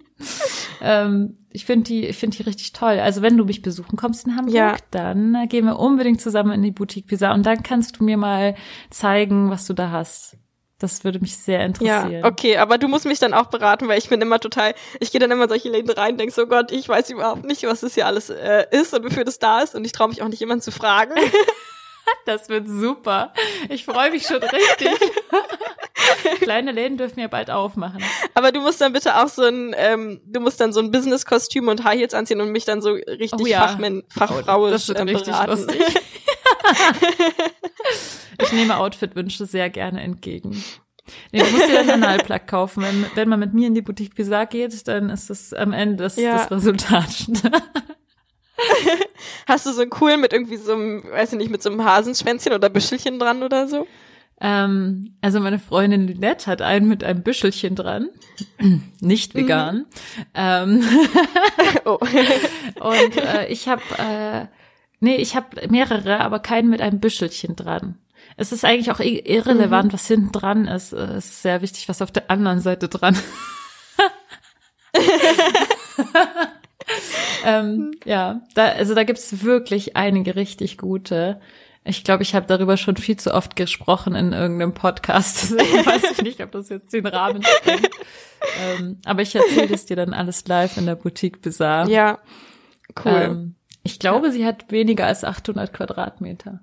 ähm, 0.81 1.37
ich 1.51 1.65
finde 1.65 1.85
die, 1.85 2.05
ich 2.05 2.17
finde 2.17 2.37
die 2.37 2.43
richtig 2.43 2.73
toll. 2.73 2.99
Also 2.99 3.21
wenn 3.21 3.37
du 3.37 3.45
mich 3.45 3.61
besuchen 3.61 3.95
kommst 3.95 4.27
in 4.27 4.35
Hamburg, 4.35 4.55
ja. 4.55 4.75
dann 4.91 5.35
äh, 5.35 5.47
gehen 5.47 5.65
wir 5.65 5.79
unbedingt 5.79 6.21
zusammen 6.21 6.51
in 6.51 6.61
die 6.61 6.71
Boutique 6.71 7.07
Bizarre 7.07 7.35
und 7.35 7.45
dann 7.45 7.63
kannst 7.63 7.99
du 7.99 8.03
mir 8.03 8.17
mal 8.17 8.55
zeigen, 8.89 9.49
was 9.49 9.65
du 9.65 9.73
da 9.73 9.91
hast. 9.91 10.37
Das 10.79 11.03
würde 11.03 11.19
mich 11.19 11.37
sehr 11.37 11.65
interessieren. 11.65 12.11
Ja, 12.11 12.25
okay, 12.25 12.57
aber 12.57 12.77
du 12.77 12.87
musst 12.87 13.05
mich 13.05 13.17
dann 13.17 13.33
auch 13.33 13.47
beraten, 13.47 13.87
weil 13.87 13.97
ich 13.97 14.09
bin 14.09 14.21
immer 14.21 14.39
total, 14.39 14.75
ich 14.99 15.11
gehe 15.11 15.19
dann 15.19 15.31
immer 15.31 15.43
in 15.43 15.49
solche 15.49 15.69
Läden 15.69 15.89
rein 15.89 16.11
und 16.11 16.19
denk 16.19 16.31
so, 16.31 16.45
Gott, 16.45 16.71
ich 16.71 16.87
weiß 16.87 17.09
überhaupt 17.09 17.45
nicht, 17.45 17.63
was 17.63 17.79
das 17.79 17.95
hier 17.95 18.05
alles 18.05 18.29
äh, 18.29 18.65
ist 18.69 18.93
und 18.93 19.03
wofür 19.03 19.23
das 19.23 19.39
da 19.39 19.61
ist 19.61 19.73
und 19.73 19.83
ich 19.85 19.91
traue 19.91 20.09
mich 20.09 20.21
auch 20.21 20.27
nicht 20.27 20.39
jemanden 20.39 20.61
zu 20.61 20.71
fragen. 20.71 21.15
das 22.25 22.47
wird 22.49 22.67
super. 22.67 23.33
Ich 23.69 23.85
freue 23.85 24.11
mich 24.11 24.27
schon 24.27 24.43
richtig. 24.43 24.91
Kleine 26.41 26.71
Läden 26.71 26.97
dürfen 26.97 27.19
ja 27.19 27.27
bald 27.27 27.49
aufmachen. 27.49 28.03
Aber 28.35 28.51
du 28.51 28.61
musst 28.61 28.79
dann 28.79 28.93
bitte 28.93 29.17
auch 29.17 29.29
so 29.29 29.45
ein, 29.45 29.73
ähm, 29.75 30.21
du 30.25 30.39
musst 30.39 30.61
dann 30.61 30.73
so 30.73 30.79
ein 30.79 30.91
Business-Kostüm 30.91 31.69
und 31.69 31.85
High 31.85 31.97
Heels 31.97 32.13
anziehen 32.13 32.39
und 32.39 32.51
mich 32.51 32.65
dann 32.65 32.83
so 32.83 32.91
richtig 32.91 33.41
oh 33.41 33.47
ja. 33.47 33.67
Fachmann, 33.67 34.03
Fachfrau 34.09 34.65
oh, 34.65 34.69
das 34.69 34.87
wird 34.87 34.99
ähm, 34.99 35.07
richtig 35.07 35.33
lustig. 35.47 35.81
ich 38.41 38.51
nehme 38.53 38.77
Outfit-Wünsche 38.77 39.45
sehr 39.45 39.69
gerne 39.69 40.01
entgegen. 40.01 40.61
Nee, 41.31 41.39
du 41.39 41.51
musst 41.51 41.69
dir 41.69 41.79
einen 41.79 42.03
Analplug 42.03 42.47
kaufen. 42.47 42.83
Wenn, 42.83 43.05
wenn 43.15 43.29
man 43.29 43.39
mit 43.39 43.53
mir 43.53 43.67
in 43.67 43.75
die 43.75 43.81
Boutique 43.81 44.15
Bizarre 44.15 44.47
geht, 44.47 44.87
dann 44.87 45.09
ist 45.09 45.29
das 45.29 45.53
am 45.53 45.73
Ende 45.73 46.03
das, 46.03 46.17
ja. 46.17 46.33
das 46.37 46.51
Resultat. 46.51 47.27
Hast 49.47 49.65
du 49.65 49.71
so 49.71 49.81
einen 49.81 49.89
coolen 49.89 50.19
mit 50.19 50.33
irgendwie 50.33 50.57
so 50.57 50.73
einem, 50.73 51.03
weiß 51.09 51.33
ich 51.33 51.37
nicht, 51.37 51.51
mit 51.51 51.63
so 51.63 51.69
einem 51.69 51.83
Hasenschwänzchen 51.83 52.53
oder 52.53 52.69
Büschelchen 52.69 53.19
dran 53.19 53.43
oder 53.43 53.67
so? 53.67 53.87
Ähm, 54.39 55.15
also 55.21 55.39
meine 55.39 55.59
Freundin 55.59 56.07
Lynette 56.07 56.47
hat 56.47 56.61
einen 56.61 56.87
mit 56.87 57.03
einem 57.03 57.23
Büschelchen 57.23 57.75
dran. 57.75 58.09
Nicht 58.99 59.33
mhm. 59.33 59.39
vegan. 59.39 59.75
Mhm. 59.77 59.85
Ähm 60.35 60.83
oh. 61.85 61.97
Und 62.79 63.17
äh, 63.17 63.47
ich 63.47 63.67
habe, 63.67 63.81
äh, 63.97 64.45
nee, 64.99 65.15
ich 65.15 65.35
habe 65.35 65.67
mehrere, 65.69 66.19
aber 66.19 66.39
keinen 66.39 66.69
mit 66.69 66.81
einem 66.81 66.99
Büschelchen 66.99 67.55
dran. 67.55 67.97
Es 68.37 68.51
ist 68.51 68.63
eigentlich 68.63 68.91
auch 68.91 68.99
irrelevant, 68.99 69.89
mhm. 69.89 69.93
was 69.93 70.07
hinten 70.07 70.31
dran 70.31 70.67
ist. 70.67 70.93
Es 70.93 71.25
ist 71.25 71.41
sehr 71.41 71.63
wichtig, 71.63 71.89
was 71.89 72.03
auf 72.03 72.11
der 72.11 72.29
anderen 72.29 72.61
Seite 72.61 72.87
dran. 72.87 73.17
ähm, 77.45 77.91
ja, 78.05 78.41
da, 78.53 78.67
also 78.69 78.93
da 78.93 79.03
gibt's 79.03 79.43
wirklich 79.43 79.97
einige 79.97 80.35
richtig 80.35 80.77
gute. 80.77 81.41
Ich 81.83 82.03
glaube, 82.03 82.21
ich 82.21 82.35
habe 82.35 82.45
darüber 82.45 82.77
schon 82.77 82.97
viel 82.97 83.17
zu 83.17 83.33
oft 83.33 83.55
gesprochen 83.55 84.13
in 84.13 84.33
irgendeinem 84.33 84.73
Podcast. 84.73 85.41
Deswegen 85.57 85.85
weiß 85.85 86.11
ich 86.11 86.21
nicht, 86.21 86.43
ob 86.43 86.51
das 86.51 86.69
jetzt 86.69 86.93
den 86.93 87.07
Rahmen 87.07 87.43
sprengt. 87.43 87.89
ähm, 88.61 88.99
aber 89.05 89.23
ich 89.23 89.35
erzähle 89.35 89.73
es 89.73 89.85
dir 89.85 89.95
dann 89.95 90.13
alles 90.13 90.47
live 90.47 90.77
in 90.77 90.85
der 90.85 90.95
Boutique 90.95 91.41
Bizarre. 91.41 91.89
Ja, 91.89 92.19
cool. 93.03 93.11
Ähm, 93.11 93.55
ich 93.83 93.99
glaube, 93.99 94.27
ja. 94.27 94.33
sie 94.33 94.45
hat 94.45 94.71
weniger 94.71 95.07
als 95.07 95.23
800 95.23 95.73
Quadratmeter. 95.73 96.59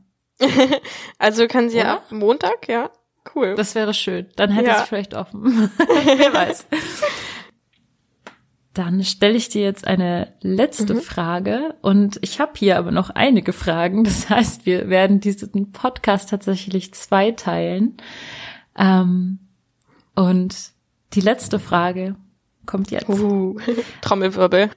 also 1.18 1.46
kann 1.46 1.70
sie 1.70 1.78
ja 1.78 1.94
ab 1.96 2.10
Montag, 2.10 2.68
ja. 2.68 2.90
Cool. 3.34 3.54
Das 3.54 3.74
wäre 3.74 3.94
schön. 3.94 4.26
Dann 4.36 4.50
hätte 4.50 4.68
ja. 4.68 4.80
sie 4.80 4.86
vielleicht 4.86 5.14
offen. 5.14 5.70
Wer 5.78 6.32
weiß. 6.32 6.66
Dann 8.74 9.04
stelle 9.04 9.36
ich 9.36 9.48
dir 9.48 9.62
jetzt 9.62 9.86
eine 9.86 10.34
letzte 10.40 10.94
mhm. 10.94 11.00
Frage 11.00 11.74
und 11.80 12.18
ich 12.22 12.40
habe 12.40 12.52
hier 12.56 12.76
aber 12.76 12.90
noch 12.90 13.10
einige 13.10 13.52
Fragen. 13.52 14.04
Das 14.04 14.28
heißt, 14.28 14.66
wir 14.66 14.90
werden 14.90 15.20
diesen 15.20 15.72
Podcast 15.72 16.30
tatsächlich 16.30 16.92
zweiteilen. 16.92 17.96
Ähm, 18.76 19.38
und 20.16 20.72
die 21.12 21.20
letzte 21.20 21.58
Frage 21.58 22.16
kommt 22.66 22.90
jetzt. 22.90 23.08
Uh, 23.08 23.56
Trommelwirbel. 24.00 24.70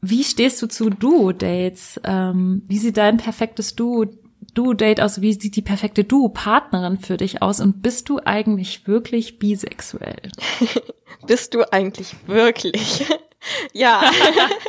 Wie 0.00 0.24
stehst 0.24 0.62
du 0.62 0.66
zu 0.66 0.88
Duo-Dates? 0.88 2.00
Ähm, 2.04 2.62
wie 2.68 2.78
sieht 2.78 2.96
dein 2.96 3.18
perfektes 3.18 3.76
Duo 3.76 4.06
Duo-Date 4.54 5.00
aus? 5.00 5.20
Wie 5.20 5.32
sieht 5.32 5.56
die 5.56 5.62
perfekte 5.62 6.04
Duo-Partnerin 6.04 6.98
für 6.98 7.16
dich 7.16 7.42
aus? 7.42 7.60
Und 7.60 7.82
bist 7.82 8.08
du 8.08 8.20
eigentlich 8.24 8.86
wirklich 8.86 9.38
bisexuell? 9.38 10.30
bist 11.26 11.54
du 11.54 11.70
eigentlich 11.72 12.14
wirklich? 12.26 13.06
ja. 13.72 14.02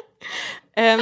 ähm, 0.75 0.99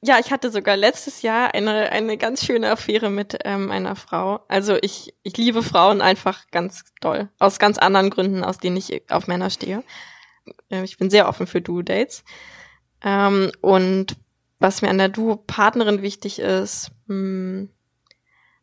ja, 0.00 0.18
ich 0.18 0.32
hatte 0.32 0.50
sogar 0.50 0.76
letztes 0.76 1.22
Jahr 1.22 1.54
eine, 1.54 1.92
eine 1.92 2.16
ganz 2.18 2.44
schöne 2.44 2.70
Affäre 2.70 3.08
mit 3.08 3.38
ähm, 3.44 3.70
einer 3.70 3.94
Frau. 3.94 4.40
Also 4.48 4.76
ich, 4.82 5.14
ich 5.22 5.36
liebe 5.36 5.62
Frauen 5.62 6.00
einfach 6.00 6.50
ganz 6.50 6.84
doll. 7.00 7.28
Aus 7.38 7.58
ganz 7.60 7.78
anderen 7.78 8.10
Gründen, 8.10 8.42
aus 8.42 8.58
denen 8.58 8.76
ich 8.76 9.02
auf 9.10 9.28
Männer 9.28 9.50
stehe. 9.50 9.84
Äh, 10.70 10.82
ich 10.82 10.98
bin 10.98 11.08
sehr 11.08 11.28
offen 11.28 11.46
für 11.46 11.60
Duo-Dates. 11.60 12.24
Ähm, 13.04 13.52
und 13.60 14.16
was 14.58 14.82
mir 14.82 14.90
an 14.90 14.98
der 14.98 15.08
Duo-Partnerin 15.08 16.02
wichtig 16.02 16.38
ist, 16.38 16.90
mh, 17.06 17.14
hm, 17.14 17.70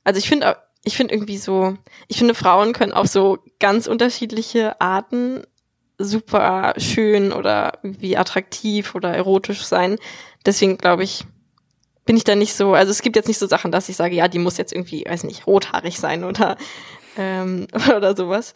also 0.09 0.17
ich 0.17 0.27
finde, 0.27 0.57
ich 0.83 0.97
finde 0.97 1.13
irgendwie 1.13 1.37
so, 1.37 1.77
ich 2.07 2.17
finde 2.17 2.33
Frauen 2.33 2.73
können 2.73 2.93
auf 2.93 3.05
so 3.05 3.37
ganz 3.59 3.85
unterschiedliche 3.85 4.81
Arten 4.81 5.43
super 5.99 6.73
schön 6.77 7.31
oder 7.31 7.73
wie 7.83 8.17
attraktiv 8.17 8.95
oder 8.95 9.13
erotisch 9.13 9.63
sein. 9.65 9.97
Deswegen 10.47 10.77
glaube 10.77 11.03
ich, 11.03 11.25
bin 12.05 12.17
ich 12.17 12.23
da 12.23 12.33
nicht 12.33 12.55
so, 12.55 12.73
also 12.73 12.89
es 12.89 13.03
gibt 13.03 13.17
jetzt 13.17 13.27
nicht 13.27 13.37
so 13.37 13.45
Sachen, 13.45 13.71
dass 13.71 13.87
ich 13.87 13.97
sage, 13.97 14.15
ja, 14.15 14.27
die 14.27 14.39
muss 14.39 14.57
jetzt 14.57 14.73
irgendwie, 14.73 15.05
weiß 15.07 15.25
nicht, 15.25 15.45
rothaarig 15.45 15.99
sein 15.99 16.23
oder 16.23 16.57
ähm, 17.17 17.67
oder 17.95 18.15
sowas. 18.15 18.55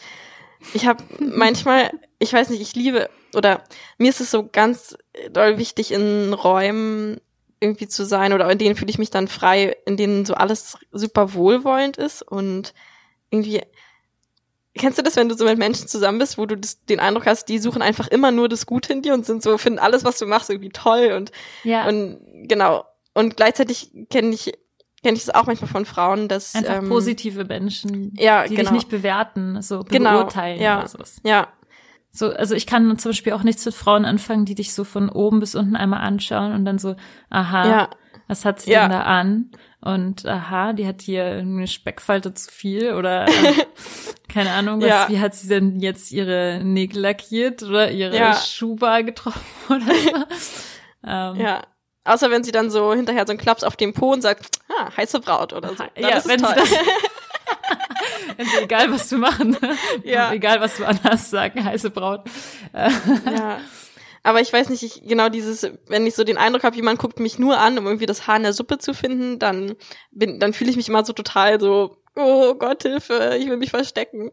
Ich 0.73 0.87
habe 0.87 1.03
manchmal, 1.19 1.91
ich 2.17 2.33
weiß 2.33 2.49
nicht, 2.49 2.61
ich 2.61 2.73
liebe 2.73 3.11
oder 3.35 3.63
mir 3.99 4.09
ist 4.09 4.21
es 4.21 4.31
so 4.31 4.49
ganz 4.51 4.97
doll 5.29 5.59
wichtig 5.59 5.91
in 5.91 6.33
Räumen 6.33 7.21
irgendwie 7.63 7.87
zu 7.87 8.05
sein 8.05 8.33
oder 8.33 8.49
in 8.51 8.57
denen 8.57 8.75
fühle 8.75 8.91
ich 8.91 8.99
mich 8.99 9.09
dann 9.09 9.27
frei, 9.27 9.75
in 9.85 9.97
denen 9.97 10.25
so 10.25 10.33
alles 10.35 10.77
super 10.91 11.33
wohlwollend 11.33 11.97
ist 11.97 12.21
und 12.21 12.73
irgendwie 13.31 13.61
Kennst 14.75 14.97
du 14.97 15.03
das, 15.03 15.15
wenn 15.15 15.29
du 15.29 15.35
so 15.35 15.45
mit 15.45 15.59
Menschen 15.59 15.87
zusammen 15.87 16.17
bist, 16.17 16.39
wo 16.39 16.47
du 16.47 16.57
das, 16.57 16.83
den 16.85 16.99
Eindruck 16.99 17.27
hast, 17.27 17.45
die 17.45 17.59
suchen 17.59 17.83
einfach 17.83 18.07
immer 18.07 18.31
nur 18.31 18.49
das 18.49 18.65
Gute 18.65 18.91
in 18.91 19.03
dir 19.03 19.13
und 19.13 19.23
sind 19.23 19.43
so, 19.43 19.59
finden 19.59 19.77
alles, 19.77 20.03
was 20.03 20.17
du 20.17 20.25
machst, 20.25 20.49
irgendwie 20.49 20.69
toll 20.71 21.13
und, 21.15 21.31
Ja. 21.63 21.87
und 21.87 22.19
genau. 22.47 22.83
Und 23.13 23.37
gleichzeitig 23.37 23.91
kenne 24.09 24.33
ich, 24.33 24.51
kenne 25.03 25.15
ich 25.15 25.21
es 25.21 25.29
auch 25.29 25.45
manchmal 25.45 25.69
von 25.69 25.85
Frauen, 25.85 26.27
dass 26.27 26.55
Einfach 26.55 26.77
ähm, 26.77 26.89
positive 26.89 27.45
Menschen, 27.45 28.15
ja, 28.17 28.47
die 28.47 28.55
genau. 28.55 28.71
dich 28.71 28.79
nicht 28.79 28.89
bewerten, 28.89 29.61
so 29.61 29.83
Genau, 29.83 30.21
beurteilen 30.21 30.59
ja. 30.59 30.79
oder 30.79 30.87
sowas. 30.87 31.17
Ja, 31.23 31.49
So, 32.15 32.29
also 32.31 32.53
ich 32.53 32.67
kann 32.67 32.95
zum 32.99 33.09
Beispiel 33.11 33.33
auch 33.33 33.41
nichts 33.41 33.65
mit 33.65 33.73
Frauen 33.73 34.05
anfangen, 34.05 34.45
die 34.45 34.53
dich 34.55 34.73
so 34.73 34.83
von 34.83 35.09
oben 35.09 35.39
bis 35.39 35.55
unten 35.55 35.75
einmal 35.75 36.01
anschauen 36.01 36.53
und 36.53 36.63
dann 36.63 36.77
so, 36.77 36.95
aha, 37.31 37.67
ja, 37.67 37.89
was 38.27 38.45
hat 38.45 38.61
sie 38.61 38.71
Ja. 38.71 38.81
denn 38.83 38.91
da 38.91 39.01
an? 39.01 39.49
Und 39.81 40.23
aha, 40.25 40.73
die 40.73 40.85
hat 40.87 41.01
hier 41.01 41.25
eine 41.25 41.67
Speckfalte 41.67 42.33
zu 42.35 42.51
viel 42.51 42.93
oder 42.93 43.27
äh, 43.27 43.31
keine 44.31 44.51
Ahnung, 44.51 44.79
was, 44.79 44.87
Ja. 44.87 45.09
wie 45.09 45.19
hat 45.19 45.33
sie 45.33 45.47
denn 45.47 45.79
jetzt 45.79 46.11
ihre 46.11 46.61
Nägel 46.63 47.01
lackiert 47.01 47.63
oder 47.63 47.89
ihre 47.91 48.15
Ja. 48.15 48.35
Schuhbar 48.35 49.01
getroffen 49.03 49.41
oder 49.69 49.79
so. 49.95 50.15
ähm, 51.05 51.35
ja. 51.41 51.63
Außer 52.05 52.29
wenn 52.29 52.43
sie 52.43 52.51
dann 52.51 52.69
so 52.69 52.93
hinterher 52.93 53.25
so 53.25 53.31
einen 53.31 53.39
Klaps 53.39 53.63
auf 53.63 53.75
den 53.75 53.93
Po 53.93 54.11
und 54.13 54.21
sagt, 54.21 54.59
ah, 54.69 54.91
heiße 54.95 55.19
Braut 55.19 55.51
oder 55.53 55.69
so. 55.69 55.75
Dann 55.75 55.89
ja, 55.97 56.21
wenn 56.25 56.39
sie 56.39 56.45
toll. 56.45 56.53
das, 56.57 56.69
sie 58.37 58.63
egal 58.63 58.91
was 58.91 59.09
du 59.09 59.17
machen, 59.17 59.57
Ja. 60.03 60.31
egal 60.33 60.59
was 60.61 60.77
du 60.77 60.85
anhast, 60.85 61.29
sagen 61.31 61.63
heiße 61.63 61.89
Braut. 61.89 62.21
Ja. 62.73 63.59
Aber 64.25 64.39
ich 64.39 64.53
weiß 64.53 64.69
nicht, 64.69 64.83
ich, 64.83 65.01
genau 65.05 65.27
dieses, 65.29 65.69
wenn 65.87 66.07
ich 66.07 66.15
so 66.15 66.23
den 66.23 66.37
Eindruck 66.37 66.63
habe, 66.63 66.75
jemand 66.77 66.97
guckt 66.99 67.19
mich 67.19 67.39
nur 67.39 67.57
an, 67.59 67.77
um 67.77 67.85
irgendwie 67.85 68.05
das 68.05 68.25
Haar 68.25 68.37
in 68.37 68.43
der 68.43 68.53
Suppe 68.53 68.77
zu 68.77 68.93
finden, 68.93 69.37
dann 69.37 69.75
bin, 70.11 70.39
dann 70.39 70.53
fühle 70.53 70.69
ich 70.69 70.77
mich 70.77 70.87
immer 70.87 71.03
so 71.03 71.11
total 71.11 71.59
so, 71.59 71.97
oh 72.15 72.53
Gott, 72.55 72.83
Hilfe, 72.83 73.35
ich 73.37 73.49
will 73.49 73.57
mich 73.57 73.71
verstecken. 73.71 74.31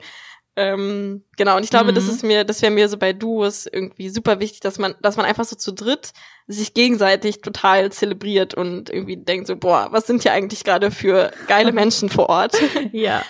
Ähm, 0.56 1.24
genau, 1.36 1.56
und 1.56 1.64
ich 1.64 1.70
glaube, 1.70 1.90
Mhm. 1.90 1.94
das 1.96 2.06
ist 2.08 2.22
mir, 2.22 2.44
das 2.44 2.60
wäre 2.62 2.72
mir 2.72 2.88
so 2.88 2.98
bei 2.98 3.12
Duos 3.12 3.66
irgendwie 3.66 4.10
super 4.10 4.38
wichtig, 4.40 4.60
dass 4.60 4.78
man, 4.78 4.94
dass 5.00 5.16
man 5.16 5.24
einfach 5.26 5.44
so 5.44 5.56
zu 5.56 5.72
dritt 5.72 6.12
sich 6.46 6.74
gegenseitig 6.74 7.40
total 7.40 7.90
zelebriert 7.92 8.54
und 8.54 8.90
irgendwie 8.90 9.16
denkt 9.16 9.46
so, 9.46 9.56
boah, 9.56 9.88
was 9.90 10.06
sind 10.06 10.22
hier 10.22 10.32
eigentlich 10.32 10.62
gerade 10.64 10.90
für 10.90 11.30
geile 11.48 11.72
Menschen 11.72 12.08
vor 12.10 12.28
Ort? 12.28 12.56
ja. 12.92 13.22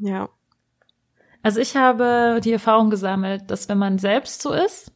Ja. 0.00 0.28
Also 1.42 1.60
ich 1.60 1.76
habe 1.76 2.40
die 2.42 2.52
Erfahrung 2.52 2.90
gesammelt, 2.90 3.50
dass 3.52 3.68
wenn 3.68 3.78
man 3.78 3.98
selbst 3.98 4.42
so 4.42 4.52
ist 4.52 4.90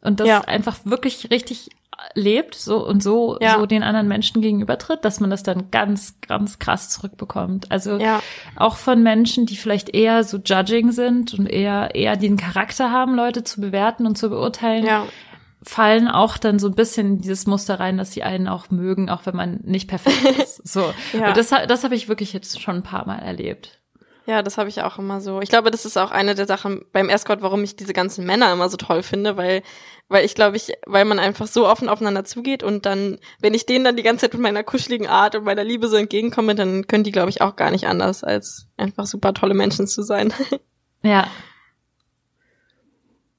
und 0.00 0.18
das 0.18 0.26
Ja. 0.26 0.40
einfach 0.40 0.78
wirklich 0.84 1.30
richtig 1.30 1.68
lebt 2.14 2.56
so 2.56 2.84
und 2.84 3.00
so 3.02 3.38
Ja. 3.40 3.56
so 3.58 3.66
den 3.66 3.84
anderen 3.84 4.08
Menschen 4.08 4.42
gegenübertritt, 4.42 5.04
dass 5.04 5.20
man 5.20 5.30
das 5.30 5.44
dann 5.44 5.70
ganz 5.70 6.20
ganz 6.20 6.58
krass 6.58 6.90
zurückbekommt. 6.90 7.70
Also 7.70 7.98
Ja. 7.98 8.20
auch 8.56 8.74
von 8.76 9.04
Menschen, 9.04 9.46
die 9.46 9.56
vielleicht 9.56 9.90
eher 9.90 10.24
so 10.24 10.38
judging 10.38 10.90
sind 10.90 11.32
und 11.34 11.46
eher 11.46 11.94
eher 11.94 12.16
den 12.16 12.36
Charakter 12.36 12.90
haben, 12.90 13.14
Leute 13.14 13.44
zu 13.44 13.60
bewerten 13.60 14.04
und 14.06 14.18
zu 14.18 14.28
beurteilen, 14.30 14.84
Ja. 14.84 15.06
fallen 15.62 16.08
auch 16.08 16.36
dann 16.38 16.58
so 16.58 16.66
ein 16.66 16.74
bisschen 16.74 17.06
in 17.06 17.18
dieses 17.20 17.46
Muster 17.46 17.78
rein, 17.78 17.96
dass 17.98 18.10
sie 18.12 18.24
einen 18.24 18.48
auch 18.48 18.70
mögen, 18.70 19.08
auch 19.08 19.24
wenn 19.26 19.36
man 19.36 19.60
nicht 19.62 19.88
perfekt 19.88 20.24
ist. 20.48 20.66
So. 20.66 20.92
Und 21.12 21.36
das, 21.36 21.50
das 21.50 21.84
habe 21.84 21.94
ich 21.94 22.08
wirklich 22.08 22.32
jetzt 22.32 22.60
schon 22.60 22.74
ein 22.76 22.82
paar 22.82 23.06
Mal 23.06 23.20
erlebt. 23.20 23.80
Ja, 24.26 24.42
das 24.42 24.56
habe 24.56 24.70
ich 24.70 24.80
auch 24.80 24.98
immer 24.98 25.20
so. 25.20 25.40
Ich 25.42 25.50
glaube, 25.50 25.70
das 25.70 25.84
ist 25.84 25.98
auch 25.98 26.10
eine 26.10 26.34
der 26.34 26.46
Sachen 26.46 26.86
beim 26.92 27.10
Escort, 27.10 27.42
warum 27.42 27.62
ich 27.62 27.76
diese 27.76 27.92
ganzen 27.92 28.24
Männer 28.24 28.50
immer 28.52 28.70
so 28.70 28.78
toll 28.78 29.02
finde, 29.02 29.36
weil, 29.36 29.62
weil 30.08 30.24
ich 30.24 30.34
glaube, 30.34 30.56
ich, 30.56 30.72
weil 30.86 31.04
man 31.04 31.18
einfach 31.18 31.46
so 31.46 31.68
offen 31.68 31.90
aufeinander 31.90 32.24
zugeht 32.24 32.62
und 32.62 32.86
dann, 32.86 33.18
wenn 33.40 33.52
ich 33.52 33.66
denen 33.66 33.84
dann 33.84 33.96
die 33.96 34.02
ganze 34.02 34.22
Zeit 34.22 34.32
mit 34.32 34.42
meiner 34.42 34.64
kuscheligen 34.64 35.06
Art 35.06 35.34
und 35.34 35.44
meiner 35.44 35.64
Liebe 35.64 35.88
so 35.88 35.96
entgegenkomme, 35.96 36.54
dann 36.54 36.86
können 36.86 37.04
die, 37.04 37.12
glaube 37.12 37.28
ich, 37.28 37.42
auch 37.42 37.56
gar 37.56 37.70
nicht 37.70 37.86
anders, 37.86 38.24
als 38.24 38.66
einfach 38.78 39.04
super 39.04 39.34
tolle 39.34 39.54
Menschen 39.54 39.86
zu 39.86 40.02
sein. 40.02 40.32
Ja. 41.06 41.28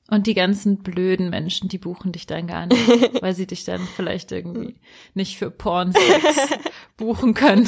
Und 0.08 0.28
die 0.28 0.36
ganzen 0.36 0.78
blöden 0.84 1.32
Menschen, 1.32 1.68
die 1.68 1.80
buchen 1.80 2.12
dich 2.12 2.28
dann 2.28 2.45
gar 2.45 2.68
nicht, 2.68 2.88
weil 3.22 3.34
sie 3.34 3.47
dich 3.47 3.64
dann 3.64 3.82
vielleicht 3.82 4.32
irgendwie 4.32 4.76
nicht 5.16 5.38
für 5.38 5.49
Pornsex 5.49 6.49
buchen 6.97 7.34
können, 7.34 7.68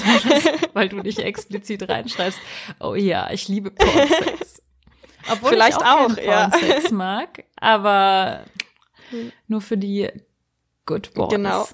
weil 0.73 0.87
du 0.87 0.97
nicht 0.97 1.19
explizit 1.19 1.89
reinschreibst, 1.89 2.39
oh 2.79 2.93
ja, 2.93 3.31
ich 3.31 3.47
liebe 3.47 3.71
Pornsex. 3.71 4.61
Obwohl 5.31 5.49
Vielleicht 5.49 5.81
ich 5.81 5.85
auch, 5.85 6.11
auch, 6.11 6.17
ja. 6.17 6.49
Pornsex 6.49 6.91
mag, 6.91 7.43
aber 7.55 8.45
nur 9.47 9.61
für 9.61 9.77
die 9.77 10.09
Good 10.85 11.13
Boys. 11.15 11.31
genau. 11.31 11.67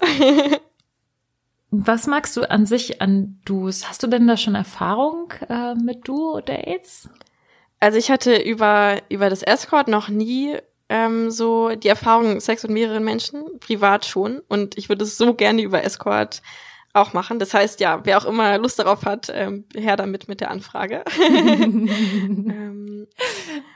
Was 1.70 2.06
magst 2.06 2.36
du 2.36 2.48
an 2.48 2.66
sich 2.66 3.02
an 3.02 3.40
Duos? 3.44 3.88
Hast 3.88 4.02
du 4.02 4.06
denn 4.06 4.26
da 4.26 4.36
schon 4.36 4.54
Erfahrung 4.54 5.32
äh, 5.48 5.74
mit 5.74 6.06
Duo-Dates? 6.06 7.08
Also 7.84 7.98
ich 7.98 8.10
hatte 8.10 8.36
über, 8.36 9.02
über 9.10 9.28
das 9.28 9.42
Escort 9.42 9.88
noch 9.88 10.08
nie 10.08 10.56
ähm, 10.88 11.30
so 11.30 11.68
die 11.76 11.88
Erfahrung 11.88 12.40
Sex 12.40 12.62
mit 12.62 12.72
mehreren 12.72 13.04
Menschen, 13.04 13.60
privat 13.60 14.06
schon. 14.06 14.40
Und 14.48 14.78
ich 14.78 14.88
würde 14.88 15.04
es 15.04 15.18
so 15.18 15.34
gerne 15.34 15.60
über 15.60 15.84
Escort 15.84 16.40
auch 16.94 17.12
machen. 17.12 17.38
Das 17.38 17.52
heißt, 17.52 17.80
ja, 17.80 18.00
wer 18.04 18.16
auch 18.16 18.24
immer 18.24 18.56
Lust 18.56 18.78
darauf 18.78 19.04
hat, 19.04 19.30
ähm, 19.34 19.66
her 19.76 19.96
damit 19.96 20.28
mit 20.28 20.40
der 20.40 20.50
Anfrage. 20.50 21.04
ähm, 21.20 23.06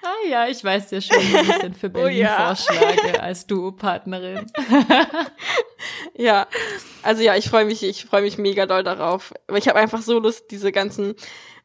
Ah 0.02 0.28
ja, 0.30 0.46
ich 0.48 0.64
weiß 0.64 0.90
ja 0.92 1.02
schon, 1.02 1.18
wie 1.18 1.50
ich 1.50 1.58
denn 1.58 1.74
für 1.74 1.90
Berlin 1.90 2.16
Oh 2.16 2.22
ja. 2.22 2.54
vorschlage 2.54 3.22
als 3.22 3.46
Duo-Partnerin. 3.46 4.46
ja, 6.14 6.46
also 7.02 7.22
ja, 7.22 7.36
ich 7.36 7.50
freue 7.50 7.66
mich, 7.66 7.82
ich 7.82 8.06
freue 8.06 8.22
mich 8.22 8.38
mega 8.38 8.64
doll 8.64 8.84
darauf. 8.84 9.34
Aber 9.48 9.58
ich 9.58 9.68
habe 9.68 9.78
einfach 9.78 10.00
so 10.00 10.18
Lust, 10.18 10.50
diese 10.50 10.72
ganzen 10.72 11.14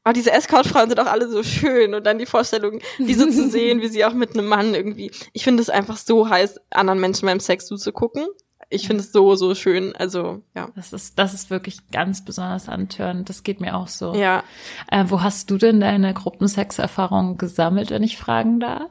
Oh, 0.05 0.11
diese 0.11 0.31
Escort-Frauen 0.31 0.89
sind 0.89 0.99
auch 0.99 1.05
alle 1.07 1.29
so 1.29 1.43
schön 1.43 1.93
und 1.93 2.05
dann 2.05 2.19
die 2.19 2.25
Vorstellung, 2.25 2.79
die 2.99 3.13
so 3.13 3.25
zu 3.29 3.49
sehen, 3.51 3.81
wie 3.81 3.87
sie 3.87 4.03
auch 4.03 4.13
mit 4.13 4.37
einem 4.37 4.47
Mann 4.47 4.73
irgendwie. 4.73 5.11
Ich 5.31 5.43
finde 5.43 5.61
es 5.61 5.69
einfach 5.69 5.95
so 5.97 6.29
heiß, 6.29 6.59
anderen 6.71 6.99
Menschen 6.99 7.25
beim 7.25 7.39
Sex 7.39 7.65
zuzugucken. 7.67 8.25
Ich 8.69 8.87
finde 8.87 9.03
es 9.03 9.11
so, 9.11 9.35
so 9.35 9.53
schön. 9.55 9.95
Also, 9.95 10.41
ja. 10.55 10.67
Das 10.75 10.93
ist, 10.93 11.19
das 11.19 11.33
ist 11.33 11.49
wirklich 11.51 11.89
ganz 11.91 12.25
besonders 12.25 12.67
antörend. 12.69 13.29
Das 13.29 13.43
geht 13.43 13.61
mir 13.61 13.75
auch 13.75 13.87
so. 13.87 14.13
Ja. 14.15 14.43
Äh, 14.89 15.05
wo 15.09 15.21
hast 15.21 15.51
du 15.51 15.57
denn 15.57 15.79
deine 15.79 16.13
Gruppensexerfahrung 16.13 17.37
gesammelt, 17.37 17.91
wenn 17.91 18.03
ich 18.03 18.17
fragen 18.17 18.59
darf? 18.59 18.89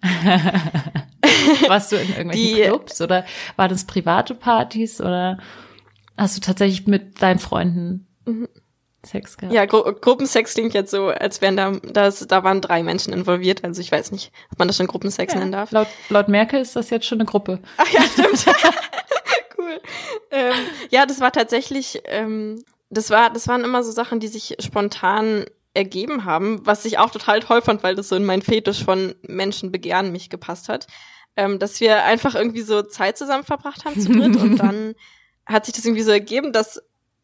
Warst 1.66 1.92
du 1.92 1.96
in 1.96 2.08
irgendwelchen 2.08 2.56
Die- 2.56 2.62
Clubs 2.62 3.00
oder 3.00 3.24
waren 3.56 3.68
das 3.70 3.84
private 3.84 4.34
Partys 4.34 5.00
oder 5.00 5.38
hast 6.16 6.36
du 6.36 6.40
tatsächlich 6.40 6.86
mit 6.86 7.20
deinen 7.22 7.38
Freunden 7.40 8.06
Sex 9.04 9.36
gehabt? 9.36 9.54
Ja, 9.54 9.64
Gru 9.66 9.82
Gruppensex 9.92 10.54
klingt 10.54 10.74
jetzt 10.74 10.90
so, 10.90 11.08
als 11.08 11.40
wären 11.40 11.56
da, 11.56 11.72
das, 11.72 12.26
da 12.26 12.42
waren 12.44 12.60
drei 12.60 12.82
Menschen 12.82 13.12
involviert. 13.12 13.64
Also 13.64 13.80
ich 13.80 13.92
weiß 13.92 14.10
nicht, 14.10 14.32
ob 14.50 14.58
man 14.58 14.68
das 14.68 14.76
schon 14.76 14.86
Gruppensex 14.86 15.34
nennen 15.34 15.52
darf. 15.52 15.70
Laut, 15.70 15.86
laut 16.08 16.28
Merkel 16.28 16.60
ist 16.60 16.74
das 16.76 16.90
jetzt 16.90 17.06
schon 17.06 17.18
eine 17.18 17.26
Gruppe. 17.26 17.60
Ach 17.76 17.88
ja, 17.90 18.02
stimmt. 18.02 18.46
cool. 19.58 19.80
Ähm, 20.30 20.54
ja, 20.90 21.06
das 21.06 21.20
war 21.20 21.32
tatsächlich, 21.32 22.02
ähm, 22.06 22.64
das 22.90 23.10
war, 23.10 23.30
das 23.30 23.46
waren 23.46 23.64
immer 23.64 23.84
so 23.84 23.92
Sachen, 23.92 24.20
die 24.20 24.28
sich 24.28 24.56
spontan 24.60 25.44
ergeben 25.74 26.24
haben, 26.24 26.66
was 26.66 26.84
ich 26.84 26.98
auch 26.98 27.10
total 27.10 27.40
toll 27.40 27.62
fand, 27.62 27.82
weil 27.82 27.94
das 27.94 28.08
so 28.08 28.16
in 28.16 28.24
mein 28.24 28.42
Fetisch 28.42 28.84
von 28.84 29.14
Menschen 29.22 29.70
begehren 29.70 30.10
mich 30.10 30.28
gepasst 30.28 30.68
hat. 30.68 30.86
Ähm, 31.36 31.60
dass 31.60 31.80
wir 31.80 32.02
einfach 32.02 32.34
irgendwie 32.34 32.62
so 32.62 32.82
Zeit 32.82 33.16
zusammen 33.16 33.44
verbracht 33.44 33.84
haben 33.84 34.00
zu 34.00 34.10
dritt 34.10 34.34
und 34.36 34.56
dann 34.58 34.94
hat 35.46 35.66
sich 35.66 35.74
das 35.74 35.84
irgendwie 35.84 36.02
so 36.02 36.10
ergeben, 36.10 36.52
dass 36.52 36.82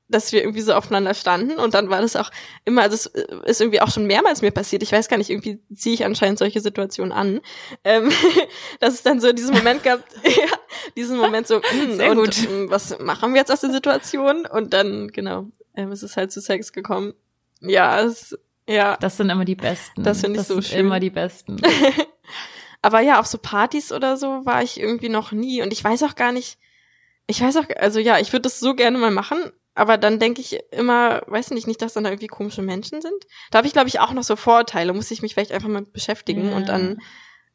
dass 0.09 0.32
wir 0.32 0.42
irgendwie 0.42 0.61
so 0.61 0.74
aufeinander 0.74 1.14
standen 1.14 1.59
und 1.59 1.74
dann 1.74 1.88
war 1.88 2.02
das 2.02 2.14
auch 2.16 2.30
immer, 2.64 2.82
also 2.82 2.94
es 2.94 3.07
ist 3.46 3.61
irgendwie 3.61 3.80
auch 3.80 3.90
schon 3.90 4.07
mehrmals 4.07 4.42
mir 4.42 4.50
passiert. 4.50 4.82
Ich 4.82 4.92
weiß 4.92 5.09
gar 5.09 5.16
nicht, 5.16 5.30
irgendwie 5.30 5.61
ziehe 5.74 5.94
ich 5.94 6.05
anscheinend 6.05 6.38
solche 6.38 6.61
Situationen 6.61 7.12
an, 7.12 7.40
ähm, 7.84 8.11
dass 8.80 8.94
es 8.94 9.02
dann 9.02 9.20
so 9.20 9.32
diesen 9.32 9.55
Moment 9.55 9.82
gab, 9.82 10.00
ja, 10.24 10.57
diesen 10.96 11.16
Moment 11.16 11.46
so, 11.46 11.62
hm, 11.62 11.96
Sehr 11.96 12.11
und 12.11 12.16
gut. 12.18 12.48
ähm, 12.48 12.70
was 12.70 12.98
machen 12.98 13.32
wir 13.32 13.40
jetzt 13.40 13.50
aus 13.50 13.61
der 13.61 13.70
Situation? 13.70 14.46
Und 14.46 14.74
dann, 14.74 15.09
genau, 15.09 15.46
ähm, 15.74 15.90
es 15.90 16.02
ist 16.02 16.16
halt 16.16 16.32
zu 16.32 16.40
Sex 16.40 16.72
gekommen. 16.72 17.14
Ja, 17.61 18.00
es, 18.02 18.38
ja. 18.68 18.96
Das 18.98 19.16
sind 19.16 19.30
immer 19.30 19.44
die 19.44 19.55
Besten. 19.55 20.02
Das 20.02 20.20
finde 20.20 20.40
ich 20.40 20.46
das 20.46 20.48
so 20.48 20.55
sind 20.55 20.66
schön. 20.66 20.80
immer 20.80 21.00
die 21.00 21.11
Besten. 21.11 21.61
Aber 22.82 23.00
ja, 23.00 23.18
auf 23.18 23.26
so 23.26 23.38
Partys 23.38 23.92
oder 23.92 24.18
so 24.18 24.44
war 24.44 24.62
ich 24.62 24.78
irgendwie 24.78 25.09
noch 25.09 25.32
nie. 25.32 25.62
Und 25.62 25.72
ich 25.72 25.82
weiß 25.82 26.02
auch 26.02 26.14
gar 26.14 26.32
nicht, 26.32 26.59
ich 27.26 27.40
weiß 27.40 27.57
auch, 27.57 27.64
also 27.78 27.98
ja, 27.98 28.18
ich 28.18 28.32
würde 28.32 28.42
das 28.42 28.61
so 28.61 28.74
gerne 28.74 28.98
mal 28.98 29.11
machen, 29.11 29.52
aber 29.75 29.99
dann 29.99 30.18
denke 30.18 30.41
ich 30.41 30.59
immer, 30.70 31.22
weiß 31.27 31.51
nicht, 31.51 31.66
nicht, 31.66 31.83
dass 31.83 31.95
dann 31.95 32.05
da 32.05 32.11
irgendwie 32.11 32.29
komische 32.29 32.62
Menschen 32.62 33.03
sind. 33.03 33.14
Da 33.51 33.59
habe 33.59 33.66
ich, 33.66 33.72
glaube 33.72 33.89
ich, 33.89 34.01
auch 34.01 34.12
noch 34.12 34.22
so 34.22 34.37
Vorurteile, 34.37 34.93
muss 34.93 35.11
ich 35.11 35.22
mich 35.22 35.35
vielleicht 35.35 35.53
einfach 35.53 35.68
mal 35.68 35.83
beschäftigen 35.83 36.51
Ja. 36.51 36.57
und 36.57 36.68
dann 36.68 36.99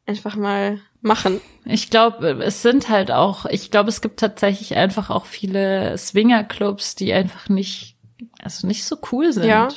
einfach 0.06 0.36
mal 0.36 0.82
machen. 1.02 1.40
Ich 1.66 1.90
glaube, 1.90 2.44
es 2.44 2.62
sind 2.62 2.90
halt 2.90 3.12
auch, 3.12 3.46
ich 3.46 3.72
glaube, 3.72 3.90
es 3.90 4.02
gibt 4.02 4.20
tatsächlich 4.20 4.76
einfach 4.76 5.10
auch 5.10 5.26
viele 5.26 5.98
Swingerclubs, 5.98 6.96
die 6.96 7.14
einfach 7.14 7.48
nicht, 7.48 7.96
also 8.42 8.68
nicht 8.68 8.84
so 8.86 8.98
cool 9.12 9.32
sind. 9.32 9.46
Ja. 9.46 9.70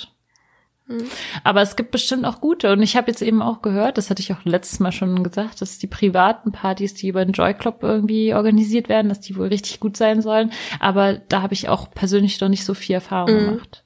Mhm. 0.93 1.09
Aber 1.45 1.63
es 1.63 1.77
gibt 1.77 1.91
bestimmt 1.91 2.25
auch 2.25 2.41
gute. 2.41 2.73
Und 2.73 2.83
ich 2.83 2.97
habe 2.97 3.11
jetzt 3.11 3.23
eben 3.23 3.43
auch 3.43 3.63
gehört, 3.63 3.99
das 3.99 4.11
hatte 4.11 4.21
ich 4.21 4.33
auch 4.33 4.45
letztes 4.45 4.81
Mal 4.81 4.93
schon 4.93 5.23
gesagt, 5.23 5.61
dass 5.61 5.79
die 5.79 5.87
privaten 5.87 6.53
Partys, 6.53 6.95
die 6.95 7.09
über 7.09 7.25
den 7.25 7.33
Joy 7.33 7.55
Club 7.55 7.83
irgendwie 7.83 8.35
organisiert 8.35 8.89
werden, 8.89 9.09
dass 9.09 9.21
die 9.21 9.37
wohl 9.37 9.49
richtig 9.49 9.81
gut 9.81 9.97
sein 9.97 10.23
sollen. 10.23 10.53
Aber 10.81 11.15
da 11.15 11.43
habe 11.43 11.55
ich 11.55 11.69
auch 11.69 11.91
persönlich 11.91 12.41
noch 12.41 12.49
nicht 12.49 12.65
so 12.65 12.75
viel 12.75 12.95
Erfahrung 12.95 13.35
mhm. 13.35 13.47
gemacht. 13.47 13.85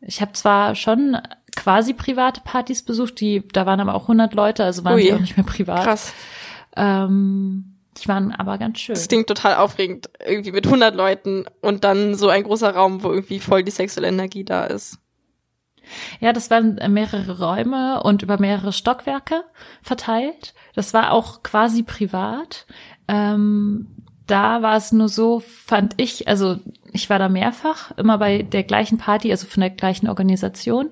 Ich 0.00 0.20
habe 0.20 0.32
zwar 0.32 0.74
schon 0.74 1.18
quasi 1.56 1.92
private 1.92 2.40
Partys 2.42 2.82
besucht, 2.82 3.20
die, 3.20 3.46
da 3.52 3.66
waren 3.66 3.80
aber 3.80 3.94
auch 3.94 4.02
100 4.02 4.34
Leute, 4.34 4.64
also 4.64 4.84
waren 4.84 4.94
Ui, 4.94 5.02
die 5.02 5.12
auch 5.12 5.18
nicht 5.18 5.36
mehr 5.36 5.44
privat. 5.44 5.84
Krass. 5.84 6.14
Ähm, 6.76 7.76
die 7.98 8.08
waren 8.08 8.32
aber 8.32 8.58
ganz 8.58 8.78
schön. 8.78 8.94
Das 8.94 9.08
klingt 9.08 9.26
total 9.26 9.56
aufregend, 9.56 10.10
irgendwie 10.24 10.52
mit 10.52 10.66
100 10.66 10.94
Leuten 10.94 11.44
und 11.60 11.84
dann 11.84 12.14
so 12.14 12.28
ein 12.28 12.44
großer 12.44 12.74
Raum, 12.74 13.02
wo 13.02 13.10
irgendwie 13.12 13.40
voll 13.40 13.62
die 13.62 13.70
sexuelle 13.70 14.08
Energie 14.08 14.44
da 14.44 14.64
ist. 14.64 14.98
Ja, 16.20 16.32
das 16.32 16.50
waren 16.50 16.78
mehrere 16.92 17.38
Räume 17.38 18.02
und 18.02 18.22
über 18.22 18.38
mehrere 18.38 18.72
Stockwerke 18.72 19.44
verteilt. 19.82 20.54
Das 20.74 20.94
war 20.94 21.12
auch 21.12 21.42
quasi 21.42 21.82
privat. 21.82 22.66
Ähm, 23.08 23.88
da 24.26 24.62
war 24.62 24.76
es 24.76 24.92
nur 24.92 25.08
so, 25.08 25.40
fand 25.40 25.94
ich, 25.96 26.28
also 26.28 26.58
ich 26.92 27.10
war 27.10 27.18
da 27.18 27.28
mehrfach, 27.28 27.90
immer 27.96 28.18
bei 28.18 28.42
der 28.42 28.62
gleichen 28.62 28.98
Party, 28.98 29.30
also 29.30 29.46
von 29.46 29.60
der 29.60 29.70
gleichen 29.70 30.08
Organisation. 30.08 30.90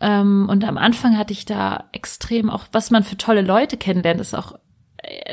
Ähm, 0.00 0.46
und 0.50 0.64
am 0.64 0.78
Anfang 0.78 1.16
hatte 1.16 1.32
ich 1.32 1.44
da 1.44 1.84
extrem 1.92 2.50
auch, 2.50 2.64
was 2.72 2.90
man 2.90 3.04
für 3.04 3.16
tolle 3.16 3.42
Leute 3.42 3.76
kennenlernt, 3.76 4.20
ist 4.20 4.34
auch 4.34 4.58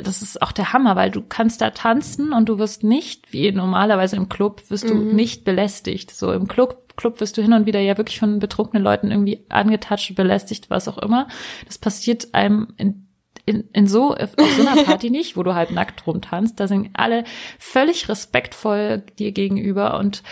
das 0.04 0.22
ist 0.22 0.42
auch 0.42 0.52
der 0.52 0.74
Hammer, 0.74 0.96
weil 0.96 1.12
du 1.12 1.22
kannst 1.22 1.62
da 1.62 1.72
tanzen 1.72 2.34
und 2.34 2.50
du 2.50 2.58
wirst 2.58 2.84
nicht, 2.84 3.32
wie 3.34 3.52
normalerweise 3.52 4.16
im 4.16 4.30
Club, 4.30 4.62
wirst 4.70 4.90
du 4.90 4.96
mhm. 4.96 5.16
nicht 5.16 5.44
belästigt. 5.44 6.12
So 6.12 6.32
im 6.32 6.48
Club, 6.48 6.96
Club 6.96 7.20
wirst 7.20 7.38
du 7.38 7.42
hin 7.42 7.54
und 7.54 7.66
wieder 7.66 7.80
ja 7.80 7.98
wirklich 7.98 8.20
von 8.20 8.40
betrunkenen 8.40 8.84
Leuten 8.84 9.12
irgendwie 9.12 9.46
angetatscht, 9.50 10.16
belästigt, 10.16 10.70
was 10.70 10.88
auch 10.88 10.98
immer. 10.98 11.28
Das 11.66 11.78
passiert 11.78 12.34
einem 12.34 12.74
in 12.78 13.02
in, 13.48 13.70
in 13.74 13.86
so, 13.86 14.16
auf 14.16 14.32
so 14.38 14.68
einer 14.68 14.84
Party 14.86 15.12
nicht, 15.12 15.38
wo 15.38 15.44
du 15.44 15.54
halt 15.54 15.70
nackt 15.70 16.08
rumtanzt. 16.08 16.60
Da 16.60 16.68
sind 16.68 16.90
alle 16.94 17.26
völlig 17.60 18.10
respektvoll 18.10 19.04
dir 19.20 19.34
gegenüber 19.34 20.00
und 20.00 20.24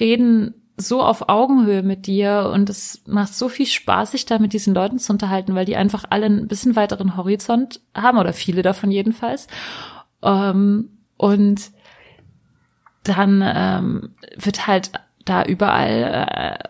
reden 0.00 0.61
so 0.82 1.02
auf 1.02 1.28
Augenhöhe 1.28 1.82
mit 1.82 2.06
dir 2.06 2.50
und 2.52 2.68
es 2.70 3.02
macht 3.06 3.34
so 3.34 3.48
viel 3.48 3.66
Spaß, 3.66 4.12
sich 4.12 4.26
da 4.26 4.38
mit 4.38 4.52
diesen 4.52 4.74
Leuten 4.74 4.98
zu 4.98 5.12
unterhalten, 5.12 5.54
weil 5.54 5.64
die 5.64 5.76
einfach 5.76 6.04
alle 6.10 6.26
ein 6.26 6.48
bisschen 6.48 6.76
weiteren 6.76 7.16
Horizont 7.16 7.80
haben 7.94 8.18
oder 8.18 8.32
viele 8.32 8.62
davon 8.62 8.90
jedenfalls. 8.90 9.46
Ähm, 10.22 10.90
und 11.16 11.70
dann 13.04 13.42
ähm, 13.44 14.14
wird 14.36 14.66
halt 14.66 14.92
da 15.24 15.44
überall 15.44 16.58
äh, 16.60 16.68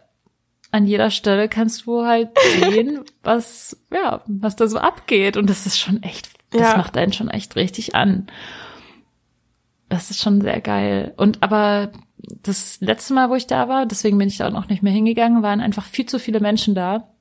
an 0.73 0.87
jeder 0.87 1.11
Stelle 1.11 1.49
kannst 1.49 1.87
du 1.87 2.05
halt 2.05 2.31
sehen, 2.59 3.01
was 3.23 3.77
ja, 3.93 4.23
was 4.27 4.57
da 4.57 4.67
so 4.67 4.79
abgeht 4.79 5.37
und 5.37 5.49
das 5.49 5.67
ist 5.67 5.79
schon 5.79 6.03
echt, 6.03 6.31
das 6.51 6.73
ja. 6.73 6.77
macht 6.77 6.97
einen 6.97 7.13
schon 7.13 7.29
echt 7.29 7.57
richtig 7.57 7.95
an. 7.95 8.27
Das 9.93 10.11
ist 10.11 10.23
schon 10.23 10.41
sehr 10.41 10.63
geil. 10.63 11.13
Und 11.19 11.43
aber 11.43 11.93
das 12.17 12.81
letzte 12.81 13.13
Mal, 13.13 13.29
wo 13.29 13.35
ich 13.35 13.47
da 13.47 13.69
war, 13.69 13.85
deswegen 13.85 14.17
bin 14.17 14.29
ich 14.29 14.39
da 14.39 14.49
auch 14.49 14.53
noch 14.53 14.69
nicht 14.71 14.83
mehr 14.83 14.93
hingegangen, 14.93 15.43
waren 15.43 15.61
einfach 15.61 15.85
viel 15.85 16.07
zu 16.07 16.19
viele 16.19 16.41
Menschen 16.41 16.75
da, 16.75 17.13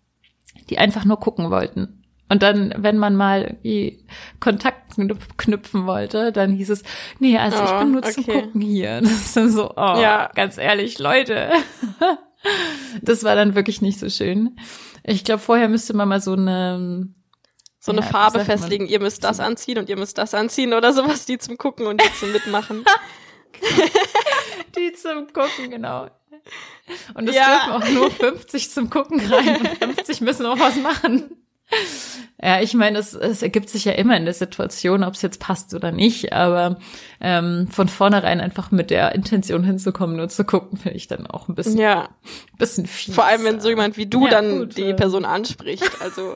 die 0.69 0.77
einfach 0.77 1.03
nur 1.03 1.19
gucken 1.19 1.49
wollten. 1.49 2.01
Und 2.29 2.43
dann, 2.43 2.73
wenn 2.77 2.97
man 2.97 3.17
mal 3.17 3.41
irgendwie 3.41 4.05
Kontakt 4.39 4.95
knüpfen 5.35 5.85
wollte, 5.85 6.31
dann 6.31 6.53
hieß 6.53 6.69
es, 6.69 6.83
nee, 7.19 7.37
also 7.37 7.57
oh, 7.59 7.65
ich 7.65 7.79
bin 7.79 7.91
nur 7.91 8.03
okay. 8.05 8.11
zum 8.13 8.23
Gucken 8.23 8.61
hier. 8.61 8.99
Das 9.01 9.11
ist 9.11 9.35
dann 9.35 9.51
so, 9.51 9.71
oh, 9.71 9.99
ja. 10.01 10.31
ganz 10.33 10.57
ehrlich, 10.57 10.97
Leute. 10.97 11.49
das 13.01 13.25
war 13.25 13.35
dann 13.35 13.53
wirklich 13.53 13.81
nicht 13.81 13.99
so 13.99 14.07
schön. 14.07 14.55
Ich 15.03 15.25
glaube, 15.25 15.41
vorher 15.41 15.67
müsste 15.67 15.93
man 15.93 16.07
mal 16.07 16.21
so 16.21 16.31
eine 16.31 17.09
so 17.83 17.91
eine 17.91 18.01
ja, 18.01 18.07
Farbe 18.07 18.45
festlegen, 18.45 18.85
ihr 18.85 18.99
müsst 18.99 19.23
das 19.23 19.39
anziehen 19.39 19.79
und 19.79 19.89
ihr 19.89 19.97
müsst 19.97 20.19
das 20.19 20.35
anziehen 20.35 20.73
oder 20.73 20.93
sowas, 20.93 21.25
die 21.25 21.39
zum 21.39 21.57
Gucken 21.57 21.87
und 21.87 21.99
die 21.99 22.13
zum 22.19 22.31
Mitmachen. 22.31 22.85
die 24.75 24.93
zum 24.93 25.33
Gucken, 25.33 25.71
genau. 25.71 26.07
Und 27.15 27.27
es 27.27 27.35
ja. 27.35 27.65
dürfen 27.65 27.71
auch 27.71 27.89
nur 27.89 28.11
50 28.11 28.69
zum 28.69 28.91
Gucken 28.91 29.19
rein 29.19 29.57
und 29.57 29.95
50 29.95 30.21
müssen 30.21 30.45
auch 30.45 30.59
was 30.59 30.75
machen. 30.75 31.35
Ja, 32.39 32.61
ich 32.61 32.75
meine, 32.75 32.99
es, 32.99 33.13
es 33.13 33.41
ergibt 33.41 33.69
sich 33.69 33.85
ja 33.85 33.93
immer 33.93 34.15
in 34.15 34.25
der 34.25 34.33
Situation, 34.35 35.03
ob 35.03 35.15
es 35.15 35.23
jetzt 35.23 35.39
passt 35.39 35.73
oder 35.73 35.91
nicht, 35.91 36.33
aber 36.33 36.77
ähm, 37.19 37.67
von 37.71 37.87
vornherein 37.87 38.41
einfach 38.41 38.69
mit 38.69 38.91
der 38.91 39.15
Intention 39.15 39.63
hinzukommen, 39.63 40.17
nur 40.17 40.29
zu 40.29 40.43
gucken, 40.43 40.77
finde 40.77 40.97
ich 40.97 41.07
dann 41.07 41.25
auch 41.25 41.47
ein 41.47 41.55
bisschen, 41.55 41.79
ja. 41.79 42.09
bisschen 42.59 42.85
fies. 42.85 43.15
Vor 43.15 43.25
allem, 43.25 43.43
wenn 43.43 43.59
so 43.59 43.69
jemand 43.69 43.97
wie 43.97 44.05
du 44.05 44.25
ja, 44.25 44.29
dann 44.29 44.59
gut, 44.59 44.77
die 44.77 44.93
Person 44.93 45.25
anspricht, 45.25 46.01
also. 46.01 46.35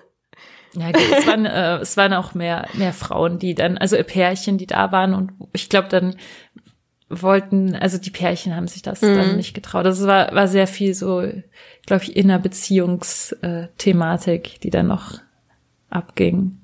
Ja, 0.76 0.92
gut, 0.92 1.02
es 1.18 1.28
waren, 1.28 1.46
äh, 1.46 1.78
es 1.78 1.98
waren 1.98 2.14
auch 2.14 2.34
mehr, 2.34 2.68
mehr 2.74 2.94
Frauen, 2.94 3.40
die 3.40 3.56
dann, 3.56 3.78
also 3.78 3.96
Pärchen, 4.04 4.58
die 4.58 4.68
da 4.68 4.92
waren 4.92 5.14
und 5.14 5.32
ich 5.54 5.70
glaube 5.70 5.88
dann 5.88 6.16
wollten, 7.10 7.76
also 7.76 7.98
die 7.98 8.10
Pärchen 8.10 8.56
haben 8.56 8.68
sich 8.68 8.82
das 8.82 9.02
mhm. 9.02 9.16
dann 9.16 9.36
nicht 9.38 9.54
getraut. 9.54 9.86
Das 9.86 10.06
war, 10.06 10.34
war 10.34 10.48
sehr 10.48 10.68
viel 10.68 10.94
so, 10.94 11.24
glaube 11.86 12.04
ich, 12.04 12.16
Innerbeziehungsthematik, 12.16 14.62
die 14.62 14.70
dann 14.70 14.88
noch 14.88 15.20
abging. 15.90 16.62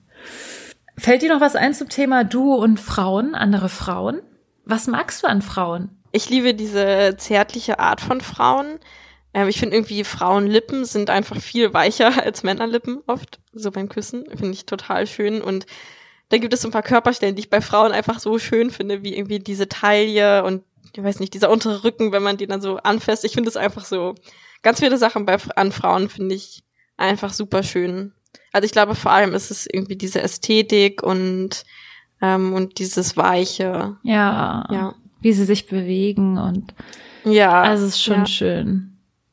Fällt 0.97 1.21
dir 1.21 1.33
noch 1.33 1.41
was 1.41 1.55
ein 1.55 1.73
zum 1.73 1.89
Thema 1.89 2.23
du 2.23 2.53
und 2.53 2.79
Frauen, 2.79 3.35
andere 3.35 3.69
Frauen? 3.69 4.21
Was 4.65 4.87
magst 4.87 5.23
du 5.23 5.27
an 5.27 5.41
Frauen? 5.41 5.89
Ich 6.11 6.29
liebe 6.29 6.53
diese 6.53 7.15
zärtliche 7.17 7.79
Art 7.79 8.01
von 8.01 8.21
Frauen. 8.21 8.79
Ähm, 9.33 9.47
ich 9.47 9.59
finde 9.59 9.75
irgendwie 9.75 10.03
Frauenlippen 10.03 10.85
sind 10.85 11.09
einfach 11.09 11.39
viel 11.39 11.73
weicher 11.73 12.23
als 12.23 12.43
Männerlippen 12.43 13.01
oft, 13.07 13.39
so 13.53 13.71
beim 13.71 13.89
Küssen. 13.89 14.25
Finde 14.29 14.51
ich 14.51 14.65
total 14.65 15.07
schön 15.07 15.41
und 15.41 15.65
da 16.29 16.37
gibt 16.37 16.53
es 16.53 16.61
so 16.61 16.69
ein 16.69 16.71
paar 16.71 16.83
Körperstellen, 16.83 17.35
die 17.35 17.41
ich 17.41 17.49
bei 17.49 17.59
Frauen 17.59 17.91
einfach 17.91 18.19
so 18.19 18.39
schön 18.39 18.71
finde, 18.71 19.03
wie 19.03 19.15
irgendwie 19.15 19.39
diese 19.39 19.67
Taille 19.67 20.45
und 20.45 20.63
ich 20.93 21.03
weiß 21.03 21.19
nicht, 21.19 21.33
dieser 21.33 21.49
untere 21.49 21.83
Rücken, 21.83 22.11
wenn 22.11 22.23
man 22.23 22.37
die 22.37 22.47
dann 22.47 22.61
so 22.61 22.77
anfasst. 22.77 23.25
Ich 23.25 23.33
finde 23.33 23.49
es 23.49 23.57
einfach 23.57 23.85
so, 23.85 24.15
ganz 24.61 24.79
viele 24.79 24.97
Sachen 24.97 25.25
bei, 25.25 25.37
an 25.55 25.71
Frauen 25.71 26.09
finde 26.09 26.35
ich 26.35 26.63
einfach 26.97 27.33
super 27.33 27.63
schön. 27.63 28.13
Also 28.51 28.65
ich 28.65 28.71
glaube, 28.71 28.95
vor 28.95 29.11
allem 29.11 29.33
ist 29.33 29.51
es 29.51 29.67
irgendwie 29.71 29.95
diese 29.95 30.21
Ästhetik 30.21 31.03
und, 31.03 31.63
ähm, 32.21 32.53
und 32.53 32.79
dieses 32.79 33.17
Weiche. 33.17 33.97
Ja. 34.03 34.67
Ja. 34.69 34.95
Wie 35.21 35.33
sie 35.33 35.45
sich 35.45 35.67
bewegen 35.67 36.37
und 36.37 36.73
ja. 37.23 37.61
Also 37.61 37.85
es 37.85 37.95
ist 37.95 38.03
schon 38.03 38.19
ja. 38.19 38.25
schön, 38.25 38.90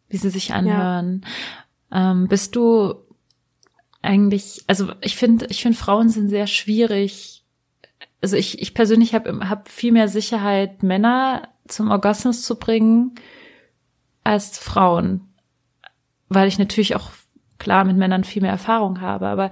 wie 0.09 0.17
sie 0.17 0.31
sich 0.31 0.53
anhören. 0.53 1.25
Ja. 1.91 2.13
Ähm, 2.13 2.29
bist 2.29 2.57
du 2.57 2.95
eigentlich, 4.03 4.65
also 4.67 4.93
ich 5.01 5.17
finde, 5.17 5.47
ich 5.51 5.63
finde 5.63 5.79
Frauen 5.79 6.09
sind 6.09 6.29
sehr 6.29 6.47
schwierig. 6.47 7.45
Also 8.21 8.37
ich, 8.37 8.61
ich 8.61 8.75
persönlich 8.75 9.15
habe 9.15 9.49
hab 9.49 9.69
viel 9.69 9.93
mehr 9.93 10.09
Sicherheit, 10.09 10.83
Männer 10.83 11.49
zum 11.67 11.91
Orgasmus 11.91 12.43
zu 12.43 12.59
bringen 12.59 13.15
als 14.25 14.59
Frauen, 14.59 15.29
weil 16.29 16.49
ich 16.49 16.59
natürlich 16.59 16.97
auch 16.97 17.11
klar 17.59 17.85
mit 17.85 17.97
Männern 17.97 18.25
viel 18.25 18.43
mehr 18.43 18.51
Erfahrung 18.51 19.01
habe. 19.01 19.27
Aber 19.27 19.51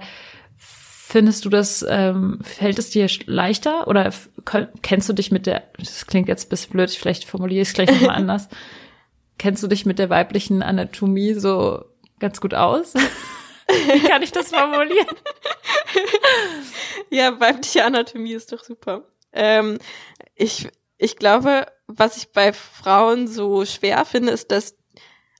findest 0.55 1.45
du 1.45 1.49
das, 1.49 1.85
ähm, 1.87 2.39
fällt 2.41 2.79
es 2.79 2.89
dir 2.89 3.07
leichter 3.25 3.87
oder 3.87 4.11
kennst 4.81 5.07
du 5.07 5.13
dich 5.13 5.31
mit 5.31 5.45
der, 5.45 5.63
das 5.77 6.05
klingt 6.05 6.27
jetzt 6.27 6.47
ein 6.47 6.49
bisschen 6.49 6.71
blöd, 6.71 6.91
vielleicht 6.91 7.23
formuliere 7.25 7.61
ich 7.61 7.69
es 7.69 7.73
gleich 7.73 7.89
nochmal 7.89 8.15
anders. 8.15 8.49
Kennst 9.37 9.63
du 9.63 9.67
dich 9.67 9.85
mit 9.85 9.99
der 9.99 10.09
weiblichen 10.09 10.63
Anatomie 10.63 11.33
so 11.33 11.85
ganz 12.19 12.41
gut 12.41 12.53
aus? 12.53 12.93
Wie 13.67 14.07
kann 14.07 14.21
ich 14.23 14.31
das 14.31 14.49
formulieren? 14.49 15.15
ja, 17.09 17.39
weibliche 17.39 17.83
Anatomie 17.83 18.33
ist 18.33 18.51
doch 18.51 18.63
super. 18.63 19.03
Ähm, 19.33 19.77
ich, 20.35 20.69
ich 20.97 21.17
glaube, 21.17 21.67
was 21.87 22.17
ich 22.17 22.31
bei 22.31 22.53
Frauen 22.53 23.27
so 23.27 23.65
schwer 23.65 24.05
finde, 24.05 24.31
ist, 24.31 24.51
dass 24.51 24.75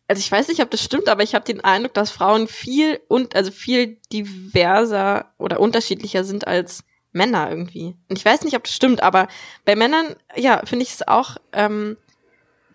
also 0.08 0.22
ich 0.22 0.32
weiß 0.32 0.48
nicht, 0.48 0.62
ob 0.62 0.72
das 0.72 0.82
stimmt, 0.82 1.10
aber 1.10 1.24
ich 1.24 1.36
habe 1.36 1.44
den 1.44 1.62
Eindruck, 1.62 1.94
dass 1.94 2.12
Frauen 2.12 2.48
viel 2.48 3.02
und 3.10 3.36
also 3.36 3.52
viel 3.52 4.00
diverser 4.12 5.34
oder 5.38 5.60
unterschiedlicher 5.60 6.24
sind 6.24 6.48
als 6.48 6.86
Männer 7.12 7.50
irgendwie. 7.50 7.98
Und 8.10 8.18
ich 8.18 8.24
weiß 8.24 8.44
nicht, 8.44 8.56
ob 8.56 8.64
das 8.64 8.74
stimmt, 8.74 9.04
aber 9.04 9.28
bei 9.66 9.76
Männern, 9.76 10.16
ja, 10.36 10.62
finde 10.66 10.84
ich 10.84 10.94
es 10.94 11.08
auch, 11.08 11.38
ähm, 11.52 11.98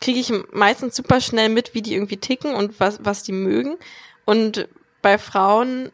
kriege 0.03 0.21
ich 0.21 0.33
meistens 0.53 0.97
super 0.97 1.21
schnell 1.21 1.49
mit, 1.49 1.75
wie 1.75 1.81
die 1.81 1.95
irgendwie 1.95 2.19
ticken 2.19 2.55
und 2.55 2.79
was, 2.81 2.99
was 3.03 3.23
die 3.23 3.33
mögen. 3.33 3.77
Und 4.27 4.69
bei 5.01 5.17
Frauen 5.17 5.91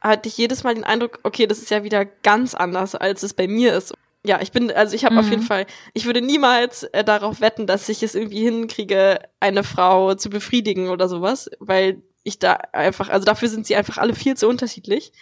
hatte 0.00 0.28
ich 0.28 0.36
jedes 0.36 0.64
Mal 0.64 0.74
den 0.74 0.84
Eindruck, 0.84 1.20
okay, 1.22 1.46
das 1.46 1.58
ist 1.58 1.70
ja 1.70 1.84
wieder 1.84 2.04
ganz 2.04 2.54
anders, 2.54 2.94
als 2.94 3.22
es 3.22 3.34
bei 3.34 3.46
mir 3.46 3.74
ist. 3.74 3.94
Ja, 4.24 4.40
ich 4.40 4.52
bin, 4.52 4.70
also 4.70 4.94
ich 4.94 5.04
habe 5.04 5.14
mhm. 5.14 5.20
auf 5.20 5.30
jeden 5.30 5.42
Fall, 5.42 5.66
ich 5.94 6.04
würde 6.04 6.20
niemals 6.20 6.82
äh, 6.84 7.04
darauf 7.04 7.40
wetten, 7.40 7.66
dass 7.66 7.88
ich 7.88 8.02
es 8.02 8.14
irgendwie 8.14 8.44
hinkriege, 8.44 9.20
eine 9.40 9.64
Frau 9.64 10.14
zu 10.14 10.28
befriedigen 10.28 10.88
oder 10.88 11.08
sowas, 11.08 11.50
weil 11.58 12.02
ich 12.22 12.38
da 12.38 12.54
einfach, 12.72 13.08
also 13.08 13.24
dafür 13.24 13.48
sind 13.48 13.66
sie 13.66 13.76
einfach 13.76 13.98
alle 13.98 14.14
viel 14.14 14.36
zu 14.36 14.48
unterschiedlich. 14.48 15.12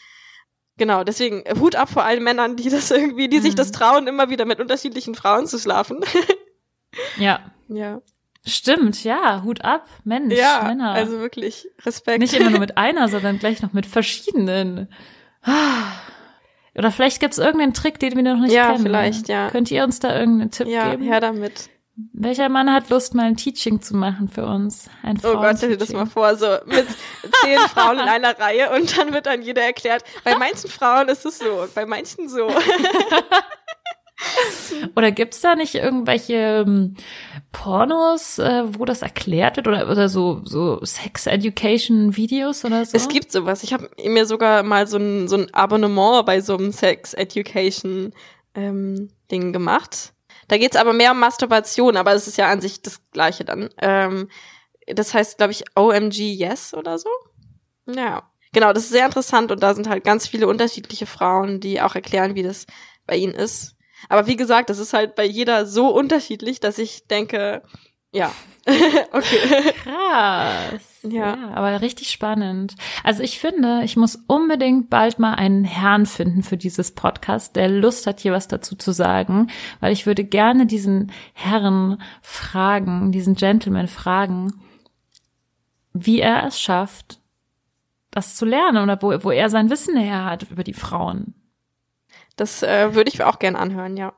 Genau, 0.78 1.05
deswegen 1.05 1.45
Hut 1.61 1.74
ab 1.74 1.91
vor 1.91 2.05
allen 2.05 2.24
Männern, 2.24 2.57
die 2.57 2.70
das 2.70 2.91
irgendwie, 2.93 3.28
die 3.28 3.39
mhm. 3.39 3.43
sich 3.43 3.55
das 3.55 3.72
trauen, 3.72 4.07
immer 4.07 4.30
wieder 4.30 4.45
mit 4.45 4.61
unterschiedlichen 4.61 5.14
Frauen 5.14 5.47
zu 5.47 5.59
schlafen. 5.59 6.01
ja. 7.18 7.53
Ja. 7.68 8.01
Stimmt, 8.47 9.05
ja, 9.05 9.43
Hut 9.45 9.62
ab, 9.64 9.86
Mensch, 10.05 10.34
ja, 10.34 10.62
Männer. 10.64 10.93
also 10.93 11.18
wirklich 11.18 11.68
Respekt. 11.84 12.18
Nicht 12.20 12.32
immer 12.34 12.51
nur 12.51 12.61
mit 12.61 12.76
einer, 12.78 13.09
sondern 13.09 13.39
gleich 13.39 13.61
noch 13.62 13.72
mit 13.72 13.84
verschiedenen. 13.86 14.89
Oder 16.74 16.91
vielleicht 16.93 17.20
gibt's 17.20 17.39
irgendeinen 17.39 17.74
Trick, 17.74 17.99
den 17.99 18.14
wir 18.16 18.22
noch 18.22 18.41
nicht 18.41 18.53
Ja, 18.53 18.72
kennen. 18.72 18.82
vielleicht, 18.84 19.28
ja. 19.28 19.51
Könnt 19.51 19.70
ihr 19.70 19.82
uns 19.84 19.99
da 20.01 20.16
irgendeinen 20.18 20.51
Tipp 20.51 20.68
ja, 20.68 20.91
geben? 20.91 21.03
her 21.03 21.20
damit. 21.20 21.68
Welcher 22.12 22.49
Mann 22.49 22.72
hat 22.72 22.91
Lust, 22.91 23.16
mal 23.16 23.24
ein 23.24 23.36
Teaching 23.36 23.80
zu 23.82 23.97
machen 23.97 24.28
für 24.28 24.47
uns? 24.47 24.89
Ein 25.03 25.18
Oh 25.24 25.32
Gott, 25.32 25.57
stell 25.57 25.70
dir 25.70 25.76
das 25.78 25.89
mal 25.93 26.07
vor, 26.07 26.36
so 26.36 26.47
mit 26.66 26.86
zehn 27.43 27.59
Frauen 27.74 27.99
in 27.99 28.07
einer 28.09 28.39
Reihe 28.39 28.70
und 28.70 28.97
dann 28.97 29.12
wird 29.12 29.26
dann 29.26 29.43
jeder 29.43 29.62
erklärt, 29.62 30.05
bei 30.22 30.34
manchen 30.39 30.70
Frauen 30.70 31.09
ist 31.09 31.26
es 31.26 31.39
so, 31.41 31.66
bei 31.74 31.84
manchen 31.86 32.28
so. 32.28 32.49
Oder 34.96 35.12
gibt's 35.12 35.40
da 35.40 35.54
nicht 35.54 35.74
irgendwelche 35.74 36.64
ähm, 36.66 36.96
Pornos, 37.52 38.38
äh, 38.38 38.64
wo 38.66 38.84
das 38.84 39.02
erklärt 39.02 39.56
wird? 39.56 39.68
Oder, 39.68 39.90
oder 39.90 40.08
so, 40.08 40.40
so 40.44 40.84
Sex-Education-Videos 40.84 42.64
oder 42.64 42.84
so? 42.84 42.96
Es 42.96 43.08
gibt 43.08 43.30
sowas. 43.30 43.62
Ich 43.62 43.72
habe 43.72 43.90
mir 44.04 44.26
sogar 44.26 44.62
mal 44.62 44.86
so 44.86 44.98
ein, 44.98 45.28
so 45.28 45.36
ein 45.36 45.52
Abonnement 45.54 46.26
bei 46.26 46.40
so 46.40 46.56
einem 46.56 46.72
Sex 46.72 47.14
Education 47.14 48.12
ähm, 48.54 49.10
Ding 49.30 49.52
gemacht. 49.52 50.12
Da 50.48 50.56
geht's 50.56 50.76
aber 50.76 50.92
mehr 50.92 51.12
um 51.12 51.20
Masturbation, 51.20 51.96
aber 51.96 52.12
es 52.12 52.26
ist 52.26 52.38
ja 52.38 52.50
an 52.50 52.60
sich 52.60 52.82
das 52.82 53.00
Gleiche 53.12 53.44
dann. 53.44 53.68
Ähm, 53.78 54.28
das 54.86 55.14
heißt, 55.14 55.36
glaube 55.38 55.52
ich, 55.52 55.64
OMG 55.76 56.18
Yes 56.34 56.74
oder 56.74 56.98
so. 56.98 57.10
Ja, 57.86 58.28
genau, 58.52 58.72
das 58.72 58.84
ist 58.84 58.90
sehr 58.90 59.06
interessant 59.06 59.52
und 59.52 59.62
da 59.62 59.74
sind 59.74 59.88
halt 59.88 60.04
ganz 60.04 60.26
viele 60.26 60.48
unterschiedliche 60.48 61.06
Frauen, 61.06 61.60
die 61.60 61.80
auch 61.80 61.94
erklären, 61.94 62.34
wie 62.34 62.42
das 62.42 62.66
bei 63.06 63.16
ihnen 63.16 63.34
ist. 63.34 63.77
Aber 64.09 64.26
wie 64.26 64.36
gesagt, 64.36 64.70
das 64.70 64.78
ist 64.78 64.92
halt 64.92 65.14
bei 65.14 65.24
jeder 65.24 65.66
so 65.66 65.88
unterschiedlich, 65.88 66.61
dass 66.61 66.78
ich 66.78 67.07
denke, 67.07 67.62
ja, 68.12 68.32
okay. 69.12 69.72
Krass. 69.82 71.03
Ja. 71.03 71.11
ja, 71.11 71.51
aber 71.55 71.80
richtig 71.80 72.11
spannend. 72.11 72.74
Also 73.05 73.22
ich 73.22 73.38
finde, 73.38 73.82
ich 73.84 73.96
muss 73.96 74.16
unbedingt 74.26 74.90
bald 74.90 75.18
mal 75.18 75.34
einen 75.34 75.64
Herrn 75.64 76.07
finden 76.07 76.42
für 76.42 76.57
dieses 76.57 76.94
Podcast, 76.94 77.57
der 77.57 77.68
Lust 77.68 78.07
hat, 78.07 78.20
hier 78.20 78.32
was 78.32 78.49
dazu 78.49 78.76
zu 78.76 78.92
sagen, 78.92 79.49
weil 79.80 79.92
ich 79.92 80.07
würde 80.07 80.24
gerne 80.24 80.66
diesen 80.66 81.12
Herren 81.32 82.03
fragen, 82.20 83.12
diesen 83.12 83.34
Gentleman 83.34 83.88
fragen, 83.88 84.61
wie 85.92 86.20
er 86.20 86.44
es 86.44 86.61
schafft, 86.61 87.20
das 88.11 88.36
zu 88.36 88.44
lernen 88.44 88.82
oder 88.82 89.01
wo, 89.03 89.24
wo 89.24 89.30
er 89.30 89.49
sein 89.51 89.70
Wissen 89.70 89.96
her 89.96 90.24
hat 90.24 90.51
über 90.51 90.64
die 90.64 90.74
Frauen. 90.74 91.34
Das 92.39 92.62
äh, 92.62 92.95
würde 92.95 93.11
ich 93.12 93.22
auch 93.22 93.39
gern 93.39 93.57
anhören, 93.57 93.97
ja. 93.97 94.14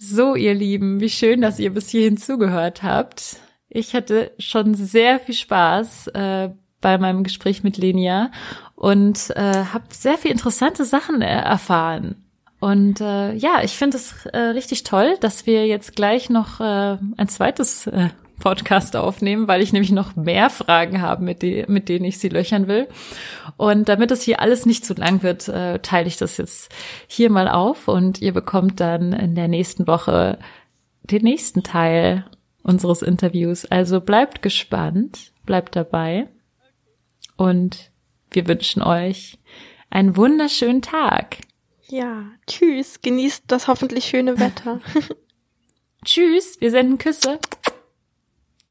So, 0.00 0.36
ihr 0.36 0.54
Lieben, 0.54 1.00
wie 1.00 1.10
schön, 1.10 1.40
dass 1.40 1.58
ihr 1.58 1.74
bis 1.74 1.88
hierhin 1.88 2.16
zugehört 2.16 2.84
habt. 2.84 3.38
Ich 3.68 3.96
hatte 3.96 4.30
schon 4.38 4.74
sehr 4.74 5.18
viel 5.18 5.34
Spaß 5.34 6.06
äh, 6.08 6.50
bei 6.80 6.98
meinem 6.98 7.24
Gespräch 7.24 7.64
mit 7.64 7.78
Lenia 7.78 8.30
und 8.76 9.30
äh, 9.30 9.64
habe 9.72 9.86
sehr 9.90 10.16
viel 10.16 10.30
interessante 10.30 10.84
Sachen 10.84 11.20
äh, 11.20 11.40
erfahren. 11.40 12.24
Und 12.60 13.00
äh, 13.00 13.34
ja, 13.34 13.62
ich 13.64 13.76
finde 13.76 13.96
es 13.96 14.24
äh, 14.26 14.38
richtig 14.38 14.84
toll, 14.84 15.16
dass 15.20 15.46
wir 15.46 15.66
jetzt 15.66 15.96
gleich 15.96 16.30
noch 16.30 16.60
äh, 16.60 16.98
ein 17.16 17.28
zweites 17.28 17.88
äh, 17.88 18.10
Podcast 18.38 18.96
aufnehmen, 18.96 19.48
weil 19.48 19.62
ich 19.62 19.72
nämlich 19.72 19.92
noch 19.92 20.16
mehr 20.16 20.50
Fragen 20.50 21.02
habe, 21.02 21.24
mit, 21.24 21.42
die, 21.42 21.64
mit 21.68 21.88
denen 21.88 22.04
ich 22.04 22.18
sie 22.18 22.28
löchern 22.28 22.68
will. 22.68 22.88
Und 23.56 23.88
damit 23.88 24.10
es 24.10 24.22
hier 24.22 24.40
alles 24.40 24.66
nicht 24.66 24.84
zu 24.84 24.94
lang 24.94 25.22
wird, 25.22 25.48
äh, 25.48 25.80
teile 25.80 26.08
ich 26.08 26.16
das 26.16 26.36
jetzt 26.36 26.72
hier 27.06 27.30
mal 27.30 27.48
auf 27.48 27.88
und 27.88 28.20
ihr 28.22 28.32
bekommt 28.32 28.80
dann 28.80 29.12
in 29.12 29.34
der 29.34 29.48
nächsten 29.48 29.86
Woche 29.86 30.38
den 31.02 31.22
nächsten 31.22 31.62
Teil 31.62 32.24
unseres 32.62 33.02
Interviews. 33.02 33.64
Also 33.64 34.00
bleibt 34.00 34.42
gespannt, 34.42 35.32
bleibt 35.46 35.74
dabei 35.74 36.28
und 37.36 37.90
wir 38.30 38.46
wünschen 38.46 38.82
euch 38.82 39.38
einen 39.90 40.16
wunderschönen 40.16 40.82
Tag. 40.82 41.38
Ja, 41.88 42.26
tschüss, 42.46 43.00
genießt 43.00 43.44
das 43.46 43.68
hoffentlich 43.68 44.04
schöne 44.04 44.38
Wetter. 44.38 44.80
Tschüss, 46.04 46.60
wir 46.60 46.70
senden 46.70 46.98
Küsse. 46.98 47.38